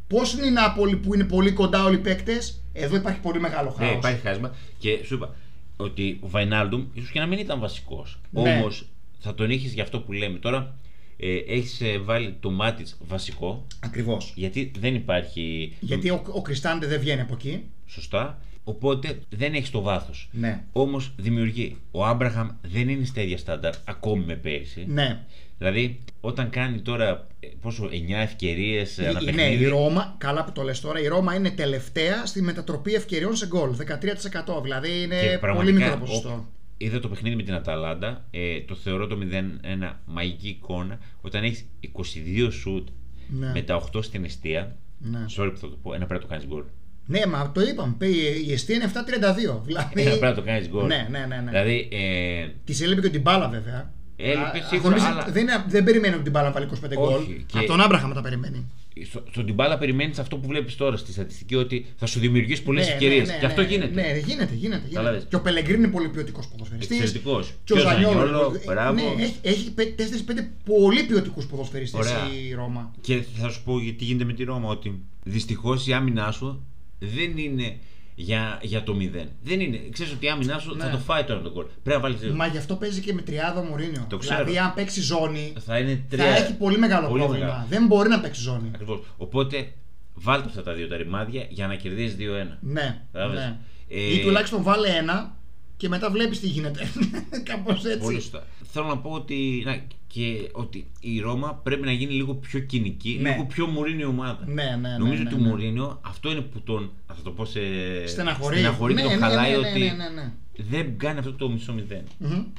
Πώς 0.06 0.33
είναι 0.33 0.46
η 0.46 0.50
Νάπολη 0.50 0.96
που 0.96 1.14
είναι 1.14 1.24
πολύ 1.24 1.52
κοντά 1.52 1.85
όλοι 1.85 1.94
οι 1.96 1.98
παίκτες, 1.98 2.62
εδώ 2.72 2.96
υπάρχει 2.96 3.20
πολύ 3.20 3.40
μεγάλο 3.40 3.74
Ναι, 3.78 3.85
χάος. 3.85 3.98
υπάρχει 3.98 4.20
χάσμα 4.20 4.54
και 4.78 5.00
σου 5.04 5.14
είπα 5.14 5.35
ότι 5.76 6.18
ο 6.20 6.28
Βαϊνάλντουμ 6.28 6.85
ίσως 6.94 7.11
και 7.11 7.18
να 7.20 7.26
μην 7.26 7.38
ήταν 7.38 7.61
βασικός. 7.61 8.20
Ναι. 8.30 8.40
Όμως 8.56 8.87
θα 9.18 9.35
τον 9.35 9.50
είχες 9.50 9.72
για 9.72 9.83
αυτό 9.83 10.00
που 10.00 10.12
λέμε. 10.12 10.38
Τώρα 10.38 10.74
ε, 11.16 11.37
έχεις 11.37 11.83
βάλει 12.04 12.37
το 12.40 12.50
μάτι 12.50 12.85
βασικό 12.98 13.66
Ακριβώς. 13.80 14.33
γιατί 14.37 14.70
δεν 14.78 14.94
υπάρχει 14.94 15.76
Γιατί 15.80 16.11
ο, 16.11 16.22
ο 16.33 16.42
Κριστάντε 16.42 16.87
δεν 16.87 17.00
βγαίνει 17.00 17.20
από 17.20 17.35
εκεί. 17.35 17.62
σωστά. 17.87 18.38
Οπότε 18.64 19.18
δεν 19.28 19.54
έχεις 19.54 19.70
το 19.70 19.80
βάθος. 19.80 20.28
Ναι. 20.33 20.64
Όμως 20.72 21.12
δημιουργεί. 21.16 21.76
Ο 21.90 22.04
Άμπραχαμ 22.06 22.48
δεν 22.62 22.88
είναι 22.88 23.04
στα 23.04 23.20
ίδια 23.22 23.38
στάνταρ 23.38 23.74
ακόμη 23.85 24.24
με 24.24 24.35
πέρυσι. 24.35 24.85
Ναι. 24.88 25.24
Δηλαδή, 25.60 25.98
όταν 26.20 26.50
κάνει 26.50 26.80
τώρα 26.80 27.26
ε, 27.40 27.46
πόσο, 27.60 27.88
9 27.92 28.22
ευκαιρίες 28.22 28.96
Η- 28.98 29.06
ανά 29.06 29.18
η- 29.20 29.24
ναι, 29.24 29.32
παιχνίδι. 29.32 29.64
η 29.64 29.66
Ρώμα, 29.68 30.14
καλά 30.18 30.44
που 30.44 30.52
το 30.52 30.62
λες 30.62 30.80
τώρα, 30.80 31.00
η 31.00 31.06
Ρώμα 31.06 31.34
είναι 31.34 31.50
τελευταία 31.50 32.26
στη 32.26 32.42
μετατροπή 32.42 32.94
ευκαιριών 32.94 33.36
σε 33.36 33.46
γκολ. 33.46 33.70
13%. 33.76 34.62
Δηλαδή 34.62 34.88
και 34.88 34.94
είναι 34.94 35.20
πολύ 35.20 35.38
πραγματικά, 35.40 35.72
μικρό 35.78 35.92
ο- 35.94 35.98
ποσοστό. 35.98 36.48
Είδα 36.76 37.00
το 37.00 37.08
παιχνίδι 37.08 37.36
με 37.36 37.42
την 37.42 37.54
Αταλάντα. 37.54 38.24
Ε, 38.30 38.60
το 38.60 38.74
θεωρώ 38.74 39.06
το 39.06 39.16
0-1 39.16 40.00
μαγική 40.04 40.48
εικόνα. 40.48 40.98
Όταν 41.20 41.44
έχεις 41.44 41.64
22 41.80 42.50
σουτ 42.50 42.88
Ναι. 43.28 43.50
με 43.54 43.62
τα 43.62 43.74
8 43.76 44.02
στην 44.02 44.24
αιστεία. 44.24 44.76
Ναι. 44.98 45.24
Sorry 45.38 45.50
που 45.52 45.58
θα 45.58 45.68
το 45.68 45.78
πω, 45.82 45.94
ένα 45.94 46.06
πρέπει 46.06 46.22
να 46.22 46.28
το 46.28 46.34
κάνεις 46.34 46.46
γκολ. 46.46 46.62
ναι, 47.06 47.26
μα 47.26 47.52
το 47.52 47.60
είπαμε. 47.60 47.94
πει, 47.98 48.08
Η 48.46 48.52
αιστεία 48.52 48.74
είναι 48.74 48.84
7,32. 48.84 49.60
Δηλαδή. 49.64 50.00
Ένα 50.00 50.10
πρέπει 50.10 50.20
να 50.24 50.34
το 50.34 50.42
κάνεις 50.42 50.68
γκολ. 50.68 50.86
Ναι, 50.86 51.06
ναι, 51.10 51.18
ναι. 51.28 51.36
ναι. 51.40 51.50
Δηλαδή, 51.50 51.88
ε, 51.92 52.46
Τη 52.64 52.84
έλειπε 52.84 53.00
και 53.00 53.08
την 53.08 53.20
μπάλα 53.20 53.48
βέβαια. 53.48 53.92
Έλειπε 54.22 54.59
Α, 54.59 54.66
σίγουρα, 54.68 54.88
νομίζω 54.90 55.06
αλλά- 55.06 55.26
δεν, 55.30 55.42
είναι- 55.42 55.64
δεν 55.68 55.85
περιμένει 55.85 56.14
από 56.14 56.22
την 56.22 56.33
μπάλα 56.33 56.46
να 56.46 56.52
βάλει 56.54 56.66
25 56.66 56.94
γκολ. 56.94 57.14
Όχι, 57.14 57.44
και- 57.46 57.59
Από 57.59 57.66
τον 57.66 57.80
Άμπραχαμ 57.80 58.12
τα 58.12 58.20
περιμένει. 58.20 58.66
στο, 59.06 59.22
στον 59.30 59.46
Τιμπάλα 59.46 59.78
περιμένεις 59.78 60.18
αυτό 60.18 60.37
που 60.37 60.46
βλέπεις 60.48 60.76
τώρα 60.76 60.96
στη 60.96 61.12
στατιστική 61.12 61.55
ότι 61.55 61.86
θα 61.97 62.07
σου 62.07 62.20
δημιουργήσει 62.20 62.62
πολλές 62.62 62.86
Ναι, 62.86 62.92
ευκαιρίες. 62.92 63.26
ναι, 63.26 63.32
ναι, 63.32 63.38
και 63.38 63.47
αυτό 63.47 63.61
ναι, 63.61 63.66
γίνεται. 63.66 63.94
Ναι, 64.01 64.18
γίνεται, 64.26 64.55
γίνεται. 64.55 64.82
Καταλάβες. 64.88 65.11
γίνεται. 65.11 65.26
Και 65.28 65.36
ο 65.36 65.40
Πελεγκρίνη 65.40 65.78
είναι 65.78 65.88
πολύ 65.92 66.09
ποιοτικός 66.09 66.47
ποδοσφαιριστής. 66.49 66.97
Εξαιρετικός. 67.01 67.53
Και 67.64 67.72
ο 67.72 67.76
Και 67.76 67.82
ο 67.82 67.84
Ζανιόλο. 67.84 68.18
Ζανιόλο, 68.18 68.53
ε, 68.61 68.72
μπράβο. 68.72 68.94
Ναι, 68.94 69.22
έχει, 69.22 69.34
έχει 69.42 69.70
4-5 69.70 70.49
πολύ 70.64 71.03
ποιοτικούς 71.03 71.47
ποδοσφαιριστές 71.47 72.01
Ωραία. 72.01 72.28
η 72.49 72.55
Ρώμα. 72.55 72.90
Και 73.01 73.22
θα 73.40 73.49
σου 73.49 73.62
πω 73.64 73.80
γιατί 73.80 74.05
γίνεται 74.05 74.24
με 74.24 74.32
τη 74.32 74.44
Ρώμα. 74.44 74.68
Ότι 74.68 75.03
δυστυχώς 75.24 75.86
η 75.86 75.92
άμυνά 75.92 76.30
σου 76.32 76.64
δεν 76.99 77.38
είναι 77.38 77.76
για, 78.22 78.58
για 78.62 78.82
το 78.82 78.96
0. 79.00 79.26
Δεν 79.42 79.60
είναι. 79.60 79.80
Ξέρεις 79.92 80.12
ότι 80.12 80.26
η 80.26 80.28
άμυνά 80.28 80.58
σου 80.58 80.74
Ναι. 80.74 80.84
θα 80.84 80.90
το 80.90 80.98
φάει 80.98 81.24
τώρα 81.24 81.40
τον 81.40 81.52
κόλ. 81.52 81.64
Πρέπει 81.82 81.96
να 81.96 82.02
βάλεις 82.02 82.20
δύο. 82.20 82.34
Μα 82.34 82.46
γι' 82.46 82.58
αυτό 82.58 82.74
παίζει 82.76 83.00
και 83.00 83.12
με 83.12 83.22
τριάδα 83.22 83.60
ο 83.60 83.62
Μουρίνιο. 83.62 84.06
Το 84.08 84.16
ξέρω. 84.16 84.36
Δηλαδή, 84.44 84.58
αν 84.58 84.74
παίξει 84.74 85.00
ζώνη, 85.00 85.52
Θα 85.66 85.78
είναι 85.78 86.04
τρία. 86.08 86.24
θα 86.24 86.36
έχει 86.36 86.54
πολύ 86.56 86.78
μεγάλο 86.78 87.08
Πολύ 87.08 87.20
πρόβλημα. 87.22 87.46
μεγάλο. 87.46 87.66
Δεν 87.68 87.86
μπορεί 87.86 88.08
να 88.08 88.20
παίξει 88.20 88.40
ζώνη. 88.40 88.70
Ακριβώς. 88.74 89.00
Οπότε 89.16 89.72
βάλτε 90.14 90.48
αυτά 90.48 90.62
τα 90.62 90.72
δύο 90.72 90.88
τα 90.88 90.96
ρημάδια 90.96 91.46
για 91.48 91.66
να 91.66 91.74
κερδίσει 91.74 92.16
2-1. 92.18 92.56
Ναι. 92.60 93.02
Κατάλαβες. 93.12 93.44
ναι. 93.44 93.56
Ε, 93.88 94.14
Ή 94.14 94.20
τουλάχιστον 94.20 94.62
βάλε 94.62 94.88
ένα 94.88 95.36
και 95.76 95.88
μετά 95.88 96.10
βλέπεις 96.10 96.40
τι 96.40 96.46
γίνεται. 96.46 96.88
Κάπως 97.50 97.84
έτσι. 97.84 97.98
Πολύ 97.98 98.20
σωστά. 98.20 98.46
Θέλω 98.72 98.86
να 98.86 98.98
πω 98.98 99.10
ότι, 99.10 99.62
να, 99.66 99.82
και 100.06 100.48
ότι 100.52 100.86
η 101.00 101.20
Ρώμα 101.20 101.54
πρέπει 101.62 101.82
να 101.84 101.92
γίνει 101.92 102.12
λίγο 102.12 102.34
πιο 102.34 102.60
κοινική, 102.60 103.18
Ναι. 103.22 103.30
λίγο 103.30 103.44
πιο 103.44 103.66
Μουρίνιο 103.66 104.08
ομάδα. 104.08 104.44
Ναι, 104.46 104.64
ναι, 104.64 104.76
ναι, 104.88 104.96
Νομίζω 104.98 105.22
ναι, 105.22 105.28
ότι 105.28 105.40
ναι. 105.40 105.46
ο 105.46 105.50
Μουρίνιο 105.50 105.98
αυτό 106.02 106.30
είναι 106.30 106.40
που 106.40 106.60
τον. 106.60 106.90
Θα 107.06 107.22
το 107.22 107.30
πω 107.30 107.44
σε. 107.44 107.60
Στεναχωρεί. 108.06 108.56
στεναχωρεί 108.56 108.94
και 108.94 109.02
Ναι, 109.02 109.08
τον 109.08 109.18
ναι, 109.18 109.26
χαλάει 109.26 109.50
ναι, 109.50 109.56
ναι, 109.58 109.68
ότι. 109.68 109.78
ναι, 109.80 109.86
ναι, 109.92 110.08
ναι. 110.08 110.32
δεν 110.70 110.98
κάνει 110.98 111.18
αυτό 111.18 111.32
το 111.32 111.48
μισό 111.50 111.72
μηδέν. 111.72 112.02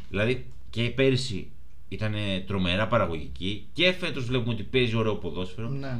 Δηλαδή 0.09 0.45
και 0.70 0.84
πέρυσι 0.89 1.47
ήταν 1.89 2.14
τρομερά 2.47 2.88
παραγωγική 2.88 3.68
και 3.74 3.91
φέτος 3.91 4.26
βλέπουμε 4.26 4.53
ότι 4.53 4.64
παίζει 4.64 4.95
ωραίο 4.95 5.16
ποδόσφαιρο. 5.16 5.70
Ναι. 5.70 5.97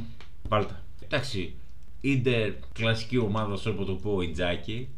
Βάλτα. 0.48 0.82
Εντάξει, 1.04 1.54
Ιντερ 2.00 2.52
κλασική 2.72 3.18
ομάδα, 3.18 3.58
όπω 3.68 3.84
το 3.84 3.92
πω, 3.92 4.14
ο 4.14 4.22
Ιτζάκη. 4.22 4.88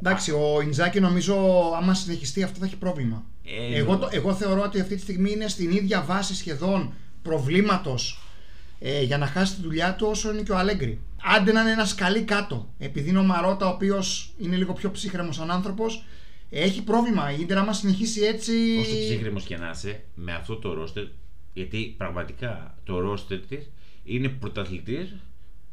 Εντάξει, 0.00 0.30
ο 0.32 0.60
Ιντζάκη 0.62 1.00
νομίζω 1.00 1.34
άμα 1.76 1.94
συνεχιστεί 1.94 2.42
αυτό 2.42 2.58
θα 2.58 2.64
έχει 2.66 2.76
πρόβλημα. 2.76 3.24
Ε, 3.44 3.76
εγώ, 3.76 3.92
ναι. 3.92 3.98
το, 3.98 4.08
εγώ 4.12 4.34
θεωρώ 4.34 4.62
ότι 4.62 4.80
αυτή 4.80 4.94
τη 4.94 5.00
στιγμή 5.00 5.30
είναι 5.30 5.48
στην 5.48 5.70
ίδια 5.70 6.02
βάση 6.02 6.34
σχεδόν 6.34 6.94
προβλήματος 7.22 8.18
ε, 8.78 9.02
για 9.02 9.18
να 9.18 9.26
χάσει 9.26 9.54
τη 9.54 9.62
δουλειά 9.62 9.94
του 9.94 10.06
όσο 10.10 10.32
είναι 10.32 10.42
και 10.42 10.52
ο 10.52 10.56
Αλέγκρι. 10.56 11.00
Άντε 11.22 11.52
να 11.52 11.60
είναι 11.60 11.70
ένας 11.70 11.88
σκαλί 11.88 12.22
κάτω. 12.22 12.74
Επειδή 12.78 13.08
είναι 13.08 13.18
ο 13.18 13.22
Μαρότα, 13.22 13.66
ο 13.66 13.70
οποίος 13.70 14.32
είναι 14.38 14.56
λίγο 14.56 14.72
πιο 14.72 14.90
ψύχρεμος 14.90 15.36
σαν 15.36 15.50
άνθρωπος, 15.50 16.04
έχει 16.50 16.82
πρόβλημα. 16.82 17.32
Η 17.32 17.36
Ιντερ, 17.40 17.58
άμα 17.58 17.72
συνεχίσει 17.72 18.20
έτσι. 18.20 18.52
Όσο 18.80 18.90
ψύχρεμος 18.90 19.44
και 19.44 19.56
να 19.56 19.70
είσαι, 19.70 20.04
με 20.14 20.32
αυτό 20.32 20.56
το 20.56 20.74
ρόστερ, 20.74 21.04
γιατί 21.52 21.94
πραγματικά 21.96 22.74
το 22.84 22.98
ρόστερ 22.98 23.38
της 23.38 23.70
είναι 24.04 24.28
πρωταθλητής 24.28 25.14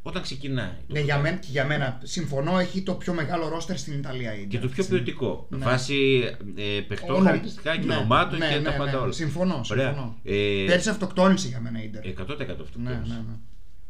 όταν 0.02 0.22
ξεκινάει. 0.22 0.72
το 0.88 0.94
Ναι, 0.94 1.00
για 1.00 1.18
μένα, 1.20 1.38
και 1.38 1.48
για 1.50 1.66
μένα 1.66 2.00
συμφωνώ, 2.04 2.60
έχει 2.60 2.82
το 2.82 2.94
πιο 2.94 3.14
μεγάλο 3.14 3.48
ρόστερ 3.48 3.78
στην 3.78 3.94
Ιταλία. 3.94 4.36
η 4.36 4.42
Ιντερ 4.42 4.48
Και 4.50 4.58
το 4.60 4.66
αυτή 4.66 4.76
πιο 4.76 4.84
τη 4.84 4.90
στιγμή. 4.90 5.04
ποιοτικό. 5.04 5.48
Ναι. 5.50 5.66
Βάσει 5.66 6.22
ε, 6.56 6.80
παιχτών, 6.88 7.10
Όλων. 7.10 7.24
χαρακτηριστικά 7.26 7.78
και 7.78 7.86
Ναι, 7.86 7.96
ονομάτων 7.96 8.40
ναι, 8.40 8.48
και 8.50 8.56
ναι, 8.56 8.62
τα 8.62 8.72
πάντα 8.72 8.92
ναι. 8.92 8.98
όλα. 8.98 9.12
Συμφωνώ, 9.12 9.62
Ωραία. 9.72 9.86
συμφωνώ. 9.88 10.16
Ε, 10.24 10.64
Πέρσι 10.68 10.90
αυτοκτόνησε 10.90 11.48
για 11.48 11.60
μένα 11.60 11.82
η 11.82 11.86
Ιντερ. 11.86 12.06
100% 12.06 12.62
αυτό. 12.62 12.80
Ναι, 12.80 12.90
ναι, 12.90 12.98
ναι. 12.98 13.36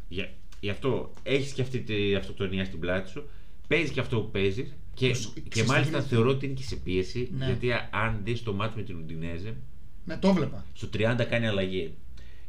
Για, 0.08 0.30
γι' 0.60 0.70
αυτό 0.70 1.14
έχεις 1.24 1.52
και 1.52 1.62
αυτή 1.62 1.80
τη 1.80 2.16
αυτοκτονία 2.16 2.66
στην 2.66 2.80
πλάτη 2.80 3.10
σου. 3.10 3.30
Παίζεις 3.68 3.90
και 3.92 4.00
αυτό 4.00 4.20
που 4.22 4.32
παίζεις. 4.32 4.74
Και, 4.94 5.08
Τους- 5.12 5.32
και 5.34 5.42
ξέρεις 5.50 5.70
τι 5.70 5.74
μάλιστα 5.76 5.98
γίνεται; 5.98 6.16
θεωρώ 6.16 6.30
ότι 6.30 6.46
είναι 6.46 6.54
και 6.56 6.64
σε 6.64 6.76
πίεση. 6.76 7.30
Ναι. 7.38 7.46
Γιατί 7.46 7.72
αν 7.92 8.20
δεις 8.24 8.44
το 8.44 8.54
μάτι 8.54 8.74
με 8.78 8.84
την 8.84 8.96
Ουντινέζε, 8.98 9.54
Ναι, 10.06 10.18
το 10.18 10.34
βλέπα. 10.34 10.66
στο 10.74 10.88
30 10.94 11.26
κάνει 11.30 11.48
αλλαγή. 11.48 11.94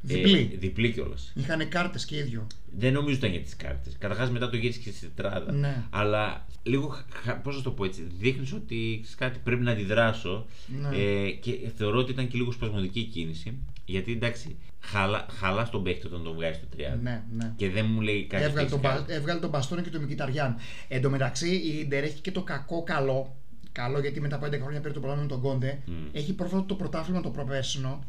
Διπλή. 0.00 0.50
Ε, 0.54 0.56
διπλή 0.56 0.92
κιόλας. 0.92 1.32
Είχαν 1.34 1.68
κάρτες 1.68 2.04
και 2.04 2.16
ίδιο. 2.16 2.46
Δεν 2.78 2.92
νομίζω 2.92 3.16
ότι 3.16 3.26
ήταν 3.26 3.30
για 3.30 3.40
τις 3.40 3.56
κάρτες. 3.56 3.96
Καταρχάς 3.98 4.30
μετά 4.30 4.50
το 4.50 4.56
γύρισες 4.56 4.82
και 4.82 4.90
στη 4.90 5.06
τετράδα. 5.06 5.52
Ναι. 5.52 5.82
Αλλά 5.90 6.46
λίγο, 6.62 6.96
πώς 7.42 7.56
να 7.56 7.62
το 7.62 7.70
πω 7.70 7.84
έτσι, 7.84 8.06
δείχνεις 8.18 8.52
ότι 8.52 8.98
ξέρεις 9.02 9.14
κάτι 9.14 9.38
πρέπει 9.44 9.62
να 9.62 9.70
αντιδράσω. 9.70 10.46
Ναι. 10.80 10.96
Ε, 10.96 11.30
και 11.30 11.52
θεωρώ 11.76 11.98
ότι 11.98 12.10
ήταν 12.10 12.28
και 12.28 12.36
λίγο 12.36 12.52
σπασμωδική 12.52 13.00
η 13.00 13.04
κίνηση. 13.04 13.58
Γιατί 13.84 14.12
εντάξει, 14.12 14.56
χαλά, 14.80 15.26
χαλάς 15.30 15.70
τον 15.70 15.82
παίχτη 15.82 16.06
όταν 16.06 16.22
τον 16.22 16.34
βγάζει 16.34 16.58
στο 16.58 16.66
30. 16.76 16.98
Ναι, 17.02 17.22
ναι. 17.36 17.52
Και 17.56 17.70
δεν 17.70 17.86
μου 17.88 18.00
λέει 18.00 18.24
κάτι. 18.24 18.44
Έβγαλε 18.44 18.68
τον, 18.68 18.80
κάτι. 18.80 19.04
μπα, 19.06 19.14
έβγαλε 19.14 19.40
τον 19.40 19.50
Μπαστόνι 19.50 19.82
και 19.82 19.90
τον 19.90 20.00
Μικηταριάν. 20.00 20.56
Εν 20.88 21.02
τω 21.02 21.10
μεταξύ 21.10 21.50
η 21.54 21.78
Ιντερ 21.78 22.04
έχει 22.04 22.20
και 22.20 22.30
το 22.30 22.42
κακό 22.42 22.82
καλό. 22.82 23.34
Καλό 23.72 24.00
γιατί 24.00 24.20
μετά 24.20 24.36
από 24.36 24.46
11 24.46 24.50
χρόνια 24.60 24.80
πήρε 24.80 24.92
το 24.92 25.00
πρωτάθλημα 25.00 25.22
με 25.22 25.40
τον 25.40 25.40
Κόντε. 25.40 25.82
Μμ. 25.86 25.92
Έχει 26.12 26.32
πρόσφατα 26.32 26.64
το 26.66 26.74
πρωτάθλημα 26.74 27.20
το 27.20 27.30
προπέσινο. 27.30 28.04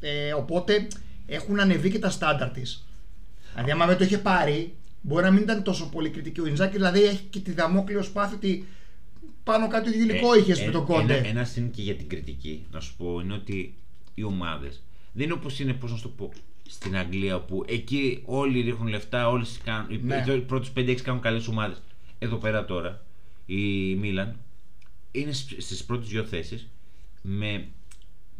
Ε, 0.00 0.32
οπότε 0.32 0.86
έχουν 1.26 1.60
ανεβεί 1.60 1.90
και 1.90 1.98
τα 1.98 2.10
στάνταρ 2.10 2.50
της. 2.50 2.86
Δηλαδή, 3.52 3.70
άμα 3.70 3.86
δεν 3.86 3.96
το 3.98 4.04
είχε 4.04 4.18
πάρει, 4.18 4.74
μπορεί 5.00 5.24
να 5.24 5.30
μην 5.30 5.42
ήταν 5.42 5.62
τόσο 5.62 5.88
πολύ 5.88 6.10
κριτική. 6.10 6.40
Ο 6.40 6.46
Ινζάκη 6.46 6.72
δηλαδή 6.72 7.02
έχει 7.02 7.22
και 7.30 7.40
τη 7.40 7.52
δαμόκλειο 7.52 8.02
σπάθη 8.02 8.34
ότι 8.34 8.66
πάνω 9.44 9.68
κάτι 9.68 9.92
το 9.92 9.98
υλικό 9.98 10.34
Ε, 10.34 10.38
είχες 10.38 10.60
ε, 10.60 10.64
με 10.66 10.70
τον 10.72 10.84
Κόντε. 10.84 11.16
Ένα, 11.16 11.26
ένα 11.28 11.44
συν 11.44 11.70
και 11.70 11.82
για 11.82 11.94
την 11.94 12.08
κριτική, 12.08 12.66
να 12.72 12.80
σου 12.80 12.96
πω, 12.96 13.20
είναι 13.20 13.32
ότι 13.34 13.74
οι 14.14 14.22
ομάδες 14.22 14.82
δεν 15.12 15.24
είναι 15.24 15.32
όπως 15.32 15.58
είναι, 15.60 15.72
πώς 15.72 15.90
να 15.90 15.96
σου 15.96 16.02
το 16.02 16.08
πω, 16.08 16.32
στην 16.68 16.96
Αγγλία 16.96 17.40
που 17.40 17.64
εκεί 17.68 18.22
όλοι 18.24 18.60
ρίχνουν 18.60 18.86
λεφτά, 18.88 19.28
όλοι 19.28 19.44
κάνουν, 19.64 19.90
οι- 19.90 20.00
Ναι. 20.02 20.24
οι 20.34 20.38
πρώτε 20.40 20.68
5-6 20.74 21.02
κάνουν 21.02 21.20
καλές 21.20 21.46
ομάδες. 21.48 21.82
Εδώ 22.18 22.36
πέρα 22.36 22.64
τώρα 22.64 23.04
η 23.46 23.94
Μίλαν 23.94 24.36
είναι 25.12 25.32
στις 25.32 25.84
πρώτες 25.84 26.08
δύο 26.08 26.24
θέσεις 26.24 26.68
με 27.22 27.66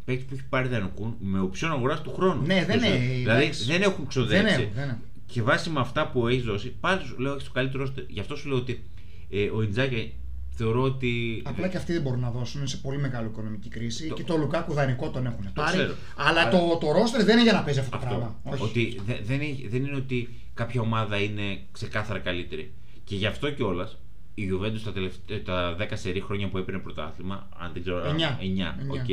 παίκτη 0.07 0.23
που 0.23 0.33
έχει 0.33 0.43
πάρει 0.49 0.67
δανεικούν 0.67 1.15
με 1.19 1.39
οψιόν 1.39 1.71
αγοράς 1.71 2.01
του 2.01 2.13
χρόνου. 2.13 2.45
Ναι, 2.45 2.65
δεν 2.65 2.77
είναι, 2.83 2.97
Δηλαδή 2.97 3.41
εντάξει. 3.43 3.63
δεν 3.65 3.81
έχουν 3.81 4.07
ξοδέψει. 4.07 4.43
Δεν 4.43 4.61
έχουν, 4.61 4.73
δεν 4.75 4.83
έχουν. 4.89 5.01
Και 5.25 5.41
βάσει 5.41 5.69
με 5.69 5.79
αυτά 5.79 6.07
που 6.07 6.27
έχει 6.27 6.41
δώσει, 6.41 6.69
πάλι 6.79 7.05
σου 7.05 7.19
λέω 7.19 7.31
έχεις 7.33 7.43
το 7.43 7.51
καλύτερο. 7.53 7.83
roster. 7.85 8.03
Γι' 8.07 8.19
αυτό 8.19 8.35
σου 8.35 8.47
λέω 8.49 8.57
ότι 8.57 8.83
ε, 9.29 9.49
ο 9.49 9.61
Ιντζάγκι 9.61 10.13
θεωρώ 10.49 10.81
ότι. 10.81 11.41
Απλά 11.45 11.67
και 11.67 11.77
αυτοί 11.77 11.93
δεν 11.93 12.01
μπορούν 12.01 12.19
να 12.19 12.31
δώσουν, 12.31 12.59
είναι 12.59 12.69
σε 12.69 12.77
πολύ 12.77 12.97
μεγάλη 12.99 13.27
οικονομική 13.27 13.69
κρίση 13.69 14.07
Το- 14.07 14.13
και 14.15 14.23
το 14.23 14.37
Λουκάκου 14.37 14.73
δανεικό 14.73 15.09
τον 15.09 15.25
έχουν 15.25 15.53
πάρει. 15.53 15.77
ξέρω. 15.77 15.93
Αλλά 16.15 16.41
Αλλά- 16.41 16.49
το, 16.51 16.77
το 16.81 16.91
ρόστερ 16.91 17.23
δεν 17.23 17.33
είναι 17.33 17.43
για 17.43 17.53
να 17.53 17.63
παίζει 17.63 17.79
αυτό, 17.79 17.91
το 17.91 17.97
Αυτό. 17.97 18.07
πράγμα. 18.09 18.39
Όχι. 18.43 18.63
Ότι 18.63 18.99
δε- 19.05 19.19
δεν, 19.23 19.39
έχει- 19.39 19.67
δεν 19.67 19.85
είναι 19.85 19.95
ότι 19.95 20.29
κάποια 20.53 20.81
ομάδα 20.81 21.17
είναι 21.17 21.59
ξεκάθαρα 21.71 22.19
καλύτερη. 22.19 22.71
Και 23.03 23.15
γι' 23.15 23.25
αυτό 23.25 23.51
κιόλας 23.51 23.97
η 24.39 24.49
Juventus 24.51 24.79
τα, 24.83 24.91
τελευταία, 24.91 25.41
τα 25.41 25.75
10 25.79 25.85
σερί 25.93 26.21
χρόνια 26.21 26.49
που 26.49 26.57
έπαιρνε 26.57 26.79
πρωτάθλημα, 26.79 27.47
αν 27.59 27.71
δεν 27.73 27.81
ξέρω. 27.81 28.05
Εννιά. 28.07 28.37
9, 28.39 28.41
Εννιά. 28.43 28.77
οκ, 28.89 29.09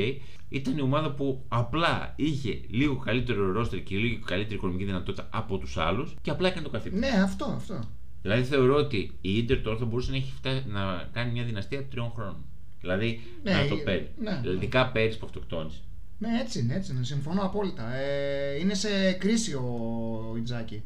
ήταν 0.49 0.79
η 0.79 0.81
ομάδα 0.81 1.11
που 1.13 1.45
απλά 1.49 2.13
είχε 2.17 2.61
λίγο 2.71 2.97
καλύτερο 2.97 3.53
ρόστερ 3.53 3.83
και 3.83 3.97
λίγο 3.97 4.19
καλύτερη 4.25 4.55
οικονομική 4.55 4.85
δυνατότητα 4.85 5.29
από 5.33 5.59
τους 5.59 5.77
άλλους 5.77 6.15
και 6.23 6.31
απλά 6.31 6.49
έκανε 6.49 6.65
το 6.65 6.71
καθήκον. 6.71 6.99
Ναι, 6.99 7.09
αυτό, 7.25 7.45
αυτό. 7.57 7.81
Δηλαδή 8.23 8.43
θεωρώ 8.43 8.75
ότι 8.75 8.97
η 9.21 9.37
Ιντερ 9.37 9.61
τώρα 9.61 9.77
θα 9.79 9.85
μπορούσε 9.85 10.11
να, 10.11 10.17
έχει 10.17 10.33
φτάσει, 10.37 10.63
να 10.67 11.09
κάνει 11.13 11.33
μια 11.33 11.45
δυναστεία 11.45 11.85
τριών 11.89 12.11
χρόνων. 12.15 12.37
Δηλαδή 12.81 13.21
Ναι, 13.43 13.53
να 13.53 13.67
το 13.69 13.75
ε, 13.75 13.79
παίρνει. 13.79 14.09
ναι. 14.19 14.39
Δηλαδή, 14.41 14.57
ειδικά 14.57 14.89
πέρυσι 14.91 15.19
που 15.19 15.27
αυτοκτόνησε. 15.27 15.81
Ναι, 16.19 16.29
έτσι 16.41 16.59
είναι, 16.61 16.75
έτσι 16.75 16.93
είναι. 16.93 17.05
Συμφωνώ 17.05 17.43
απόλυτα. 17.43 17.95
Ε, 17.95 18.59
είναι 18.61 18.75
σε 18.75 19.13
κρίση 19.13 19.55
ο 19.55 20.35
Ιτζάκη. 20.39 20.83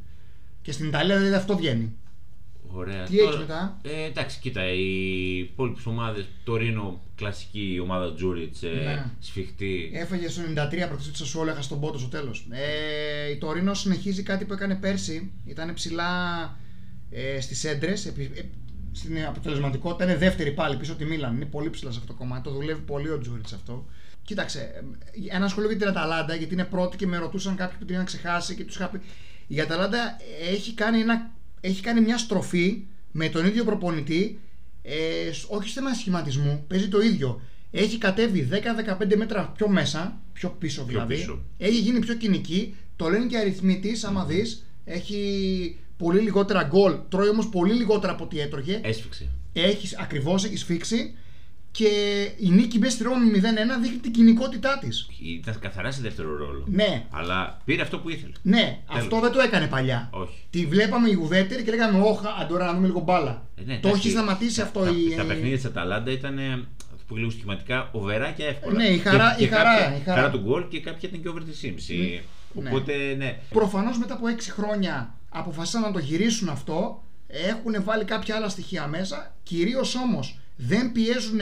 Και 0.63 0.73
στην 0.73 0.87
Ιταλία 0.87 1.17
δηλαδή 1.17 1.35
αυτό 1.35 1.57
βγαίνει. 1.57 1.97
Ωραία. 2.73 3.05
Τι 3.05 3.19
έχεις 3.19 3.37
μετά; 3.37 3.79
Ε, 3.83 4.05
εντάξει, 4.05 4.39
κοίτα, 4.41 4.73
οι 4.73 5.39
υπόλοιπες 5.39 5.87
ομάδες, 5.87 6.27
το 6.45 6.57
Ρήνο, 6.57 7.01
κλασική 7.17 7.79
ομάδα 7.83 8.15
Τζούριτ, 8.15 8.63
ε, 8.63 8.69
Ναι. 8.69 9.05
σφιχτή. 9.19 9.91
Έφαγες 9.95 10.33
στο 10.33 10.43
93 10.43 10.87
προχθές 10.87 11.11
τη 11.11 11.17
Σασουόλ, 11.17 11.49
έχασε 11.49 11.69
τον 11.69 11.81
πόντο 11.81 11.99
στο 11.99 12.09
τέλος. 12.09 12.47
Ε, 12.51 13.31
η 13.31 13.37
Τωρίνο 13.37 13.75
συνεχίζει 13.75 14.23
κάτι 14.23 14.45
που 14.45 14.53
έκανε 14.53 14.75
πέρσι. 14.75 15.33
Ήταν 15.47 15.75
ψηλά 15.75 16.11
ε, 17.11 17.41
στις 17.41 17.65
έντρες. 17.65 18.07
Ε, 18.07 18.13
στην 18.93 19.25
αποτελεσματικότητα 19.25 20.05
είναι 20.05 20.17
δεύτερη 20.17 20.51
πάλι 20.53 20.77
πίσω 20.77 20.93
από 20.93 21.01
τη 21.03 21.07
Μίλαν. 21.09 21.35
Είναι 21.35 21.45
πολύ 21.45 21.71
ψηλά 21.71 21.91
σε 21.91 21.99
αυτό 21.99 22.13
το 22.13 22.19
κομμάτι. 22.19 22.43
Το 22.43 22.51
δουλεύει 22.51 22.81
πολύ 22.81 23.09
ο 23.11 23.19
Τζούριτ 23.19 23.47
αυτό. 23.55 23.87
Κοίταξε, 24.23 24.61
ε, 25.31 25.37
ένα 25.37 25.49
σχόλιο 25.49 25.69
για 25.71 25.79
την 25.79 25.89
Αταλάντα, 25.89 26.35
γιατί 26.35 26.55
είναι 26.55 26.65
πρώτη 26.65 26.97
και 26.97 27.07
με 27.07 27.17
ρωτούσαν 27.19 27.57
κάποιοι 27.57 27.79
που 27.79 27.85
την 27.85 27.95
είχαν 27.95 28.07
ξεχάσει 28.07 28.55
και 28.55 28.65
τους 28.65 28.75
είχα 28.77 28.89
πει. 28.89 29.01
Η 29.47 29.61
Αταλάντα 29.61 30.17
έχει 30.51 30.75
κάνει, 30.75 31.01
ένα, 31.01 31.31
έχει 31.61 31.81
κάνει 31.83 32.01
μια 32.01 32.19
στροφή 32.19 32.83
με 33.13 33.29
τον 33.29 33.47
ίδιο 33.47 33.65
προπονητή, 33.65 34.41
ε, 34.83 35.33
σ- 35.33 35.47
όχι 35.51 35.71
θέμα 35.71 35.95
σχηματισμού, 35.95 36.65
παίζει 36.69 36.89
το 36.89 37.01
ίδιο. 37.01 37.41
Έχει 37.71 37.99
κατέβει 37.99 38.41
10-15 38.41 39.17
μέτρα 39.17 39.53
πιο 39.57 39.69
μέσα, 39.69 40.21
πιο 40.33 40.49
πίσω 40.59 40.81
Πιο 40.83 40.87
δηλαδή. 40.89 41.15
πίσω. 41.15 41.43
Έχει 41.59 41.79
γίνει 41.79 41.99
πιο 41.99 42.15
κοινική. 42.15 42.75
Το 42.97 43.09
λένε 43.09 43.27
και 43.27 43.37
οι 43.37 43.39
αριθμοί 43.41 43.79
τη, 43.81 43.91
άμα 44.05 44.25
δεις. 44.25 44.67
Έχει 44.85 45.77
πολύ 45.97 46.21
λιγότερα 46.21 46.63
γκολ, 46.63 46.95
τρώει 47.09 47.29
όμως 47.29 47.49
πολύ 47.49 47.73
λιγότερα 47.73 48.13
από 48.13 48.25
ό,τι 48.25 48.41
έτρωγε. 48.41 48.81
Έσφιξε. 48.83 49.29
Έχει 49.53 49.95
ακριβώς 49.99 50.45
έχει 50.45 50.57
σφίξει. 50.57 51.15
Και 51.79 51.89
η 52.39 52.49
νίκη 52.51 52.79
μέσα 52.79 52.93
στη 52.93 53.03
Ρώμη 53.03 53.31
0-1 53.35 53.81
δείχνει 53.83 53.97
την 53.99 54.13
κοινικότητά 54.13 54.79
της. 54.81 55.09
Ήταν 55.41 55.59
καθαρά 55.59 55.91
σε 55.91 56.01
δεύτερο 56.03 56.37
ρόλο. 56.37 56.65
Ναι, 56.67 57.07
Αλλά 57.11 57.61
πήρε 57.65 57.83
αυτό 57.83 57.99
που 57.99 58.11
ήθελε. 58.11 58.33
ναι, 58.43 58.79
αυτό 58.87 59.21
δεν 59.21 59.33
το 59.33 59.41
έκανε 59.41 59.67
παλιά. 59.67 60.09
Όχι. 60.13 60.35
Τη 60.51 60.67
βλέπαμε 60.67 61.09
η 61.09 61.15
ουδέτερη 61.23 61.63
και 61.63 61.71
λέγαμε, 61.71 62.01
Όχα, 62.01 62.29
αν 62.41 62.49
τώρα 62.49 62.65
να 62.67 62.75
δούμε 62.75 62.87
λίγο 62.87 63.01
μπάλα. 63.01 63.47
Ε, 63.57 63.63
ναι, 63.65 63.79
το 63.79 63.89
εντάξει, 63.89 64.07
έχει 64.09 64.17
σταματήσει 64.17 64.61
αυτό 64.61 64.81
τα, 64.81 64.91
η. 64.91 65.15
Τα 65.17 65.25
παιχνίδια 65.25 65.57
της 65.57 65.65
Αταλάντα 65.65 66.11
ήταν, 66.11 66.39
ε, 66.39 66.43
θα 66.91 67.05
πω 67.09 67.17
λίγο 67.17 67.31
σχηματικά, 67.31 67.89
οβερά 67.93 68.31
και 68.31 68.45
εύκολα. 68.45 68.77
Ναι, 68.77 68.87
η 68.89 68.99
χαρά- 68.99 69.35
και, 69.37 69.45
η 69.45 69.49
και 69.49 69.55
χαρά- 69.55 69.79
κάποια- 69.79 69.97
η 69.97 70.03
χαρά. 70.05 70.31
του 70.31 70.39
γκολ 70.39 70.69
και 70.69 70.81
κάποια 70.81 71.09
ήταν 71.09 71.23
και 71.23 71.29
over 71.29 71.43
τη 71.45 71.55
σύμψη. 71.57 72.23
Ναι. 72.53 72.69
Οπότε, 72.69 72.93
ναι. 73.17 73.39
Προφανώς 73.51 73.99
μετά 73.99 74.15
από 74.15 74.27
6 74.29 74.51
χρόνια 74.51 75.15
αποφασίσαν 75.29 75.81
να 75.83 75.93
το 75.93 75.99
γυρίσουν 75.99 76.49
αυτό. 76.49 77.03
Έχουν 77.27 77.85
βάλει 77.85 78.05
κάποια 78.05 78.37
άλλα 78.37 78.49
στοιχεία 78.49 78.87
μέσα. 78.87 79.35
Κυρίως 79.43 79.95
όμως 79.95 80.39
δεν 80.57 80.93
πιέζουν 80.93 81.41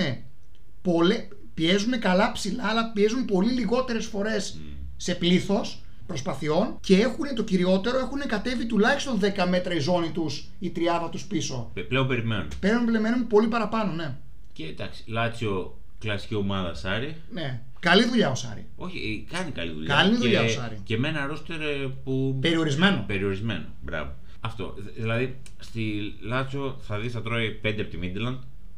πολλέ, 0.91 1.29
πιέζουν 1.55 1.99
καλά 1.99 2.33
ψηλά, 2.33 2.65
αλλά 2.69 2.93
πιέζουν 2.93 3.25
πολύ 3.25 3.51
λιγότερες 3.53 4.07
φορές 4.07 4.59
σε 4.97 5.15
πλήθος 5.15 5.81
προσπαθειών 6.07 6.79
και 6.81 6.97
έχουν 6.97 7.35
το 7.37 7.43
κυριότερο, 7.45 7.99
έχουν 7.99 8.19
κατέβει 8.27 8.67
τουλάχιστον 8.67 9.21
10 9.21 9.47
μέτρα 9.49 9.75
η 9.75 9.79
ζώνη 9.79 10.11
τους, 10.11 10.49
η 10.59 10.71
τριάδα 10.71 11.09
τους 11.09 11.25
πίσω. 11.25 11.71
Πε- 11.75 11.85
Πλέον 11.89 12.07
περιμένουν. 12.09 12.49
Παίρνουν 12.61 12.85
πλεμένουν 12.87 13.27
πολύ 13.27 13.47
παραπάνω, 13.49 13.93
ναι. 13.93 14.17
Και 14.53 14.65
εντάξει, 14.65 15.03
Λάτσιο, 15.07 15.79
κλασική 15.99 16.35
ομάδα 16.35 16.75
Σάρι. 16.75 17.17
ναι. 17.33 17.61
Καλή 17.81 18.05
δουλειά 18.05 18.31
ο 18.31 18.35
Σάρη. 18.35 18.67
Όχι, 18.77 19.25
ε, 19.31 19.37
κάνει 19.37 19.51
καλή 19.51 19.73
δουλειά. 19.73 19.95
Κάνει 19.95 20.11
και, 20.11 20.17
δουλειά 20.17 20.43
ο 20.43 20.49
Σάρι. 20.49 20.81
Και 20.85 20.99
με 20.99 21.09
ένα 21.09 21.27
ρόστερ 21.27 21.61
ε, 21.61 21.93
που. 22.05 22.39
Περιορισμένο. 22.41 23.05
Περιορισμένο. 23.07 23.65
Μπράβο. 23.83 24.15
Αυτό. 24.41 24.75
Δ- 24.79 25.01
Δηλαδή, 25.01 25.39
στη 25.59 26.15
Λάτσιο 26.21 26.77
θα 26.81 26.99
δεις 26.99 27.13
θα 27.13 27.23
τρώει 27.23 27.61
5 27.65 27.81
από 27.81 27.91
τη 27.91 27.97
Μίντλαντ 27.97 28.37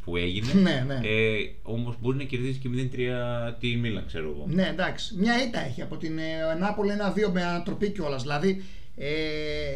που 0.09 0.17
έγινε. 0.17 0.53
Ναι, 0.53 0.85
ναι. 0.87 1.01
Ε, 1.03 1.51
Όμως 1.63 1.95
μπορεί 2.01 2.17
να 2.17 2.25
κερδίσει 2.25 2.59
και 2.59 2.69
0-3 3.51 3.55
τη 3.61 3.77
Μίλαν, 3.77 4.07
ξέρω 4.07 4.29
εγώ. 4.29 4.45
Ναι, 4.49 4.69
εντάξει. 4.73 5.15
Μια 5.19 5.45
ήττα 5.45 5.67
έχει 5.67 5.83
από 5.83 5.97
την 5.97 6.19
ε, 6.19 6.55
Νάπολη 6.59 6.91
ένα-δύο 6.91 7.31
με 7.31 7.45
ανατροπή 7.45 7.91
κιόλας. 7.91 8.23
Δηλαδή 8.23 8.63
ε, 8.97 9.11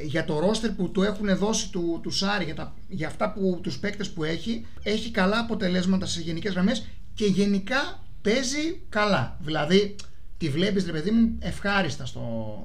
για 0.04 0.24
το 0.24 0.38
ρόστερ 0.38 0.70
που 0.70 0.90
του 0.90 1.02
έχουν 1.02 1.36
δώσει 1.36 1.70
του, 1.70 2.00
του 2.02 2.10
Σάρι, 2.10 2.44
για, 2.44 2.54
τα, 2.54 2.74
για 2.88 3.06
αυτά 3.06 3.32
που 3.32 3.60
τους 3.62 3.78
παίκτες 3.78 4.10
που 4.10 4.24
έχει, 4.24 4.66
έχει 4.82 5.10
καλά 5.10 5.38
αποτελέσματα 5.38 6.06
σε 6.06 6.20
γενικές 6.20 6.52
γραμμές 6.52 6.86
και 7.14 7.24
γενικά 7.24 8.04
παίζει 8.22 8.80
καλά. 8.88 9.38
Δηλαδή 9.40 9.96
τη 10.38 10.48
βλέπεις 10.48 10.86
ρε 10.86 10.92
παιδί 10.92 11.10
μου 11.10 11.36
ευχάριστα 11.38 12.06
στο, 12.06 12.22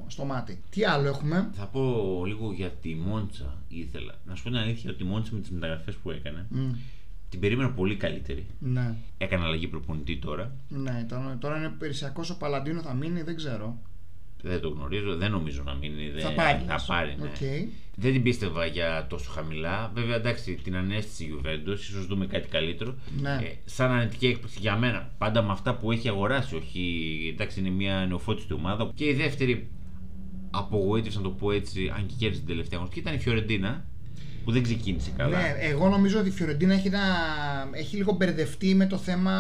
στο 0.08 0.26
μάτι. 0.26 0.62
Τι 0.70 0.86
άλλο 0.86 1.08
έχουμε; 1.08 1.50
Θα 1.54 1.66
πω 1.66 2.24
λίγο 2.26 2.54
για 2.54 2.70
τη 2.70 2.96
Μόντσα 2.96 3.58
ήθελα. 3.68 4.16
Να 4.26 4.36
σου 4.36 4.44
πω 4.44 4.50
την 4.50 4.58
αλήθεια 4.58 4.90
ότι 4.92 5.04
η 5.04 5.06
Μόντσα 5.06 5.32
με 5.34 5.40
τις 5.40 5.50
μεταγραφές 5.50 5.96
που 5.96 6.12
έκανε 6.12 6.46
Μμ, 6.50 6.72
την 7.30 7.40
περίμενα 7.40 7.72
πολύ 7.72 7.96
καλύτερη. 7.96 8.46
ναι. 8.60 8.96
Έκανε 9.18 9.44
αλλαγή 9.44 9.68
προπονητή 9.68 10.18
τώρα. 10.18 10.56
Ναι, 10.70 11.06
τώρα, 11.10 11.38
τώρα 11.40 11.58
είναι 11.58 11.74
υπηρεσιακό 11.80 12.24
ο 12.32 12.36
Παλαντίνο, 12.38 12.82
θα 12.82 12.94
μείνει, 12.94 13.22
δεν 13.22 13.36
ξέρω. 13.36 13.78
Δεν 14.42 14.62
το 14.62 14.70
γνωρίζω, 14.70 15.16
δεν 15.16 15.32
νομίζω 15.32 15.64
να 15.64 15.74
μείνει. 15.74 16.10
Δεν... 16.10 16.22
Θα 16.22 16.32
πάρει. 16.32 16.64
Θα 16.68 16.84
πάρει, 16.88 17.16
ναι. 17.20 17.26
Οκ. 17.26 17.70
Δεν 17.96 18.12
την 18.14 18.24
πίστευα 18.24 18.66
για 18.66 19.06
τόσο 19.10 19.32
χαμηλά. 19.32 19.92
Βέβαια, 19.94 20.16
εντάξει, 20.16 20.56
την 20.64 20.76
ανέστησε 20.76 21.24
η 21.24 21.28
Juventus, 21.36 21.78
ίσως 21.80 22.06
δούμε 22.06 22.26
κάτι 22.26 22.48
καλύτερο. 22.48 22.96
Ναι. 23.22 23.30
Ε, 23.30 23.56
σαν 23.66 23.92
αρνητική 23.92 24.28
έκπληξη 24.28 24.60
για 24.60 24.78
μένα, 24.78 25.12
πάντα 25.18 25.42
με 25.42 25.52
αυτά 25.52 25.76
που 25.76 25.92
έχει 25.92 26.10
αγοράσει. 26.10 26.56
Όχι, 26.56 27.32
εντάξει, 27.34 27.60
είναι 27.60 27.70
μια 27.70 28.06
νεοφώτιστη 28.08 28.54
ομάδα. 28.54 28.92
Και 28.96 29.06
η 29.06 29.14
δεύτερη 29.14 29.70
απογοήτευση, 30.52 31.18
να 31.18 31.24
το 31.24 31.30
πω 31.30 31.52
έτσι, 31.52 31.92
αν 31.96 32.06
και 32.06 32.14
κέρδισε 32.18 32.42
την 32.42 32.50
τελευταία 32.50 32.80
αγωνιστική, 32.80 33.08
ήταν 33.08 33.20
η 33.20 33.22
Φιωρεντίνα, 33.22 33.86
που 34.48 34.54
δεν 34.54 34.64
ξεκίνησε 34.64 35.12
καλά. 35.18 35.42
Ναι, 35.42 35.56
εγώ 35.60 35.90
νομίζω 35.90 36.20
ότι 36.20 36.28
η 36.28 36.32
Φιωρεντίνα 36.32 36.74
έχει, 36.74 36.88
ένα, 36.88 37.00
έχει 37.72 37.96
λίγο 37.96 38.14
μπερδευτεί 38.14 38.76
με 38.76 38.86
το 38.86 38.98
θέμα 38.98 39.34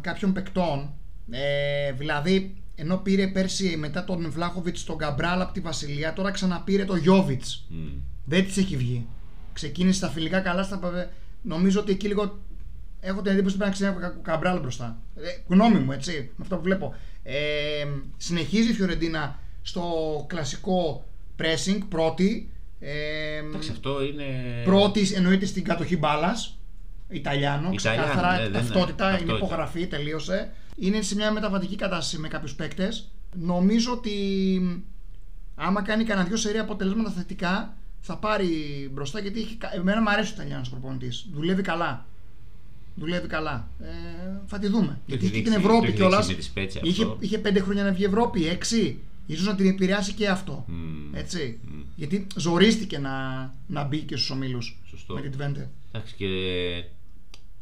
κάποιων 0.00 0.32
παικτών. 0.32 0.92
Ε, 1.30 1.92
δηλαδή, 1.92 2.56
ενώ 2.74 2.96
πήρε 2.96 3.26
πέρσι 3.26 3.76
μετά 3.76 4.04
τον 4.04 4.30
Βλάχοβιτς 4.30 4.84
τον 4.84 4.96
Γκαμπράλ 4.96 5.40
από 5.40 5.52
τη 5.52 5.60
Βασιλεία, 5.60 6.12
τώρα 6.12 6.30
ξαναπήρε 6.30 6.84
τον 6.84 6.98
Γιώβιτς. 6.98 7.66
Μμ. 7.68 7.86
Δεν 8.24 8.44
της 8.44 8.56
έχει 8.56 8.76
βγει. 8.76 9.06
Ξεκίνησε 9.52 9.96
στα 9.96 10.08
φιλικά 10.08 10.40
καλά, 10.40 10.62
στα... 10.62 11.10
νομίζω 11.42 11.80
ότι 11.80 11.92
εκεί 11.92 12.06
λίγο 12.06 12.38
έχω 13.00 13.22
την 13.22 13.32
εντύπωση 13.32 13.56
ότι 13.56 13.64
πρέπει 13.64 13.82
να 13.82 13.90
ξέρει 13.98 14.14
ο 14.18 14.20
Καμπράλ 14.22 14.60
μπροστά. 14.60 14.98
Ε, 15.16 15.22
γνώμη 15.48 15.78
μου, 15.78 15.92
έτσι, 15.92 16.12
με 16.12 16.42
αυτό 16.42 16.56
που 16.56 16.62
βλέπω. 16.62 16.94
Ε, 17.22 17.34
συνεχίζει 18.16 18.70
η 18.70 18.74
Φιωρεντίνα 18.74 19.38
στο 19.62 19.84
κλασικό 20.28 21.08
pressing, 21.38 21.78
πρώτη. 21.88 22.51
Ε, 22.84 23.36
Εντάξει, 23.36 23.70
αυτό 23.70 24.04
είναι. 24.04 24.24
πρώτης 24.64 25.12
εννοείται 25.12 25.46
στην 25.46 25.64
κατοχή 25.64 25.96
μπάλας. 25.96 26.56
Ιταλιάνο, 27.08 27.70
Ιταλιάνο, 27.72 27.76
ξεκάθαρα 28.06 28.32
ναι, 28.32 28.36
δεν 28.38 28.46
είναι. 28.48 28.58
ταυτότητα, 28.58 29.04
είναι 29.08 29.16
Ταυτότητα. 29.18 29.46
υπογραφή, 29.46 29.86
τελείωσε. 29.86 30.52
Είναι 30.76 31.02
σε 31.02 31.14
μια 31.14 31.32
μεταβατική 31.32 31.76
κατάσταση 31.76 32.18
με 32.18 32.28
κάποιους 32.28 32.54
παίκτες. 32.54 33.10
Νομίζω 33.34 33.92
ότι 33.92 34.12
άμα 35.54 35.82
κάνει 35.82 36.04
κανένα 36.04 36.26
δυο 36.26 36.36
σερία 36.36 36.60
αποτελέσματα 36.60 37.10
θετικά, 37.10 37.76
θα 38.00 38.16
πάρει 38.16 38.48
μπροστά 38.92 39.20
γιατί 39.20 39.40
έχει, 39.40 39.54
κα- 39.56 39.74
εμένα 39.74 40.00
μου 40.02 40.10
αρέσει 40.10 40.30
ο 40.32 40.34
Ιταλιάνος 40.36 40.68
προπονητής. 40.70 41.26
Δουλεύει 41.32 41.62
καλά. 41.62 42.06
Δουλεύει 42.94 43.26
καλά. 43.26 43.68
Ε, 43.80 43.86
θα 44.46 44.58
τη 44.58 44.66
δούμε. 44.68 45.00
γιατί 45.06 45.26
έχει 45.26 45.34
έχει 45.34 45.42
την 45.42 45.52
δείξει- 45.52 45.66
το 45.66 45.68
Ευρώπη 45.68 45.86
έχει 45.86 45.96
κιόλας. 45.96 46.26
δείξει 46.26 46.32
με 46.34 46.38
τη 46.40 46.44
Σπέτσια 46.44 46.80
Είχε, 46.84 47.02
αυτό. 47.02 47.16
είχε 47.20 47.38
πέντε 47.38 47.60
χρόνια 47.60 47.82
να 47.84 47.92
βγει 47.92 48.04
Ευρώπη, 48.04 48.48
έξι. 48.48 48.98
Ίσως 49.26 49.46
να 49.46 49.54
την 49.54 49.66
επηρεάσει 49.66 50.12
και 50.12 50.28
αυτό. 50.28 50.64
Μμ. 50.68 51.14
Έτσι. 51.14 51.58
Μμ. 51.62 51.80
Γιατί 51.96 52.26
ζορίστηκε 52.36 52.98
να, 52.98 53.10
να 53.66 53.84
μπει 53.84 53.98
και 53.98 54.16
στους 54.16 54.30
ομίλους 54.30 54.78
Σωστό. 54.90 55.14
με 55.14 55.20
την 55.20 55.32
Twente. 55.40 55.66
Εντάξει 55.92 56.14
και 56.14 56.28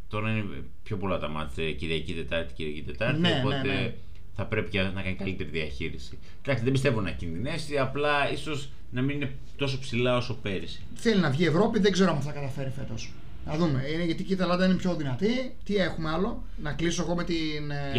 τώρα 0.08 0.30
είναι 0.30 0.44
πιο 0.82 0.96
πολλά 0.96 1.18
τα 1.18 1.28
μάτια 1.28 1.72
Κυριακή 1.72 2.14
Τετάρτη, 2.14 2.52
Κυριακή 2.54 2.82
Τετάρτη. 2.82 3.20
Ναι, 3.20 3.28
ναι, 3.28 3.42
οπότε 3.44 3.66
ναι. 3.66 3.94
θα 4.36 4.44
πρέπει 4.44 4.70
και 4.70 4.80
να 4.80 5.02
κάνει 5.02 5.14
καλύτερη 5.14 5.50
διαχείριση. 5.50 6.18
Εντάξει, 6.42 6.64
δεν 6.64 6.72
πιστεύω 6.72 7.00
να 7.00 7.10
κινδυνεύσει, 7.10 7.78
απλά 7.78 8.32
ίσως 8.32 8.70
να 8.90 9.02
μην 9.02 9.16
είναι 9.16 9.34
τόσο 9.56 9.78
ψηλά 9.78 10.16
όσο 10.16 10.34
πέρυσι. 10.34 10.82
Θέλει 10.94 11.20
να 11.20 11.30
βγει 11.30 11.44
Ευρώπη, 11.44 11.78
δεν 11.78 11.92
ξέρω 11.92 12.10
αν 12.10 12.20
θα 12.20 12.32
καταφέρει 12.32 12.70
φέτος. 12.70 13.12
Να 13.46 13.56
δούμε. 13.56 13.82
Είναι 13.92 14.04
γιατί 14.04 14.22
και 14.22 14.32
η 14.32 14.36
Ιταλάντα 14.36 14.64
είναι 14.64 14.74
πιο 14.74 14.94
δυνατή. 14.94 15.54
Τι 15.64 15.76
έχουμε 15.76 16.10
άλλο; 16.10 16.44
Να 16.62 16.72
κλείσω 16.72 17.02
εγώ 17.02 17.14
με 17.14 17.24
την. 17.24 17.70
ε, 17.70 17.92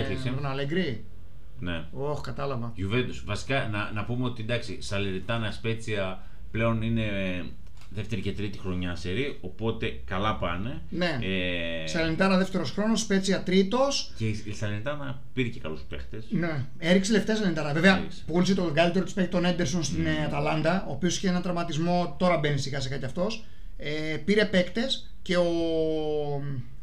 Ναι. 1.61 1.83
Όχι, 1.91 2.21
κατάλαβα. 2.21 2.73
Juventus. 2.77 3.21
Βασικά 3.25 3.67
να, 3.71 3.91
να 3.93 4.03
πούμε 4.05 4.25
ότι 4.25 4.41
εντάξει, 4.41 4.81
Σαλεριτάνα 4.81 5.51
Σπέτσια 5.51 6.23
πλέον 6.51 6.81
είναι 6.81 7.05
ε, 7.05 7.43
δεύτερη 7.89 8.21
και 8.21 8.31
τρίτη 8.31 8.57
χρονιά 8.59 8.95
σερή, 8.95 9.37
οπότε 9.41 9.99
καλά 10.05 10.35
πάνε. 10.35 10.81
Ναι. 10.89 11.19
Ε, 11.21 11.87
Σαλενιτάνα 11.87 12.37
δεύτερος 12.37 12.71
χρόνος, 12.71 12.99
Σπέτσια 13.01 13.43
τρίτος. 13.43 14.11
και 14.17 14.27
η 14.27 14.43
η 14.45 14.53
Σαλεριτάνα 14.53 15.21
πήρε 15.33 15.47
και 15.49 15.59
καλούς 15.59 15.81
παίχτες. 15.81 16.25
Ναι. 16.29 16.65
Έριξε 16.77 17.11
λεφτά 17.11 17.35
Σαλενιτάνα. 17.35 17.73
Βέβαια, 17.73 17.97
Έριξε. 17.97 18.23
πούλησε 18.27 18.55
τον 18.55 18.73
καλύτερο 18.73 19.05
της 19.05 19.13
παίκτη 19.13 19.31
τον 19.31 19.45
Έντερσον 19.45 19.83
στην 19.83 20.05
ε, 20.05 20.23
Αταλάντα, 20.25 20.85
ο 20.87 20.91
οποίος 20.91 21.17
είχε 21.17 21.27
ένα 21.27 21.41
τραυματισμό, 21.41 22.15
τώρα 22.19 22.37
μπαίνει 22.37 22.57
σιγά 22.57 22.79
σιγά 22.79 22.97
κι 22.97 23.05
αυτός. 23.05 23.45
Ε, 23.77 24.17
πήρε 24.25 24.45
παίκτες 24.45 25.13
και 25.21 25.37
ο, 25.37 25.45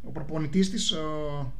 ο 0.02 0.10
προπονητής 0.12 0.70
της, 0.70 0.92
ο 0.92 1.52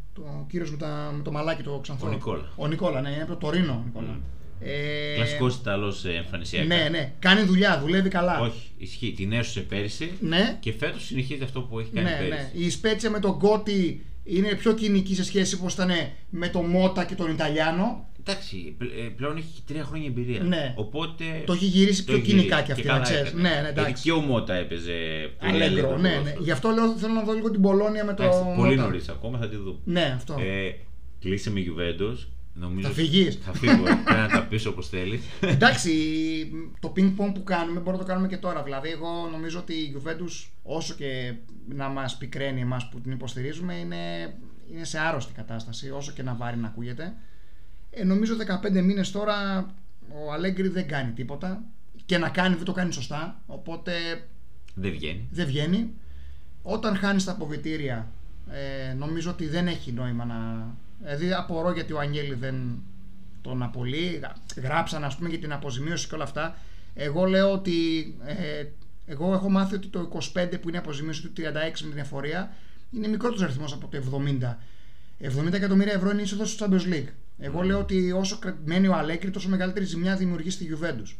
κύριος 0.50 0.70
με, 0.70 0.76
τα- 0.76 1.12
με 1.16 1.22
το 1.22 1.30
μαλάκι 1.32 1.62
το 1.62 1.78
ξανθό. 1.82 2.06
Ο 2.06 2.10
Νικόλα. 2.10 2.48
Ο 2.56 2.66
Νικόλα, 2.66 3.00
ναι, 3.00 3.08
είναι 3.10 3.22
από 3.22 3.32
το 3.32 3.36
Τωρίνο. 3.38 3.72
ο 3.72 3.82
Νικόλα. 3.84 4.06
Μμ. 4.12 4.20
Ε, 4.60 5.14
Κλασικός 5.14 5.56
Ιταλός 5.56 6.04
εμφανισιακά. 6.04 6.66
Ναι, 6.74 6.88
ναι. 6.90 7.12
Κάνει 7.18 7.42
δουλειά, 7.42 7.80
δουλεύει 7.80 8.08
καλά. 8.08 8.40
Όχι, 8.40 8.70
ισχύει. 8.78 9.12
Την 9.12 9.32
έσωσε 9.32 9.60
πέρυσι 9.60 10.12
Ναι, 10.20 10.56
και 10.60 10.72
φέτος 10.72 11.04
συνεχίζει 11.04 11.42
αυτό 11.42 11.60
που 11.60 11.78
έχει 11.78 11.90
κάνει 11.90 12.08
ναι, 12.10 12.16
ναι. 12.16 12.28
πέρυσι. 12.28 12.50
Η 12.54 12.70
Σπέτσια 12.70 13.10
με 13.10 13.20
τον 13.20 13.30
Γκότι 13.30 14.04
είναι 14.24 14.48
πιο 14.54 14.72
κοινική 14.74 15.14
σε 15.14 15.24
σχέση 15.24 15.54
όπως 15.54 15.72
ήταν 15.74 15.90
με 16.30 16.48
τον 16.48 16.64
Μότα 16.66 17.04
και 17.04 17.14
τον 17.14 17.30
Ιταλιάνο. 17.30 18.06
Εντάξει, 18.30 18.74
πλε- 18.78 18.90
ε, 18.98 19.02
πλέον 19.16 19.36
έχει 19.36 19.46
και 19.54 19.60
τρία 19.72 19.84
χρόνια 19.84 20.06
εμπειρία. 20.06 20.42
Ναι. 20.42 20.74
Οπότε. 20.76 21.24
Το 21.46 21.52
έχει 21.52 21.64
γυρίσει 21.64 22.04
το 22.04 22.12
πιο 22.12 22.20
έχει 22.22 22.30
κοινικά 22.30 22.44
γυρίσει. 22.60 22.64
κι 22.64 22.72
αυτή, 22.72 22.82
καλά 22.84 22.98
να 22.98 23.04
ξέρεις. 23.04 23.28
έκανε. 23.28 23.42
Ναι, 23.42 23.48
ναι, 23.54 23.60
Γιατί 23.60 23.80
εντάξει. 23.80 24.02
και 24.02 24.12
ο 24.12 24.20
Μότα 24.20 24.54
έπαιζε. 24.54 24.92
πολύ 25.38 25.52
Αλέγκρο, 25.52 25.66
αλέγκρο 25.88 25.96
ναι, 25.98 26.08
ναι. 26.08 26.14
ποδόσφαιρο. 26.14 26.42
Γι' 26.44 26.50
αυτό 26.50 26.70
λέω 26.70 26.96
θέλω 26.96 27.12
να 27.12 27.22
δω 27.22 27.32
λίγο 27.32 27.50
την 27.50 27.60
Πολώνια 27.60 28.04
με 28.04 28.14
το 28.14 28.22
Εντάξει, 28.22 28.42
πολύ 28.56 28.70
Μότα. 28.74 28.82
νωρίς 28.82 29.08
ακόμα, 29.08 29.38
θα 29.38 29.48
τη 29.48 29.56
δούμε. 29.56 29.78
Ναι, 29.84 30.12
αυτό. 30.16 30.36
Ε, 30.40 30.74
κλείσε 31.20 31.50
με 31.50 31.60
Juventus. 31.60 32.26
Νομίζω 32.60 32.88
Θα 32.88 32.94
φυγείς. 32.94 33.38
Θα 33.44 33.52
φύγω. 33.52 33.82
Πρέπει 33.82 34.20
να 34.20 34.28
τα 34.28 34.46
πεις 34.48 34.66
όπως 34.66 34.88
θέλεις. 34.88 35.20
Εντάξει, 35.54 35.90
το 36.80 36.92
ping 36.96 37.06
pong 37.16 37.30
που 37.34 37.42
κάνουμε 37.44 37.80
μπορούμε 37.80 37.92
να 37.92 37.98
το 37.98 38.04
κάνουμε 38.04 38.28
και 38.28 38.36
τώρα. 38.36 38.62
Δηλαδή, 38.62 38.88
εγώ 38.90 39.28
νομίζω 39.32 39.58
ότι 39.58 39.72
η 39.74 39.96
Juventus, 39.96 40.48
όσο 40.62 40.94
και 40.94 41.34
να 41.68 41.88
μας 41.88 42.16
πικραίνει 42.16 42.60
εμάς 42.60 42.88
που 42.88 43.00
την 43.00 43.12
υποστηρίζουμε, 43.12 43.74
είναι, 43.74 43.96
είναι 44.74 44.84
σε 44.84 44.98
άρρωστη 44.98 45.32
κατάσταση, 45.32 45.90
όσο 45.90 46.12
και 46.12 46.22
να 46.22 46.34
βάρει 46.34 46.56
να 46.56 46.66
ακούγεται. 46.66 47.12
Ε, 48.00 48.04
νομίζω 48.04 48.36
15 48.62 48.82
μήνες 48.82 49.10
τώρα 49.10 49.66
ο 50.08 50.32
Αλέγκρι 50.32 50.68
δεν 50.68 50.88
κάνει 50.88 51.12
τίποτα. 51.12 51.62
Και 52.06 52.18
να 52.18 52.28
κάνει 52.28 52.54
δεν 52.54 52.64
το 52.64 52.72
κάνει 52.72 52.92
σωστά. 52.92 53.40
Οπότε 53.46 53.92
Δεν 54.74 54.90
βγαίνει. 54.90 55.28
δεν 55.30 55.46
βγαίνει. 55.46 55.92
Όταν 56.62 56.96
χάνεις 56.96 57.24
τα 57.24 57.32
αποβιτήρια, 57.32 58.12
ε, 58.50 58.92
νομίζω 58.92 59.30
ότι 59.30 59.46
δεν 59.46 59.66
έχει 59.66 59.92
νόημα 59.92 60.24
να. 60.24 60.36
Δηλαδή, 61.00 61.32
απορώ 61.32 61.72
γιατί 61.72 61.92
ο 61.92 61.98
Αγγέλη 61.98 62.34
δεν 62.34 62.82
τον 63.40 63.62
απολύει. 63.62 64.20
Γράψαν, 64.56 65.04
ας 65.04 65.16
πούμε, 65.16 65.28
για 65.28 65.38
την 65.38 65.52
αποζημίωση 65.52 66.08
και 66.08 66.14
όλα 66.14 66.24
αυτά. 66.24 66.56
Εγώ 66.94 67.24
λέω 67.24 67.52
ότι. 67.52 67.76
Ε, 68.24 68.64
εγώ 69.06 69.32
έχω 69.34 69.50
μάθει 69.50 69.74
ότι 69.74 69.86
το 69.88 70.10
25 70.34 70.60
που 70.60 70.68
είναι 70.68 70.76
η 70.76 70.80
αποζημίωση 70.80 71.22
του 71.22 71.32
36 71.36 71.42
με 71.82 71.90
την 71.90 71.98
εφορία 71.98 72.52
είναι 72.90 73.08
μικρότερος 73.08 73.42
αριθμός 73.42 73.72
από 73.72 73.88
το 73.88 73.98
70. 74.40 74.56
70 75.48 75.52
εκατομμύρια 75.52 75.92
ευρώ 75.92 76.10
είναι 76.10 76.22
είσοδος 76.22 76.52
στο 76.52 76.66
Champions 76.70 76.94
League. 76.94 77.08
Εγώ 77.38 77.62
λέω 77.62 77.78
ότι 77.78 78.12
όσο 78.12 78.38
κρα- 78.38 78.58
μένει 78.64 78.86
ο 78.88 78.94
Αλέκρη, 78.94 79.30
τόσο 79.30 79.48
μεγαλύτερη 79.48 79.84
ζημιά 79.84 80.16
δημιουργεί 80.16 80.50
στη 80.50 80.78
Juventus. 80.80 81.14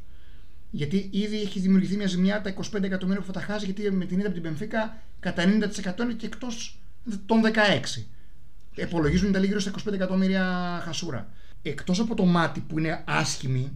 Γιατί 0.70 1.08
ήδη 1.12 1.40
έχει 1.40 1.58
δημιουργηθεί 1.60 1.96
μια 1.96 2.06
ζημιά 2.06 2.40
τα 2.40 2.54
25 2.76 2.82
εκατομμύρια 2.82 3.20
που 3.20 3.26
θα 3.26 3.32
τα 3.32 3.40
χάσει, 3.40 3.64
γιατί 3.64 3.90
με 3.90 4.04
την 4.04 4.16
ήττα 4.18 4.26
από 4.26 4.34
την 4.34 4.42
Πενφύκα 4.42 5.02
κατά 5.20 5.42
90% 5.44 6.02
είναι 6.02 6.12
και 6.12 6.26
εκτός 6.26 6.78
των 7.26 7.40
16. 7.96 8.02
Επολογίζουν 8.74 9.32
τα 9.32 9.38
γύρω 9.38 9.60
στα 9.60 9.70
25 9.88 9.92
εκατομμύρια 9.92 10.44
χασούρα. 10.84 11.28
Εκτός 11.62 12.00
από 12.00 12.14
το 12.14 12.24
μάτι 12.24 12.60
που 12.60 12.78
είναι 12.78 13.02
άσχημη, 13.06 13.72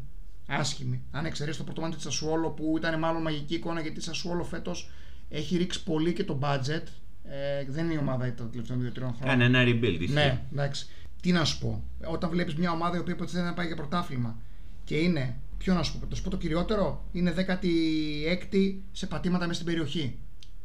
άσχημη, 0.46 1.02
αν 1.10 1.24
εξαιρέσεις 1.24 1.58
το 1.58 1.64
πρώτο 1.64 1.80
μάτι 1.80 1.94
της 1.94 2.04
Σασουόλο 2.04 2.48
που 2.50 2.74
ήταν 2.76 2.98
μάλλον 2.98 3.22
μαγική 3.22 3.54
εικόνα 3.54 3.80
γιατί 3.80 3.98
η 3.98 4.02
Σασουόλο 4.02 4.44
φέτος 4.44 4.90
έχει 5.28 5.56
ρίξει 5.56 5.82
πολύ 5.84 6.12
και 6.12 6.24
το 6.24 6.38
budget. 6.42 6.82
Ε, 7.24 7.64
δεν 7.68 7.84
είναι 7.84 7.94
η 7.94 7.96
ομάδα 7.96 8.32
των 8.34 8.50
τελευταίων 8.50 8.80
2-3 8.80 8.92
χρόνων. 8.96 9.16
Κάνει 9.24 9.44
ένα 9.44 9.62
rebuild. 9.64 9.96
ισχύει. 10.00 10.12
Ναι, 10.12 10.40
εντάξει. 10.52 10.86
Τι 11.22 11.32
να 11.32 11.44
σου 11.44 11.58
πω. 11.58 11.82
Όταν 12.06 12.30
βλέπεις 12.30 12.54
μια 12.54 12.70
ομάδα 12.70 12.96
η 12.96 13.00
οποία 13.00 13.14
υποτίθεται 13.14 13.44
να 13.44 13.54
πάει 13.54 13.66
για 13.66 13.76
πρωτάθλημα 13.76 14.36
και 14.84 14.96
είναι. 14.96 15.36
Ποιο 15.58 15.74
να 15.74 15.82
σου 15.82 15.98
πω, 15.98 16.06
το 16.06 16.16
σου 16.16 16.22
πω 16.22 16.30
το 16.30 16.36
κυριότερο, 16.36 17.04
είναι 17.12 17.34
16η 17.38 18.74
σε 18.92 19.06
πατήματα 19.06 19.46
μέσα 19.46 19.60
στην 19.60 19.72
περιοχή. 19.72 20.18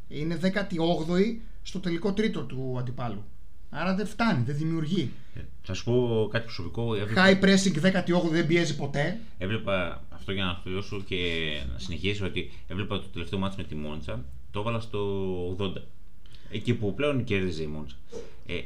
Είναι 0.07 0.39
18η 0.43 1.35
στο 1.63 1.79
τελικό 1.79 2.13
τρίτο 2.13 2.41
του 2.41 2.75
αντιπάλου. 2.79 3.23
Άρα 3.69 3.95
δεν 3.95 4.07
φτάνει, 4.07 4.43
δεν 4.43 4.55
δημιουργεί. 4.57 5.11
Ε, 5.35 5.39
Θα 5.63 5.73
σου 5.73 5.83
πω 5.83 6.27
κάτι 6.31 6.43
προσωπικό. 6.43 6.95
Έβλεπα, 6.95 7.25
High 7.25 7.43
pressing 7.43 7.81
18 8.25 8.29
δεν 8.31 8.47
πιέζει 8.47 8.75
ποτέ. 8.75 9.19
έβλεπα 9.37 10.03
αυτό 10.09 10.31
για 10.31 10.43
να 10.45 10.59
τελειώσω 10.63 11.01
και 11.05 11.17
να 11.73 11.79
συνεχίσω 11.79 12.25
ότι 12.25 12.51
έβλεπα 12.67 12.99
το 12.99 13.07
τελευταίο 13.13 13.39
μάτι 13.39 13.55
με 13.57 13.63
τη 13.63 13.75
Μόντσα. 13.75 14.23
Το 14.51 14.59
έβαλα 14.59 14.79
στο 14.79 15.55
80. 15.59 15.73
Εκεί 16.51 16.73
που 16.73 16.93
πλέον 16.93 17.23
κέρδιζε 17.23 17.63
η 17.63 17.67
Μόντσα. 17.67 17.95
Ε, 18.45 18.61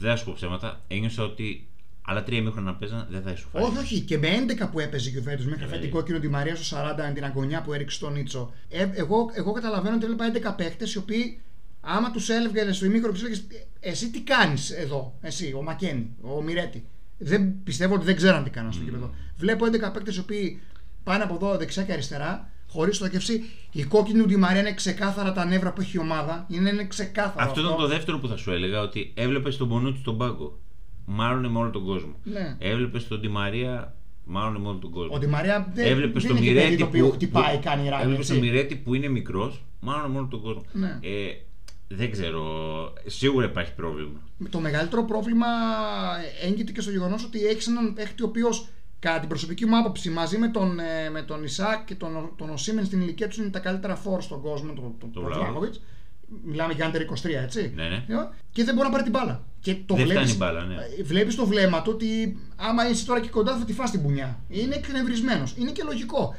δεν 0.00 0.10
θα 0.10 0.16
σου 0.16 0.24
πω 0.24 0.32
ψέματα. 0.34 0.80
Ένιωσα 0.88 1.22
ότι 1.22 1.68
άλλα 2.02 2.22
τρία 2.22 2.42
μήχρονα 2.42 2.70
να 2.70 2.76
παίζαν 2.76 3.06
δεν 3.10 3.22
θα 3.22 3.30
ισοφάρει. 3.30 3.64
Όχι, 3.64 3.78
όχι. 3.78 4.00
Και 4.00 4.18
με 4.18 4.28
11 4.60 4.68
που 4.70 4.80
έπαιζε 4.80 5.10
η 5.10 5.14
Juventus 5.16 5.44
μέχρι 5.44 5.62
Ε, 5.62 5.64
αυτή 5.64 5.78
την 5.78 5.90
κόκκινο 5.90 6.18
τη 6.18 6.28
Μαρία 6.28 6.56
στο 6.56 6.76
40 6.76 7.14
την 7.14 7.24
αγωνιά 7.24 7.62
που 7.62 7.72
έριξε 7.72 7.98
τον 7.98 8.12
Νίτσο. 8.12 8.52
Ε, 8.68 8.88
εγώ, 8.92 9.30
εγώ 9.32 9.52
καταλαβαίνω 9.52 9.96
ότι 9.96 10.04
έβλεπα 10.04 10.52
11 10.52 10.56
παίχτες 10.56 10.94
οι 10.94 10.98
οποίοι 10.98 11.40
άμα 11.80 12.10
τους 12.10 12.28
έλεγε 12.28 12.72
στο 12.72 12.84
ημίκρο 12.86 13.12
και 13.12 13.20
έλεγε 13.24 13.40
Εσύ 13.80 14.10
τι 14.10 14.20
κάνεις 14.20 14.70
εδώ, 14.70 15.14
εσύ, 15.20 15.52
ο 15.56 15.62
Μακένι, 15.62 16.10
ο 16.20 16.42
Μιρέτη. 16.42 16.84
Δεν, 17.18 17.62
πιστεύω 17.64 17.94
ότι 17.94 18.04
δεν 18.04 18.16
ξέραν 18.16 18.44
τι 18.44 18.50
κάναν 18.50 18.72
στο 18.72 18.82
γήπεδο. 18.82 19.14
Βλέπω 19.36 19.66
11 19.66 19.70
παίκτε 19.92 20.12
οι 20.14 20.18
οποίοι 20.18 20.60
πάνε 21.02 21.22
από 21.22 21.34
εδώ 21.34 21.56
δεξιά 21.56 21.82
και 21.82 21.92
αριστερά, 21.92 22.50
χωρίς 22.70 22.96
στόχευση. 22.96 23.44
Η 23.72 23.82
κόκκινη 23.82 24.26
του 24.26 24.38
Μαρία 24.38 24.60
είναι 24.60 24.74
ξεκάθαρα 24.74 25.32
τα 25.32 25.44
νεύρα 25.44 25.72
που 25.72 25.80
έχει 25.80 25.96
η 25.96 26.00
ομάδα. 26.00 26.46
Είναι, 26.48 26.70
είναι 26.70 26.86
ξεκάθαρο. 26.86 27.48
Αυτό 27.48 27.60
ήταν 27.60 27.76
το 27.76 27.86
δεύτερο 27.86 28.18
που 28.18 28.28
θα 28.28 28.36
σου 28.36 28.50
έλεγα, 28.50 28.80
ότι 28.80 29.12
έβλεπες 29.14 29.56
τον 29.56 29.66
Μπονούτσι 29.66 30.00
στον 30.00 30.18
πάγκο. 30.18 30.58
Μάλλον 31.04 31.50
με 31.52 31.58
όλο 31.58 31.70
τον 31.70 31.84
κόσμο. 31.84 32.14
Ναι. 32.24 32.56
Έβλεπες 32.58 33.08
τον 33.08 33.20
Τη 33.20 33.28
Μαρία 33.28 33.94
μάλλον 34.24 34.60
με 34.60 34.68
όλο 34.68 34.78
τον 34.78 34.90
κόσμο. 34.90 35.14
Ο 35.14 35.18
Ντι 35.18 35.26
Μαρία 35.26 35.70
δεν, 35.74 35.86
Έβλεπες 35.86 36.22
δεν 36.22 36.34
τον 36.34 36.42
είναι 36.42 36.46
και 36.46 36.52
παιδί 36.54 36.64
Μιρέτη 36.66 36.82
το 36.82 36.88
οποίο 36.88 37.06
που, 37.06 37.12
χτυπάει, 37.12 37.56
που- 37.56 37.62
κάνει 37.64 37.82
ράγκα. 37.88 38.02
Έβλεπες 38.02 38.28
έτσι. 38.30 38.40
τον 38.40 38.48
Μιρέτη 38.48 38.76
που 38.76 38.94
είναι 38.94 39.08
μικρός, 39.08 39.64
μάλλον 39.80 40.10
με 40.10 40.18
όλο 40.18 40.26
τον 40.26 40.40
κόσμο. 40.40 40.62
Ναι. 40.72 40.98
Ε, 41.00 41.10
δεν 41.88 42.10
ξέρω. 42.10 42.42
Σίγουρα 43.06 43.46
υπάρχει 43.46 43.74
πρόβλημα. 43.74 44.20
Το 44.50 44.60
μεγαλύτερο 44.60 45.04
πρόβλημα 45.04 45.46
έγκυται 46.42 46.72
και 46.72 46.80
στο 46.80 46.90
γεγονός 46.90 47.24
ότι 47.24 47.46
έχεις 47.46 47.66
έναν 47.66 47.94
παίχτη 47.94 48.22
ο 48.22 48.26
οποίος, 48.26 48.68
κατά 49.00 49.18
την 49.18 49.28
προσωπική 49.28 49.66
μου 49.66 49.78
άποψη, 49.78 50.10
μαζί 50.10 50.38
με 50.38 50.48
τον, 50.48 50.78
ε, 50.78 51.10
με 51.10 51.22
τον 51.22 51.44
Ισάκ 51.44 51.84
και 51.84 51.94
τον, 51.94 52.32
τον 52.36 52.50
Οσίμεν 52.50 52.84
στην 52.84 53.00
ηλικία 53.00 53.28
τους 53.28 53.36
είναι 53.36 53.48
τα 53.48 53.58
καλύτερα 53.58 53.96
φόρ 53.96 54.22
στον 54.22 54.40
κόσμο, 54.40 54.72
τον, 54.72 54.94
τον, 54.98 55.12
τον 55.12 55.24
Βλάχοβιτς. 55.24 55.48
Βλάχοβιτς. 55.48 55.80
Μιλάμε 56.44 56.72
για 56.72 56.86
άντερ 56.86 57.02
23, 57.02 57.06
έτσι. 57.42 57.72
Ναι, 57.74 57.88
ναι. 57.88 57.94
Ε, 57.94 58.28
Και 58.52 58.64
δεν 58.64 58.74
μπορεί 58.74 58.86
να 58.86 58.92
πάρει 58.92 59.02
την 59.02 59.12
μπάλα. 59.12 59.44
Και 59.60 59.74
το 59.86 59.94
Δεν 59.94 60.04
βλέπεις, 60.04 60.32
φτάνει 60.32 60.32
η 60.32 60.36
μπάλα, 60.36 60.64
ναι. 60.64 61.02
Βλέπεις 61.02 61.34
το 61.34 61.46
βλέμμα 61.46 61.82
του 61.82 61.90
ότι 61.94 62.38
άμα 62.56 62.88
είσαι 62.88 63.06
τώρα 63.06 63.20
και 63.20 63.28
κοντά 63.28 63.56
θα 63.56 63.64
τη 63.64 63.72
φας 63.72 63.90
την 63.90 64.02
πουνιά. 64.02 64.38
Είναι 64.48 64.74
εκνευρισμένος. 64.74 65.54
Είναι 65.56 65.70
και 65.70 65.82
λογικό. 65.82 66.36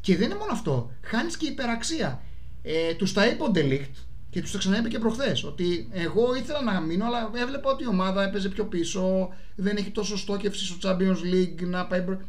Και 0.00 0.16
δεν 0.16 0.26
είναι 0.26 0.38
μόνο 0.38 0.52
αυτό. 0.52 0.90
Χάνεις 1.02 1.36
και 1.36 1.46
υπεραξία. 1.46 2.22
Ε, 2.62 2.94
τους 2.94 3.12
τα 3.12 3.26
είπε 3.26 3.42
ο 3.42 3.50
Ντελίχτ 3.50 3.96
και 4.34 4.40
τους 4.40 4.50
τα 4.52 4.58
ξαναείπε 4.58 4.88
και 4.88 4.98
προχθές. 4.98 5.44
Ότι 5.44 5.88
εγώ 5.92 6.34
ήθελα 6.34 6.62
να 6.62 6.80
μείνω, 6.80 7.04
αλλά 7.06 7.30
έβλεπα 7.34 7.70
ότι 7.70 7.84
η 7.84 7.86
ομάδα 7.86 8.22
έπαιζε 8.22 8.48
πιο 8.48 8.64
πίσω. 8.64 9.28
Δεν 9.56 9.76
έχει 9.76 9.90
τόσο 9.90 10.16
στόχευση 10.18 10.64
στο 10.64 10.76
Champions 10.82 11.34
League 11.34 11.66
να 11.66 11.86
πάει. 11.86 12.00
μπρο- 12.00 12.20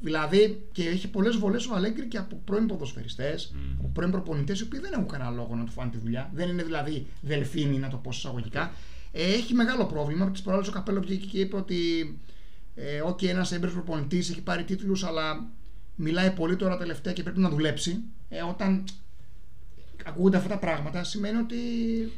Δηλαδή, 0.00 0.66
και 0.72 0.88
έχει 0.88 1.08
πολλές 1.08 1.36
βολές 1.36 1.66
ο 1.66 1.74
Αλέγκρι 1.74 2.06
και 2.06 2.18
από 2.18 2.40
πρώην 2.44 2.66
ποδοσφαιριστές, 2.66 3.54
από 3.78 3.88
πρώην 3.88 4.10
προπονητές, 4.10 4.60
οι 4.60 4.62
οποίοι 4.62 4.80
δεν 4.80 4.92
έχουν 4.92 5.08
κανένα 5.08 5.30
λόγο 5.30 5.54
να 5.54 5.64
του 5.64 5.72
φάνε 5.72 5.90
τη 5.90 5.98
δουλειά. 5.98 6.30
Δεν 6.34 6.48
είναι 6.48 6.62
δηλαδή 6.62 7.06
δελφίνοι, 7.20 7.78
να 7.78 7.88
το 7.88 7.96
πω 7.96 8.10
εισαγωγικά. 8.12 8.72
Ε, 9.12 9.22
έχει 9.22 9.54
μεγάλο 9.54 9.86
πρόβλημα. 9.86 10.24
Από 10.24 10.34
τις 10.34 10.42
προάλλες 10.42 10.66
ο 10.68 10.70
Καπέλο 10.70 11.00
βγήκε 11.00 11.26
και 11.26 11.38
είπε 11.40 11.56
ότι 11.56 11.76
ε, 12.74 13.02
OK, 13.08 13.24
ένας 13.26 13.52
έμπειρος 13.52 13.72
προπονητής 13.72 14.30
έχει 14.30 14.42
πάρει 14.42 14.64
τίτλους, 14.64 15.04
αλλά 15.04 15.46
μιλάει 15.94 16.30
πολύ 16.30 16.56
τώρα 16.56 16.76
τελευταία 16.76 17.12
και 17.12 17.22
πρέπει 17.22 17.40
να 17.40 17.48
δουλέψει. 17.48 17.96
Ε, 18.28 18.40
όταν 18.42 18.84
ακούγονται 20.06 20.36
αυτά 20.36 20.48
τα 20.48 20.58
πράγματα, 20.58 21.04
σημαίνει 21.04 21.38
ότι 21.38 21.56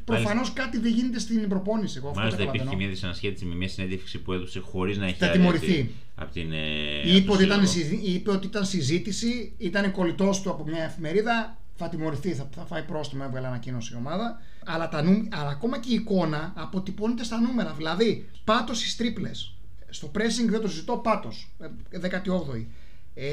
προφανώς 0.04 0.52
κάτι 0.52 0.78
δεν 0.78 0.92
γίνεται 0.92 1.18
στην 1.18 1.48
προπόνηση. 1.48 1.94
Εγώ 1.98 2.08
αυτό 2.08 2.20
Μάλιστα 2.20 2.38
καταλαβαίνω. 2.38 2.70
υπήρχε 2.70 2.84
μια 2.84 2.94
δυσανασχέτιση 2.94 3.44
με 3.44 3.54
μια 3.54 3.68
συνέντευξη 3.68 4.18
που 4.18 4.32
έδωσε 4.32 4.60
χωρίς 4.60 4.98
να 4.98 5.06
έχει 5.06 5.18
Θα 5.18 5.26
άρει 5.26 5.38
τιμωρηθεί. 5.38 5.66
από 5.66 5.82
τη- 5.82 5.92
Από 6.14 6.32
την, 6.32 6.52
ε, 6.52 7.00
Είπε 7.04 7.16
από 7.18 7.26
το 7.26 7.32
ότι, 7.32 7.44
ήταν, 7.44 7.66
σύλλογο. 7.66 7.90
συζη- 7.90 8.14
είπε 8.14 8.30
ότι 8.30 8.46
ήταν 8.46 8.64
συζήτηση, 8.64 9.52
ήταν 9.58 9.92
κολλητός 9.92 10.40
του 10.40 10.50
από 10.50 10.64
μια 10.66 10.82
εφημερίδα. 10.84 11.56
Θα 11.76 11.88
τιμωρηθεί, 11.88 12.32
θα, 12.32 12.48
θα 12.54 12.64
φάει 12.64 12.82
πρόστιμο, 12.82 13.22
έβγαλε 13.26 13.46
ανακοίνωση 13.46 13.92
η 13.94 13.96
ομάδα. 13.96 14.40
Αλλά, 14.64 14.88
τα 14.88 15.02
νου, 15.02 15.28
αλλά 15.30 15.48
ακόμα 15.50 15.78
και 15.78 15.88
η 15.90 15.94
εικόνα 15.94 16.52
αποτυπώνεται 16.56 17.24
στα 17.24 17.40
νούμερα. 17.40 17.74
Δηλαδή, 17.76 18.28
πάτος 18.44 18.78
στι 18.78 18.96
τρίπλες. 18.96 19.54
Στο 19.90 20.10
pressing 20.14 20.48
δεν 20.50 20.60
το 20.60 20.68
συζητώ, 20.68 20.96
πάτος. 20.96 21.50
18η. 21.90 22.66
Ε, 23.14 23.26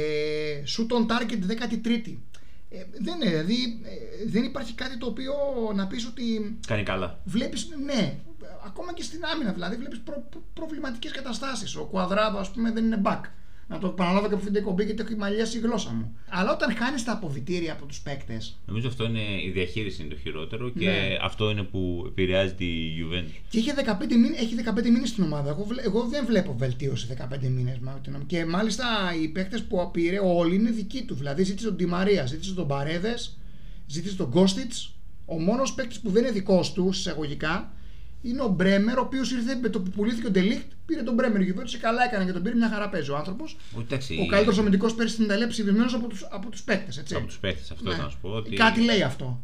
shoot 0.65 0.87
on 0.95 1.05
target 1.11 1.45
13η. 1.47 2.17
Ε, 2.69 2.83
δεν, 2.99 3.15
είναι, 3.21 3.29
δηλαδή, 3.29 3.81
ε, 3.85 4.29
δεν 4.29 4.43
υπάρχει 4.43 4.73
κάτι 4.73 4.97
το 4.97 5.05
οποίο 5.05 5.33
να 5.75 5.87
πεις 5.87 6.05
ότι 6.05 6.57
Κάνει 6.67 6.83
καλά. 6.83 7.19
βλέπεις, 7.25 7.69
ναι, 7.85 8.19
ακόμα 8.65 8.93
και 8.93 9.03
στην 9.03 9.25
άμυνα 9.25 9.51
δηλαδή 9.51 9.75
βλέπεις 9.75 9.99
προ, 9.99 10.25
προ- 10.29 10.43
προβληματικές 10.53 11.11
καταστάσεις. 11.11 11.75
Ο 11.75 11.83
Κουαδράδο 11.85 12.37
ας 12.39 12.51
πούμε 12.51 12.71
δεν 12.71 12.85
είναι 12.85 13.01
back. 13.05 13.21
Να 13.69 13.77
το 13.79 13.87
επαναλάβω 13.87 14.19
και 14.19 14.25
από 14.25 14.35
αυτήν 14.35 14.51
την 14.53 14.61
εκπομπή 14.61 14.83
γιατί 14.83 15.01
έχει 15.01 15.15
μαλλιάσει 15.15 15.57
η 15.57 15.61
γλώσσα 15.61 15.89
μου. 15.89 16.15
Αλλά 16.29 16.51
όταν 16.53 16.75
χάνεις 16.75 17.03
τα 17.03 17.11
αποβιτήρια 17.11 17.73
από 17.73 17.85
τους 17.85 17.99
παίκτες 17.99 18.57
Νομίζω 18.65 18.87
αυτό 18.87 19.03
είναι 19.03 19.19
η 19.45 19.49
διαχείριση 19.53 20.01
είναι 20.03 20.13
το 20.13 20.19
χειρότερο 20.19 20.69
και 20.69 20.85
Ναι. 20.85 21.17
αυτό 21.21 21.49
είναι 21.49 21.63
που 21.63 22.03
επηρεάζει 22.07 22.53
τη 22.53 22.65
Juventus. 22.99 23.41
και 23.49 23.57
είχε 23.59 23.73
15 23.73 24.15
μήνες, 24.15 24.39
έχει 24.39 24.55
15 24.55 24.89
μήνες 24.89 25.09
στην 25.09 25.23
ομάδα. 25.23 25.49
Εγώ, 25.49 25.63
βλέ- 25.63 25.85
εγώ 25.85 26.01
δεν 26.03 26.25
βλέπω 26.25 26.55
βελτίωση 26.57 27.07
15 27.07 27.49
μήνες. 27.49 27.77
μα, 27.79 27.91
την- 28.03 28.25
Και 28.25 28.45
μάλιστα 28.45 28.85
οι 29.21 29.27
παίκτες 29.27 29.63
που 29.63 29.89
πήρε 29.93 30.19
όλοι 30.23 30.55
είναι 30.55 30.69
δικοί 30.69 31.03
του. 31.03 31.15
Δηλαδή 31.15 31.43
ζήτησε 31.43 31.65
τον 31.67 31.75
Ντιμαρία, 31.75 32.25
ζήτησε 32.25 32.53
τον 32.53 32.67
Παρέδες, 32.67 33.37
ζήτησε 33.87 34.15
τον 34.15 34.29
Κώστιτς. 34.31 34.91
Ο 35.25 35.39
μόνος 35.39 35.73
παίκτης 35.73 35.99
που 35.99 36.09
δεν 36.09 36.23
είναι 36.23 36.31
δικός 36.31 36.73
του, 36.73 36.87
εισαγωγικά, 36.91 37.71
είναι 38.21 38.41
ο 38.41 38.47
Μπρέμερ, 38.47 38.97
ο 38.97 39.01
οποίος 39.01 39.31
ήρθε 39.31 39.55
με 39.55 39.69
το 39.69 39.79
που 39.81 39.89
πουλήθηκε 39.89 40.27
ο 40.27 40.31
Ντελίχτ, 40.31 40.71
πήρε 40.85 41.01
τον 41.03 41.13
Μπρέμερ. 41.13 41.41
Η 41.41 41.53
Juventus 41.57 41.77
καλά 41.81 42.03
έκανε 42.03 42.25
και 42.25 42.31
τον 42.31 42.41
πήρε 42.43 42.55
μια 42.55 42.69
χαρά 42.69 42.89
παίζει 42.89 43.11
ο 43.11 43.15
άνθρωπος. 43.17 43.57
Όχι, 43.75 43.85
εντάξει, 43.87 44.17
Ο 44.21 44.25
καλύτερος 44.25 44.59
αμυντικός 44.59 44.93
πέρυσι 44.95 45.13
στην 45.13 45.25
Ιταλία 45.25 45.47
ψηφισμένος 45.47 45.93
από 45.93 46.07
τους 46.07 46.27
από 46.29 46.49
τους 46.49 46.63
παίκτες. 46.63 46.97
Έτσι. 46.97 47.15
από 47.15 47.25
τους 47.25 47.37
παίχτε 47.37 47.73
αυτό 47.73 47.89
Ναι. 47.89 47.95
να 47.97 48.09
σου 48.09 48.17
πω. 48.21 48.29
Ότι... 48.29 48.55
Κάτι 48.55 48.81
λέει 48.81 49.01
αυτό. 49.01 49.41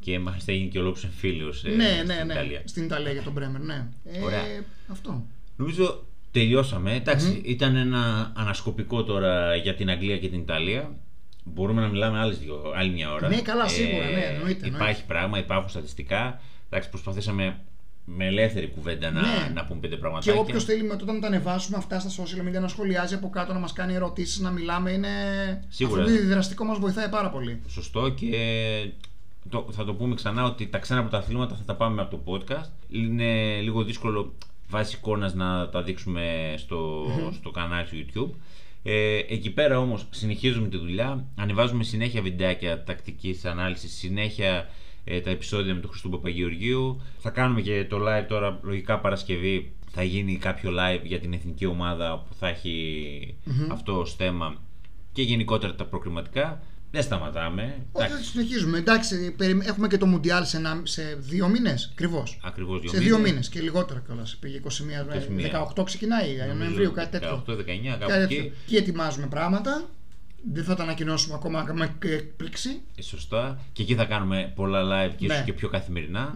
Και 0.00 0.18
μάλιστα 0.18 0.52
έγινε 0.52 0.68
και 0.68 0.78
ολόκληρο 0.78 1.08
εμφύλιος 1.08 1.62
ναι, 1.62 1.72
ναι, 1.74 1.84
στην 1.94 2.26
ναι. 2.26 2.32
Ιταλία. 2.32 2.62
Στην 2.64 2.84
Ιταλία 2.84 3.12
για 3.12 3.22
τον 3.22 3.32
Μπρέμερ, 3.32 3.60
ναι. 3.60 3.86
Ε, 4.04 4.20
Ωραία. 4.22 4.40
Αυτό. 4.88 5.26
Νομίζω 5.56 6.04
τελειώσαμε. 6.30 6.94
Εντάξει, 6.94 7.40
ήταν 7.44 7.76
ένα 7.76 8.32
ανασκοπικό 8.36 9.04
τώρα 9.04 9.54
για 9.56 9.74
την 9.74 9.90
Αγγλία 9.90 10.18
και 10.18 10.28
την 10.28 10.40
Ιταλία. 10.40 10.94
Μπορούμε 11.44 11.80
να 11.80 11.88
μιλάμε 11.88 12.18
άλλες 12.18 12.38
δύο, 12.38 12.72
άλλη 12.76 12.90
μια 12.90 13.12
ώρα. 13.12 13.26
Ε, 13.26 13.28
Ναι, 13.28 13.40
καλά, 13.40 13.68
σίγουρα, 13.68 14.04
ναι, 14.04 14.10
εννοείται, 14.10 14.66
Υπάρχει 14.66 14.66
εννοείται. 14.78 15.02
πράγμα, 15.06 15.38
υπάρχουν 15.38 15.68
στατιστικά. 15.68 16.40
Εντάξει, 16.70 16.88
προσπαθήσαμε 16.88 17.60
με 18.04 18.26
ελεύθερη 18.26 18.66
κουβέντα 18.68 19.10
να, 19.10 19.20
Ναι. 19.20 19.50
να 19.54 19.64
πούμε 19.64 19.80
πέντε 19.80 19.94
Και 19.94 20.00
πραγματάκια. 20.00 20.40
όποιος 20.40 20.64
θέλει 20.64 20.82
μετά 20.82 21.02
όταν 21.02 21.20
τα 21.20 21.26
ανεβάσουμε 21.26 21.76
αυτά 21.76 21.98
στα 22.00 22.22
social 22.22 22.48
media 22.48 22.60
να 22.60 22.68
σχολιάζει 22.68 23.14
από 23.14 23.30
κάτω, 23.30 23.52
να 23.52 23.58
μας 23.58 23.72
κάνει 23.72 23.94
ερωτήσεις, 23.94 24.38
να 24.38 24.50
μιλάμε, 24.50 24.90
είναι. 24.90 25.08
Σίγουρα. 25.68 26.02
Αυτό 26.02 26.14
το 26.14 26.20
διδραστικό 26.20 26.64
μας 26.64 26.78
βοηθάει 26.78 27.08
πάρα 27.08 27.30
πολύ. 27.30 27.62
Σωστό 27.68 28.08
και 28.08 28.36
το, 29.48 29.66
θα 29.70 29.84
το 29.84 29.94
πούμε 29.94 30.14
ξανά 30.14 30.44
ότι 30.44 30.66
τα 30.66 30.78
ξένα 30.78 31.00
πρωταθλήματα 31.00 31.54
θα 31.54 31.62
τα 31.64 31.74
πάμε 31.74 32.02
από 32.02 32.16
το 32.16 32.22
podcast. 32.32 32.70
Είναι 32.88 33.60
λίγο 33.60 33.82
δύσκολο 33.84 34.34
βάσει 34.68 34.96
εικόνας 34.96 35.34
να 35.34 35.68
τα 35.68 35.82
δείξουμε 35.82 36.54
στο, 36.56 37.06
στο 37.34 37.50
κανάλι 37.50 37.86
του 37.86 37.96
YouTube. 38.34 38.36
Ε, 38.82 39.18
εκεί 39.28 39.50
πέρα 39.50 39.78
όμως 39.78 40.06
συνεχίζουμε 40.10 40.68
τη 40.68 40.76
δουλειά, 40.78 41.24
ανεβάζουμε 41.36 41.84
συνέχεια 41.84 42.22
βιντεάκια 42.22 42.84
τακτικής 42.84 43.44
ανάλυσης, 43.44 43.92
συνέχεια 43.92 44.68
ε, 45.10 45.20
τα 45.20 45.30
επεισόδια 45.30 45.74
με 45.74 45.80
τον 45.80 45.90
Χριστού 45.90 46.08
Παπαγεωργίου. 46.10 47.00
Θα 47.18 47.30
κάνουμε 47.30 47.60
και 47.60 47.84
το 47.88 47.96
live 48.00 48.24
τώρα, 48.28 48.58
λογικά 48.62 48.98
Παρασκευή, 49.00 49.72
θα 49.90 50.02
γίνει 50.02 50.36
κάποιο 50.36 50.70
live 50.70 51.00
για 51.04 51.20
την 51.20 51.32
εθνική 51.32 51.66
ομάδα 51.66 52.24
που 52.28 52.34
θα 52.34 52.48
εχει 52.48 53.36
αυτό 53.70 53.98
ως 54.00 54.14
θέμα 54.14 54.54
και 55.12 55.22
γενικότερα 55.22 55.74
τα 55.74 55.84
προκριματικά. 55.84 56.62
Δεν 56.92 57.02
σταματάμε. 57.02 57.62
Όχι, 57.92 58.06
Εντάξει, 58.06 58.24
θα 58.24 58.30
συνεχίζουμε. 58.30 58.78
Εντάξει, 58.78 59.30
περι- 59.36 59.66
έχουμε 59.68 59.86
και 59.88 59.96
το 59.98 60.06
Μουντιάλ 60.06 60.44
σε, 60.44 60.56
ένα- 60.56 60.80
σε 60.82 61.02
δύο 61.20 61.48
μήνες. 61.48 61.88
Ακριβώς. 61.92 62.40
Ακριβώς 62.44 62.80
δύο 62.80 62.90
Σε 62.90 62.98
δύο 62.98 63.16
μήνες. 63.16 63.30
μήνες 63.30 63.48
και 63.48 63.60
λιγότερο 63.60 64.00
κιόλας. 64.06 64.36
Πήγε 64.40 64.56
21, 64.56 65.04
21. 65.04 65.50
18 65.76 65.84
ξεκινάει, 65.84 66.26
Νοεμβρίου, 66.58 66.92
κάτι 66.92 67.10
τέτοιο. 67.10 67.44
18-19, 67.46 67.96
κάπου 67.98 68.10
Κάτι 68.10 68.20
τέτοιο. 68.26 68.38
εκεί. 68.38 68.52
Και 68.66 68.76
ετοιμάζουμε 68.76 69.26
πράγματα. 69.26 69.88
Δεν 70.52 70.64
θα 70.64 70.74
τα 70.74 70.82
ανακοινώσουμε 70.82 71.34
ακόμα 71.34 71.66
με 71.72 71.94
έκπληξη. 72.04 72.80
Ε, 72.96 73.02
Σωστά. 73.02 73.58
Και 73.72 73.82
εκεί 73.82 73.94
θα 73.94 74.04
κάνουμε 74.04 74.52
πολλά 74.54 74.82
live 74.82 75.14
και 75.16 75.24
ίσως 75.24 75.38
Ναι. 75.38 75.44
και 75.44 75.52
πιο 75.52 75.68
καθημερινά. 75.68 76.32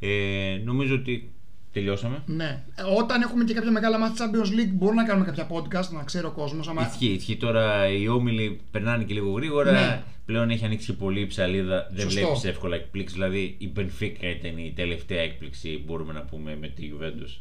Ε, 0.00 0.60
νομίζω 0.64 0.94
ότι 0.94 1.32
τελειώσαμε. 1.72 2.22
Ναι. 2.26 2.62
Ε, 2.74 2.82
Όταν 2.98 3.22
έχουμε 3.22 3.44
και 3.44 3.54
κάποια 3.54 3.70
μεγάλα 3.70 3.98
μάτια 3.98 4.26
Champions 4.30 4.48
League, 4.48 4.72
μπορούμε 4.72 5.02
να 5.02 5.08
κάνουμε 5.08 5.26
κάποια 5.26 5.46
podcast, 5.50 5.88
να 5.92 6.02
ξέρει 6.02 6.26
ο 6.26 6.30
κόσμος. 6.30 6.68
Άμα... 6.68 6.86
Ισχύει, 6.90 7.06
ισχύει 7.12 7.36
τώρα 7.36 7.88
οι 7.88 8.08
όμιλοι 8.08 8.60
περνάνε 8.70 9.04
και 9.04 9.14
λίγο 9.14 9.30
γρήγορα. 9.30 9.72
Ναι. 9.72 10.02
Πλέον 10.26 10.50
έχει 10.50 10.64
ανοίξει 10.64 10.94
πολύ 10.96 11.20
η 11.20 11.26
ψαλίδα. 11.26 11.88
Δεν 11.92 12.00
Σωστό. 12.10 12.20
βλέπεις 12.20 12.44
εύκολα 12.44 12.76
εκπλήξεις. 12.76 13.16
Δηλαδή 13.18 13.54
η 13.58 13.72
Benfica 13.76 14.22
ήταν 14.38 14.58
η 14.58 14.72
τελευταία 14.76 15.20
έκπληξη, 15.20 15.82
μπορούμε 15.86 16.12
να 16.12 16.20
πούμε, 16.20 16.56
με 16.60 16.68
τη 16.68 16.90
Juventus. 16.92 17.40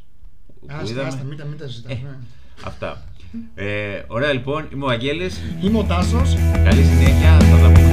που 0.59 0.67
Άστα, 0.69 0.91
είδαμε. 0.91 1.07
άστα, 1.07 1.23
μην 1.23 1.37
τα, 1.37 1.45
μην 1.45 1.57
τα 1.57 1.67
συζητάς, 1.67 1.91
Ε, 1.91 1.99
ναι. 2.03 2.17
Αυτά. 2.63 3.03
Ε, 3.55 3.65
ωραία 4.07 4.33
λοιπόν, 4.33 4.67
είμαι 4.73 4.85
ο 4.85 4.89
Αγγέλης. 4.89 5.41
Είμαι 5.63 5.77
ο 5.77 5.83
Τάσος. 5.83 6.37
Καλή 6.63 6.83
συνέχεια, 6.83 7.39
θα 7.39 7.57
τα 7.57 7.71
πούμε. 7.71 7.92